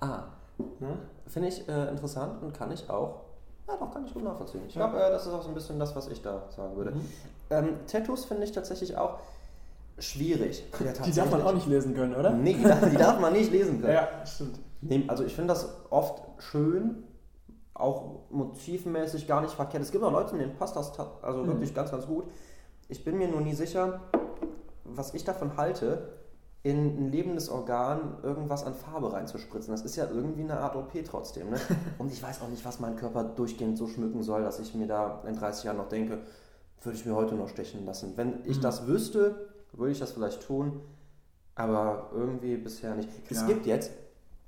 Ah, 0.00 0.24
Ne? 0.80 0.98
finde 1.26 1.48
ich 1.48 1.66
äh, 1.68 1.88
interessant 1.88 2.42
und 2.42 2.52
kann 2.52 2.70
ich 2.70 2.90
auch. 2.90 3.20
Ja, 3.66 3.76
doch, 3.76 3.90
kann 3.92 4.04
ich 4.04 4.12
gut 4.12 4.22
nachvollziehen. 4.24 4.60
Ich 4.68 4.74
glaube, 4.74 4.96
äh, 4.98 5.10
das 5.10 5.24
ist 5.26 5.32
auch 5.32 5.40
so 5.42 5.48
ein 5.48 5.54
bisschen 5.54 5.78
das, 5.78 5.96
was 5.96 6.08
ich 6.08 6.20
da 6.20 6.42
sagen 6.50 6.76
würde. 6.76 6.90
Mhm. 6.90 7.00
Ähm, 7.50 7.68
Tattoos 7.86 8.24
finde 8.26 8.44
ich 8.44 8.52
tatsächlich 8.52 8.96
auch 8.96 9.18
schwierig. 9.98 10.64
Ja, 10.84 10.92
Die 11.04 11.12
darf 11.12 11.30
man 11.30 11.42
auch 11.42 11.54
nicht 11.54 11.66
lesen 11.66 11.94
können, 11.94 12.14
oder? 12.14 12.30
Nee, 12.30 12.54
die 12.54 12.62
darf, 12.64 12.90
die 12.90 12.96
darf 12.96 13.18
man 13.20 13.32
nicht 13.32 13.50
lesen 13.52 13.80
können. 13.80 13.94
Ja, 14.20 14.26
stimmt. 14.26 14.58
Nee, 14.82 15.04
also 15.08 15.24
ich 15.24 15.34
finde 15.34 15.54
das 15.54 15.68
oft 15.90 16.22
schön, 16.38 17.04
auch 17.72 18.20
motivmäßig 18.30 19.26
gar 19.26 19.40
nicht 19.40 19.54
verkehrt. 19.54 19.82
Es 19.82 19.90
gibt 19.90 20.04
auch 20.04 20.12
Leute, 20.12 20.36
denen 20.36 20.54
passt 20.56 20.76
das 20.76 20.92
also 21.22 21.42
Mhm. 21.42 21.46
wirklich 21.48 21.74
ganz, 21.74 21.90
ganz 21.90 22.06
gut. 22.06 22.24
Ich 22.88 23.04
bin 23.04 23.18
mir 23.18 23.28
nur 23.28 23.40
nie 23.40 23.54
sicher, 23.54 24.00
was 24.84 25.14
ich 25.14 25.24
davon 25.24 25.56
halte, 25.56 26.10
in 26.62 26.96
ein 27.06 27.12
lebendes 27.12 27.50
Organ 27.50 28.16
irgendwas 28.22 28.64
an 28.64 28.74
Farbe 28.74 29.12
reinzuspritzen. 29.12 29.70
Das 29.72 29.82
ist 29.82 29.96
ja 29.96 30.08
irgendwie 30.10 30.42
eine 30.42 30.58
Art 30.60 30.76
OP 30.76 30.92
trotzdem. 31.04 31.50
Ne? 31.50 31.60
Und 31.98 32.10
ich 32.12 32.22
weiß 32.22 32.40
auch 32.42 32.48
nicht, 32.48 32.64
was 32.64 32.80
mein 32.80 32.96
Körper 32.96 33.24
durchgehend 33.24 33.76
so 33.76 33.86
schmücken 33.86 34.22
soll, 34.22 34.42
dass 34.42 34.58
ich 34.60 34.74
mir 34.74 34.86
da 34.86 35.22
in 35.26 35.36
30 35.36 35.64
Jahren 35.64 35.76
noch 35.76 35.88
denke, 35.88 36.20
würde 36.82 36.96
ich 36.98 37.04
mir 37.04 37.14
heute 37.14 37.34
noch 37.34 37.48
stechen 37.48 37.84
lassen. 37.84 38.12
Wenn 38.16 38.40
ich 38.44 38.58
Mhm. 38.58 38.62
das 38.62 38.86
wüsste, 38.86 39.48
würde 39.72 39.92
ich 39.92 39.98
das 39.98 40.12
vielleicht 40.12 40.42
tun, 40.42 40.80
aber 41.54 42.10
irgendwie 42.14 42.56
bisher 42.56 42.94
nicht. 42.94 43.08
Es 43.30 43.40
Ja. 43.42 43.46
gibt 43.46 43.66
jetzt, 43.66 43.90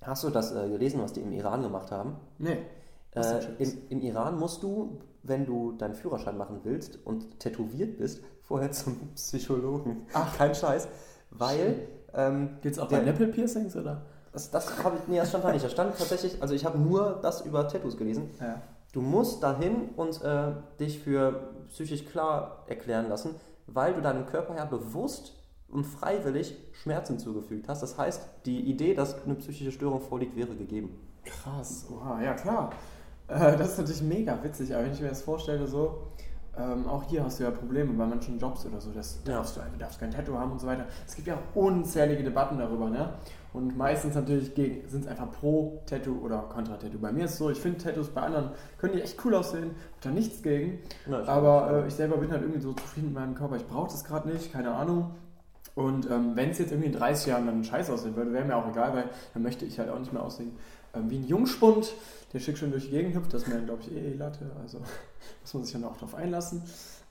hast 0.03 0.25
du 0.25 0.31
das 0.31 0.53
äh, 0.53 0.68
gelesen, 0.68 1.03
was 1.03 1.12
die 1.12 1.20
im 1.20 1.33
Iran 1.33 1.62
gemacht 1.62 1.90
haben? 1.90 2.16
Nee. 2.38 2.59
Äh, 3.16 3.40
im, 3.59 3.79
Im 3.88 4.00
Iran 4.00 4.38
musst 4.38 4.62
du, 4.62 4.98
wenn 5.22 5.46
du 5.46 5.72
deinen 5.72 5.94
Führerschein 5.94 6.37
machen 6.37 6.61
willst 6.64 6.98
und 7.05 7.40
tätowiert 7.40 7.98
bist, 7.98 8.22
vorher 8.42 8.70
zum 8.72 8.96
Psychologen. 9.14 10.07
Ach. 10.12 10.37
kein 10.37 10.55
Scheiß. 10.55 10.88
Weil 11.31 11.88
ähm, 12.14 12.59
Geht's 12.62 12.79
auch 12.79 12.88
der- 12.88 12.98
bei 12.98 13.05
Nipple 13.05 13.29
Piercings, 13.29 13.76
oder? 13.76 14.02
das, 14.33 14.50
das 14.50 14.83
habe 14.85 14.96
ich, 14.98 15.09
nee, 15.09 15.16
das 15.16 15.31
stand 15.31 15.44
da 15.44 15.52
nicht. 15.52 15.64
Da 15.64 15.68
stand 15.70 15.96
tatsächlich, 15.96 16.40
also 16.42 16.52
ich 16.55 16.64
habe 16.66 16.79
nur 16.79 17.18
das 17.22 17.40
über 17.40 17.66
Tattoos 17.68 17.96
gelesen. 17.96 18.31
Ja. 18.40 18.61
Du 18.92 19.00
musst 19.00 19.42
dahin 19.42 19.90
und 19.96 20.22
äh, 20.22 20.52
dich 20.79 20.98
für 21.00 21.55
psychisch 21.68 22.05
klar 22.07 22.64
erklären 22.66 23.09
lassen, 23.09 23.35
weil 23.66 23.94
du 23.94 24.00
deinem 24.02 24.26
Körper 24.26 24.55
ja 24.57 24.64
bewusst 24.66 25.33
und 25.68 25.85
freiwillig 25.85 26.57
Schmerzen 26.72 27.18
zugefügt 27.18 27.68
hast. 27.68 27.83
Das 27.83 27.98
heißt, 27.98 28.22
die 28.46 28.61
Idee, 28.70 28.94
dass 28.94 29.24
eine 29.24 29.35
psychische 29.35 29.72
Störung 29.72 30.00
vorliegt, 30.00 30.37
wäre 30.37 30.55
gegeben. 30.55 30.90
Krass, 31.24 31.87
oha, 31.90 32.22
ja 32.22 32.35
klar. 32.35 32.70
Äh, 33.29 33.57
das 33.57 33.73
ist 33.73 33.79
natürlich 33.79 34.03
mega 34.03 34.39
witzig, 34.43 34.75
aber 34.75 34.85
wenn 34.85 34.93
ich 34.93 35.01
mir 35.01 35.09
das 35.09 35.23
vorstelle, 35.23 35.67
so, 35.67 36.07
ähm, 36.59 36.87
auch 36.87 37.03
hier 37.05 37.23
hast 37.25 37.39
du 37.39 37.45
ja 37.45 37.51
Probleme 37.51 37.93
bei 37.93 38.07
manchen 38.07 38.39
Jobs 38.39 38.65
oder 38.65 38.81
so, 38.81 38.91
das 38.93 39.21
Ja. 39.27 39.35
darfst 39.37 39.57
du, 39.57 39.61
du 39.61 39.79
darfst 39.79 40.01
kein 40.01 40.11
Tattoo 40.11 40.39
haben 40.39 40.53
und 40.53 40.61
so 40.61 40.67
weiter. 40.67 40.87
Es 41.07 41.15
gibt 41.15 41.27
ja 41.29 41.39
unzählige 41.55 42.23
Debatten 42.23 42.59
darüber, 42.59 42.89
ne? 42.89 43.11
Und 43.53 43.77
meistens 43.77 44.15
natürlich 44.15 44.53
sind 44.55 45.05
es 45.05 45.07
einfach 45.07 45.31
pro 45.33 45.83
Tattoo 45.87 46.19
oder 46.23 46.39
kontra 46.53 46.77
Tattoo. 46.77 46.99
Bei 46.99 47.11
mir 47.12 47.25
ist 47.25 47.33
es 47.33 47.39
so, 47.39 47.51
ich 47.51 47.59
finde 47.59 47.79
Tattoos 47.79 48.09
bei 48.11 48.21
anderen 48.23 48.51
können 48.79 48.95
die 48.95 49.03
echt 49.03 49.23
cool 49.25 49.35
aussehen, 49.35 49.71
hab 49.95 50.01
da 50.03 50.11
nichts 50.11 50.43
gegen. 50.43 50.79
Ja, 51.11 51.23
ich- 51.23 51.29
Aber 51.29 51.85
äh, 51.85 51.89
ich 51.89 51.95
selber 51.95 52.17
bin 52.19 52.31
halt 52.31 52.43
irgendwie 52.43 52.61
so 52.61 52.73
zufrieden 52.75 53.07
mit 53.09 53.15
meinem 53.15 53.35
Körper, 53.35 53.57
ich 53.57 53.67
brauche 53.67 53.91
das 53.91 54.05
gerade 54.05 54.29
nicht, 54.29 54.53
keine 54.53 54.75
Ahnung. 54.75 55.11
Und 55.75 56.11
ähm, 56.11 56.33
wenn 56.37 56.51
es 56.51 56.59
jetzt 56.59 56.71
irgendwie 56.73 56.89
in 56.89 56.95
30 56.99 57.27
Jahren 57.27 57.47
dann 57.47 57.62
scheiße 57.65 57.93
aussehen 57.93 58.17
würde, 58.17 58.33
wäre 58.33 58.45
mir 58.47 58.57
auch 58.57 58.69
egal, 58.69 58.95
weil 58.95 59.05
dann 59.35 59.43
möchte 59.43 59.67
ich 59.67 59.79
halt 59.79 59.91
auch 59.91 59.99
nicht 59.99 60.12
mehr 60.12 60.23
aussehen 60.23 60.53
wie 61.09 61.16
ein 61.18 61.26
Jungspund, 61.26 61.94
der 62.32 62.40
schick 62.40 62.59
schön 62.59 62.70
durch 62.70 62.85
die 62.85 62.90
Gegend 62.90 63.14
hüpft. 63.14 63.32
Das 63.32 63.42
ist 63.42 63.48
mir, 63.48 63.61
glaube 63.62 63.82
ich, 63.82 63.92
eh 63.92 64.14
Latte. 64.14 64.50
Also 64.61 64.78
muss 65.42 65.54
man 65.54 65.64
sich 65.64 65.72
dann 65.72 65.85
auch 65.85 65.96
drauf 65.96 66.14
einlassen. 66.14 66.62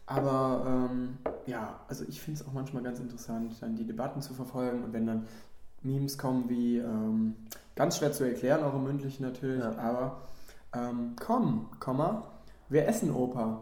Aber 0.08 0.90
ähm, 0.92 1.18
ja, 1.48 1.80
also 1.88 2.06
ich 2.08 2.22
finde 2.22 2.40
es 2.42 2.48
auch 2.48 2.54
manchmal 2.54 2.84
ganz 2.84 3.00
interessant, 3.00 3.54
dann 3.62 3.76
die 3.76 3.86
Debatten 3.86 4.22
zu 4.22 4.34
verfolgen 4.34 4.84
und 4.84 4.94
wenn 4.94 5.08
dann 5.08 5.28
Memes 5.82 6.18
kommen 6.18 6.48
wie 6.50 6.78
ähm, 6.78 7.36
ganz 7.76 7.98
schwer 7.98 8.12
zu 8.12 8.24
erklären, 8.24 8.64
auch 8.64 8.76
im 8.76 8.84
mündlichen 8.84 9.26
natürlich, 9.26 9.62
Ja. 9.64 9.76
aber 9.78 10.22
ähm, 10.76 11.16
komm, 11.20 11.68
Komma, 11.80 12.24
wir 12.70 12.88
essen 12.88 13.12
Opa. 13.12 13.62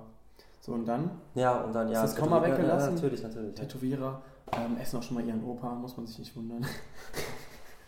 So 0.59 0.73
und 0.73 0.85
dann 0.85 1.11
Ja, 1.35 1.61
und 1.61 1.73
dann 1.73 1.89
ja. 1.89 2.03
Ist 2.03 2.13
das 2.13 2.19
Komma 2.21 2.41
weggelassen? 2.41 2.89
Ja, 2.89 2.95
natürlich, 2.95 3.23
natürlich. 3.23 3.55
Tätowierer 3.55 4.21
ähm, 4.53 4.77
essen 4.81 4.97
auch 4.99 5.03
schon 5.03 5.15
mal 5.15 5.25
ihren 5.25 5.43
Opa, 5.43 5.73
muss 5.75 5.95
man 5.97 6.07
sich 6.07 6.19
nicht 6.19 6.35
wundern. 6.35 6.65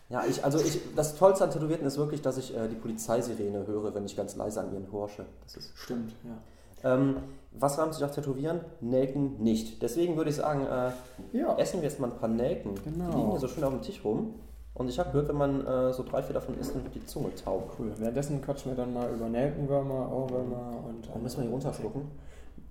Ja, 0.09 0.23
ich, 0.29 0.43
also 0.43 0.59
ich, 0.59 0.79
das 0.95 1.15
Tollste 1.15 1.45
an 1.45 1.51
Tätowierten 1.51 1.87
ist 1.87 1.97
wirklich, 1.97 2.21
dass 2.21 2.37
ich 2.37 2.55
äh, 2.55 2.67
die 2.67 2.75
Polizeisirene 2.75 3.65
höre, 3.65 3.93
wenn 3.95 4.05
ich 4.05 4.15
ganz 4.15 4.35
leise 4.35 4.61
an 4.61 4.71
ihren 4.71 4.91
horche. 4.91 5.25
Das 5.43 5.57
ist, 5.57 5.71
Stimmt, 5.75 6.13
ja. 6.23 6.93
ähm, 6.93 7.17
was 7.51 7.77
reimt 7.79 7.93
sich 7.93 8.03
auf 8.03 8.11
Tätowieren? 8.11 8.61
Nelken 8.81 9.41
nicht. 9.41 9.81
Deswegen 9.81 10.15
würde 10.17 10.29
ich 10.29 10.35
sagen, 10.35 10.67
äh, 10.67 10.91
Ja, 11.37 11.57
essen 11.57 11.81
wir 11.81 11.89
jetzt 11.89 11.99
mal 11.99 12.11
ein 12.11 12.17
paar 12.17 12.29
Nelken. 12.29 12.75
Genau. 12.83 13.09
Die 13.11 13.17
liegen 13.17 13.31
hier 13.31 13.39
so 13.39 13.47
schön 13.47 13.63
auf 13.63 13.71
dem 13.71 13.81
Tisch 13.81 14.03
rum. 14.03 14.35
Und 14.75 14.89
ich 14.89 14.99
habe 14.99 15.09
gehört, 15.11 15.29
wenn 15.29 15.37
man 15.37 15.65
äh, 15.65 15.93
so 15.93 16.03
drei, 16.03 16.21
vier 16.21 16.33
davon 16.33 16.57
isst, 16.59 16.75
dann 16.75 16.83
wird 16.83 16.93
die 16.95 17.05
Zunge 17.05 17.33
taub. 17.33 17.77
cool. 17.79 17.93
Währenddessen 17.97 18.41
quatschen 18.41 18.71
wir 18.71 18.75
dann 18.75 18.93
mal 18.93 19.09
über 19.09 19.29
Nelkenwürmer, 19.29 20.11
Ohrwürmer 20.11 20.83
und. 20.87 21.09
Dann 21.11 21.23
müssen 21.23 21.37
wir 21.37 21.43
hier 21.43 21.51
runterschlucken. 21.51 22.11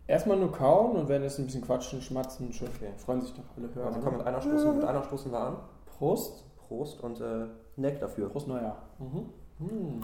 Erstmal 0.07 0.37
nur 0.37 0.53
kauen 0.53 0.97
und 0.97 1.09
währenddessen 1.09 1.42
ein 1.42 1.47
bisschen 1.47 1.62
quatschen, 1.62 2.03
schmatzen, 2.03 2.53
schön. 2.53 2.68
Okay. 2.77 2.90
Freuen 2.99 3.23
sich 3.23 3.33
doch 3.33 3.42
alle 3.57 3.75
Hörer. 3.75 3.87
Also 3.87 4.01
komm, 4.05 4.18
mit 4.18 4.27
einer 4.27 4.40
stoßen, 4.42 4.77
mit 4.77 4.85
einer 4.85 5.03
stoßen 5.03 5.33
wir 5.33 5.40
an. 5.40 5.57
Prost. 5.87 6.44
Prost 6.77 7.01
und 7.03 7.21
äh, 7.21 7.47
Nelk 7.77 8.01
dafür. 8.01 8.29
Prost 8.29 8.49
Neujahr. 8.49 8.77
Mhm. 8.99 9.27
Mm. 9.59 10.01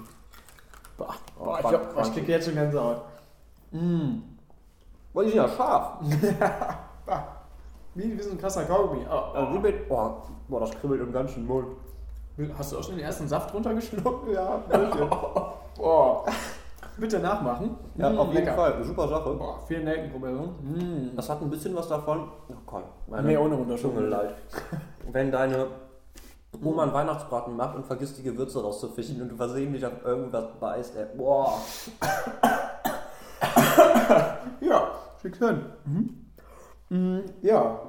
Boah, 0.96 1.14
Oh, 1.38 1.44
boah, 1.44 1.58
ich, 1.58 1.62
boah, 1.64 2.02
ich 2.02 2.12
krieg 2.12 2.28
jetzt 2.28 2.46
schon 2.46 2.54
ganz 2.54 2.74
Haut. 2.74 3.02
Mm. 3.72 4.18
Weil 5.12 5.24
die 5.24 5.30
sind 5.32 5.40
ja 5.40 5.48
scharf. 5.48 5.98
Wie, 7.94 8.16
wie 8.16 8.22
so 8.22 8.30
ein 8.30 8.38
krasser 8.38 8.64
Kaugummi. 8.66 9.04
Oh, 9.10 9.14
oh. 9.34 9.58
oh, 9.90 10.12
boah, 10.48 10.60
das 10.60 10.70
kribbelt 10.70 11.00
im 11.00 11.12
ganzen 11.12 11.44
Mund. 11.44 11.66
Hast 12.56 12.72
du 12.72 12.78
auch 12.78 12.84
schon 12.84 12.94
den 12.94 13.04
ersten 13.04 13.26
Saft 13.26 13.52
runtergeschluckt? 13.52 14.32
Ja, 14.32 14.62
Boah. 15.76 16.24
Bitte 16.96 17.18
nachmachen. 17.18 17.76
ja 17.96 18.10
Mm, 18.10 18.18
auf 18.18 18.32
jeden 18.32 18.44
lecker. 18.44 18.54
Fall. 18.56 18.84
Super 18.84 19.08
Sache. 19.08 19.34
Boah, 19.34 19.58
vielen 19.66 19.84
Nelkenprobe. 19.84 20.30
Mm. 20.30 21.16
Das 21.16 21.28
hat 21.28 21.42
ein 21.42 21.50
bisschen 21.50 21.74
was 21.74 21.88
davon. 21.88 22.28
Oh 22.48 22.54
Gott, 22.66 22.84
meine 23.08 23.26
Nee, 23.26 23.36
ohne. 23.36 23.74
Zunge 23.76 24.02
leid. 24.02 24.34
Wenn 25.10 25.32
deine 25.32 25.66
Oma 26.62 26.82
einen 26.82 26.92
Weihnachtsbraten 26.92 27.56
macht 27.56 27.76
und 27.76 27.86
vergisst 27.86 28.18
die 28.18 28.22
Gewürze 28.22 28.60
rauszufischen 28.60 29.20
und 29.22 29.28
du 29.30 29.36
versehentlich 29.36 29.84
auf 29.86 30.04
irgendwas 30.04 30.46
beißt, 30.58 30.96
ey. 30.96 31.06
Boah. 31.16 31.60
Ja, 34.60 34.90
schick's 35.22 35.38
hin. 35.38 35.64
Mhm. 35.86 36.30
Mm, 36.90 37.20
ja. 37.40 37.80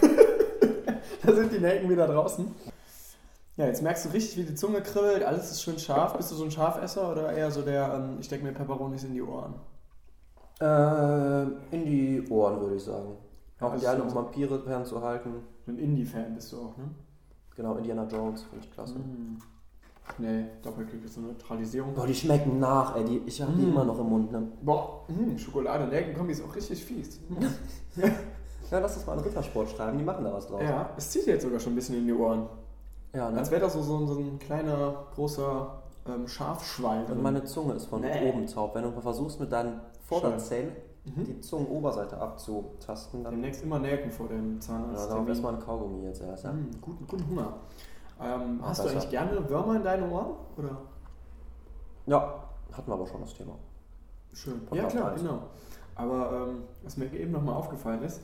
da 1.24 1.32
sind 1.32 1.52
die 1.52 1.58
Nelken 1.58 1.90
wieder 1.90 2.06
draußen. 2.06 2.54
Ja, 3.56 3.66
jetzt 3.66 3.82
merkst 3.82 4.04
du 4.04 4.10
richtig, 4.10 4.36
wie 4.38 4.44
die 4.44 4.54
Zunge 4.54 4.80
kribbelt, 4.80 5.24
alles 5.24 5.50
ist 5.50 5.62
schön 5.62 5.78
scharf. 5.78 6.16
Bist 6.16 6.30
du 6.30 6.36
so 6.36 6.44
ein 6.44 6.50
Scharfesser 6.50 7.10
oder 7.10 7.32
eher 7.32 7.50
so 7.50 7.62
der, 7.62 7.92
ähm, 7.94 8.16
ich 8.20 8.26
stecke 8.26 8.44
mir 8.44 8.52
Peperonis 8.52 9.04
in 9.04 9.12
die 9.12 9.22
Ohren? 9.22 9.54
Äh, 10.60 11.42
in 11.74 11.84
die 11.84 12.26
Ohren, 12.30 12.60
würde 12.60 12.76
ich 12.76 12.84
sagen. 12.84 13.16
Ja, 13.60 13.66
Auch 13.66 13.78
gerne, 13.78 13.98
ist 13.98 14.10
um 14.10 14.14
Vampire 14.14 14.60
fernzuhalten. 14.60 15.34
Ein 15.66 15.78
Indie-Fan 15.78 16.34
bist 16.34 16.52
du 16.52 16.58
auch, 16.58 16.76
ne? 16.76 16.90
Genau, 17.56 17.76
Indiana 17.76 18.04
Jones, 18.10 18.42
finde 18.44 18.64
ich 18.64 18.70
klasse. 18.72 18.94
Mm. 18.98 19.38
Nee, 20.18 20.44
Doppelklick 20.62 21.04
ist 21.04 21.16
eine 21.18 21.28
Neutralisierung. 21.28 21.94
Boah, 21.94 22.06
die 22.06 22.14
schmecken 22.14 22.58
nach, 22.58 22.96
ey. 22.96 23.04
Die, 23.04 23.22
ich 23.26 23.40
habe 23.40 23.52
die 23.52 23.62
Mm. 23.66 23.70
immer 23.70 23.84
noch 23.84 23.98
im 24.00 24.06
Mund, 24.08 24.32
ne? 24.32 24.42
Boah, 24.62 25.04
mm, 25.08 25.36
Schokolade, 25.38 25.86
Nelkenkombi 25.86 26.32
ist 26.32 26.42
auch 26.44 26.54
richtig 26.54 26.84
fies. 26.84 27.20
Ja, 28.70 28.78
lass 28.78 28.94
das 28.94 29.04
mal 29.06 29.12
einen 29.12 29.22
Rittersport 29.22 29.68
schreiben, 29.68 29.98
die 29.98 30.04
machen 30.04 30.24
da 30.24 30.32
was 30.32 30.46
draus. 30.46 30.62
Ja, 30.62 30.88
es 30.96 31.10
zieht 31.10 31.26
jetzt 31.26 31.42
sogar 31.42 31.60
schon 31.60 31.72
ein 31.72 31.76
bisschen 31.76 31.94
in 31.98 32.06
die 32.06 32.12
Ohren. 32.14 32.46
ja 33.12 33.30
ne? 33.30 33.36
Als 33.38 33.50
wäre 33.50 33.60
das 33.60 33.74
so, 33.74 33.82
so, 33.82 33.98
ein- 33.98 34.06
so 34.08 34.14
ein 34.18 34.38
kleiner, 34.38 35.04
großer 35.14 35.82
ähm, 36.08 36.26
Schafschwein. 36.26 37.04
Und 37.04 37.22
meine 37.22 37.44
Zunge 37.44 37.74
ist 37.74 37.84
von 37.84 38.00
Nee. 38.00 38.30
oben 38.32 38.46
taub. 38.46 38.74
Wenn 38.74 38.84
du 38.84 38.98
versuchst, 38.98 39.38
mit 39.40 39.52
deinen 39.52 39.78
Vorderzähnen 40.00 40.72
die 41.04 41.40
Zungenoberseite 41.40 42.16
abzutasten, 42.16 43.24
dann 43.24 43.32
Demnächst 43.34 43.62
immer 43.62 43.78
Nelken 43.78 44.10
vor 44.10 44.28
dem 44.28 44.54
ja, 44.54 44.60
Zahnarzt. 44.60 45.10
darauf 45.10 45.28
erstmal 45.28 45.54
ein 45.54 45.60
Kaugummi 45.60 46.04
jetzt 46.04 46.22
erst. 46.22 46.44
Ja? 46.44 46.52
Mm, 46.52 46.70
guten, 46.80 47.06
guten 47.06 47.26
Hunger. 47.28 47.54
Ähm, 48.20 48.60
hast 48.62 48.84
du 48.84 48.88
eigentlich 48.88 49.10
gerne 49.10 49.48
Würmer 49.48 49.76
in 49.76 49.82
deinen 49.82 50.10
Ohren? 50.10 50.36
Oder? 50.56 50.76
ja, 52.06 52.44
hatten 52.72 52.90
wir 52.90 52.94
aber 52.94 53.06
schon 53.06 53.20
das 53.20 53.34
Thema. 53.34 53.54
Schön. 54.32 54.54
Ja, 54.54 54.82
Podcast 54.82 54.96
klar, 54.96 55.12
eins. 55.12 55.20
genau. 55.20 55.42
Aber 55.94 56.46
ähm, 56.48 56.62
was 56.82 56.96
mir 56.96 57.12
eben 57.12 57.32
nochmal 57.32 57.56
aufgefallen 57.56 58.02
ist, 58.02 58.22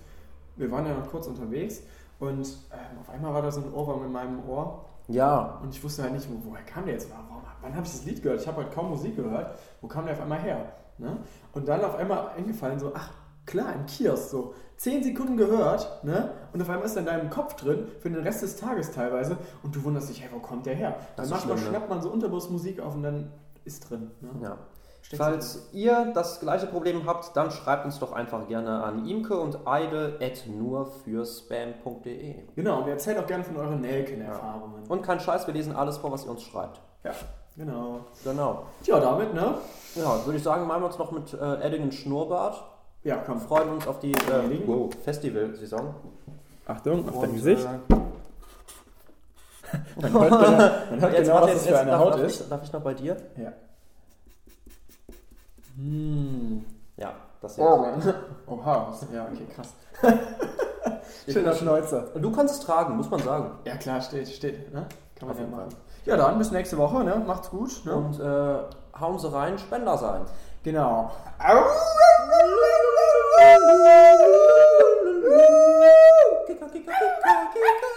wir 0.56 0.70
waren 0.70 0.86
ja 0.86 0.94
noch 0.94 1.10
kurz 1.10 1.26
unterwegs 1.26 1.82
und 2.18 2.46
ähm, 2.72 2.98
auf 3.00 3.10
einmal 3.10 3.34
war 3.34 3.42
da 3.42 3.50
so 3.50 3.60
ein 3.60 3.72
Ohrwurm 3.72 4.04
in 4.04 4.12
meinem 4.12 4.48
Ohr 4.48 4.84
Ja, 5.08 5.58
und 5.62 5.74
ich 5.74 5.82
wusste 5.82 6.02
halt 6.02 6.12
nicht, 6.12 6.28
wo, 6.30 6.50
woher 6.50 6.64
kam 6.64 6.84
der 6.84 6.94
jetzt? 6.94 7.10
Warum, 7.10 7.42
wann 7.60 7.74
habe 7.74 7.84
ich 7.84 7.92
das 7.92 8.04
Lied 8.04 8.22
gehört? 8.22 8.40
Ich 8.40 8.46
habe 8.46 8.62
halt 8.62 8.72
kaum 8.72 8.90
Musik 8.90 9.16
gehört. 9.16 9.58
Wo 9.80 9.88
kam 9.88 10.06
der 10.06 10.14
auf 10.14 10.20
einmal 10.22 10.40
her? 10.40 10.72
Ne? 10.98 11.18
Und 11.52 11.68
dann 11.68 11.84
auf 11.84 11.96
einmal 11.96 12.28
eingefallen, 12.36 12.78
so, 12.78 12.92
ach 12.94 13.10
klar, 13.46 13.72
im 13.74 13.86
Kiosk, 13.86 14.30
so 14.30 14.54
zehn 14.76 15.02
Sekunden 15.02 15.36
gehört, 15.36 16.04
ne? 16.04 16.32
Und 16.52 16.62
auf 16.62 16.68
einmal 16.68 16.84
ist 16.86 16.96
er 16.96 17.00
in 17.00 17.06
deinem 17.06 17.30
Kopf 17.30 17.54
drin, 17.54 17.88
für 18.00 18.10
den 18.10 18.22
Rest 18.22 18.42
des 18.42 18.56
Tages 18.56 18.92
teilweise, 18.92 19.36
und 19.62 19.74
du 19.74 19.82
wunderst 19.84 20.08
dich, 20.08 20.22
hey, 20.22 20.28
wo 20.32 20.38
kommt 20.38 20.66
der 20.66 20.74
her? 20.74 20.96
Dann 21.16 21.24
ist 21.24 21.30
macht 21.30 21.48
man, 21.48 21.58
schlimm, 21.58 21.72
ne? 21.72 21.76
schnappt 21.76 21.90
man 21.90 22.02
so 22.02 22.10
unterbewusst 22.10 22.50
Musik 22.50 22.80
auf 22.80 22.94
und 22.94 23.02
dann 23.02 23.32
ist 23.64 23.90
drin. 23.90 24.10
Ne? 24.20 24.30
ja. 24.42 24.58
Steckt 25.02 25.22
Falls 25.22 25.68
ihr 25.72 26.12
das 26.12 26.40
gleiche 26.40 26.66
Problem 26.66 27.06
habt, 27.06 27.34
dann 27.34 27.50
schreibt 27.50 27.86
uns 27.86 27.98
doch 27.98 28.12
einfach 28.12 28.46
gerne 28.46 28.82
an 28.82 29.08
imke 29.08 29.38
und 29.38 29.66
eide 29.66 30.18
at 30.20 30.46
nurfürspam.de. 30.46 32.34
Genau, 32.54 32.80
und 32.80 32.86
ihr 32.86 32.92
erzählt 32.92 33.16
auch 33.18 33.26
gerne 33.26 33.42
von 33.42 33.56
euren 33.56 33.80
Nelken-Erfahrungen. 33.80 34.86
Und 34.86 35.02
kein 35.02 35.18
Scheiß, 35.18 35.46
wir 35.46 35.54
lesen 35.54 35.74
alles 35.74 35.96
vor, 35.96 36.12
was 36.12 36.26
ihr 36.26 36.30
uns 36.30 36.42
schreibt. 36.42 36.82
Ja, 37.04 37.12
genau. 37.58 38.00
Genau. 38.24 38.66
Tja, 38.82 39.00
damit, 39.00 39.34
ne? 39.34 39.54
Ja, 39.94 40.24
würde 40.24 40.38
ich 40.38 40.42
sagen, 40.42 40.66
machen 40.66 40.82
wir 40.82 40.86
uns 40.86 40.98
noch 40.98 41.10
mit 41.12 41.34
äh, 41.34 41.60
Eddingen 41.60 41.92
Schnurrbart. 41.92 42.62
Ja, 43.04 43.16
komm. 43.24 43.40
Freuen 43.40 43.70
uns 43.70 43.86
auf 43.86 43.98
die 44.00 44.12
äh, 44.12 44.66
wow, 44.66 44.90
Festivalsaison. 45.04 45.94
Achtung, 46.66 47.08
auf 47.08 47.16
Und, 47.16 47.22
dein 47.22 47.34
Gesicht. 47.34 47.64
äh, 47.64 47.94
Man 50.00 50.12
hört 50.12 50.30
genau, 50.30 50.50
man 50.90 51.00
hört 51.00 51.12
jetzt 51.12 51.26
genau 51.28 51.42
was 51.42 51.52
das 51.52 51.66
für 51.66 51.78
eine 51.78 51.90
darf, 51.90 52.00
Haut 52.00 52.14
darf 52.14 52.20
ist. 52.22 52.40
Ich, 52.40 52.48
darf 52.48 52.62
ich 52.62 52.72
noch 52.72 52.80
bei 52.80 52.94
dir? 52.94 53.16
Ja. 53.36 53.52
Ja, 56.96 57.12
das 57.40 57.56
jetzt. 57.56 57.66
Oh. 57.66 57.86
Oha. 58.54 58.94
Ja, 59.12 59.28
okay, 59.30 59.46
krass. 59.54 59.74
Schöner 61.28 61.54
Schnäuzer. 61.54 62.06
Du 62.14 62.32
kannst 62.32 62.54
es 62.54 62.60
tragen, 62.60 62.96
muss 62.96 63.10
man 63.10 63.20
sagen. 63.20 63.58
Ja, 63.64 63.76
klar, 63.76 64.00
steht, 64.00 64.28
steht. 64.28 64.72
Ne? 64.72 64.86
Kann 65.16 65.28
man 65.28 65.36
Auf 65.36 65.42
ja 65.42 65.46
machen. 65.46 65.68
Ja, 66.08 66.16
dann 66.16 66.38
bis 66.38 66.50
nächste 66.50 66.78
Woche, 66.78 67.04
ne? 67.04 67.22
Macht's 67.26 67.50
gut. 67.50 67.84
Ne? 67.84 67.94
Und 67.94 68.18
äh, 68.18 68.98
hauen 68.98 69.18
Sie 69.18 69.30
rein, 69.30 69.58
Spender 69.58 69.98
sein. 69.98 70.22
Genau. 70.64 71.10
Kicker, 76.46 76.66
kicker, 76.66 76.92
kicker, 76.92 76.92
kicker. 77.52 77.88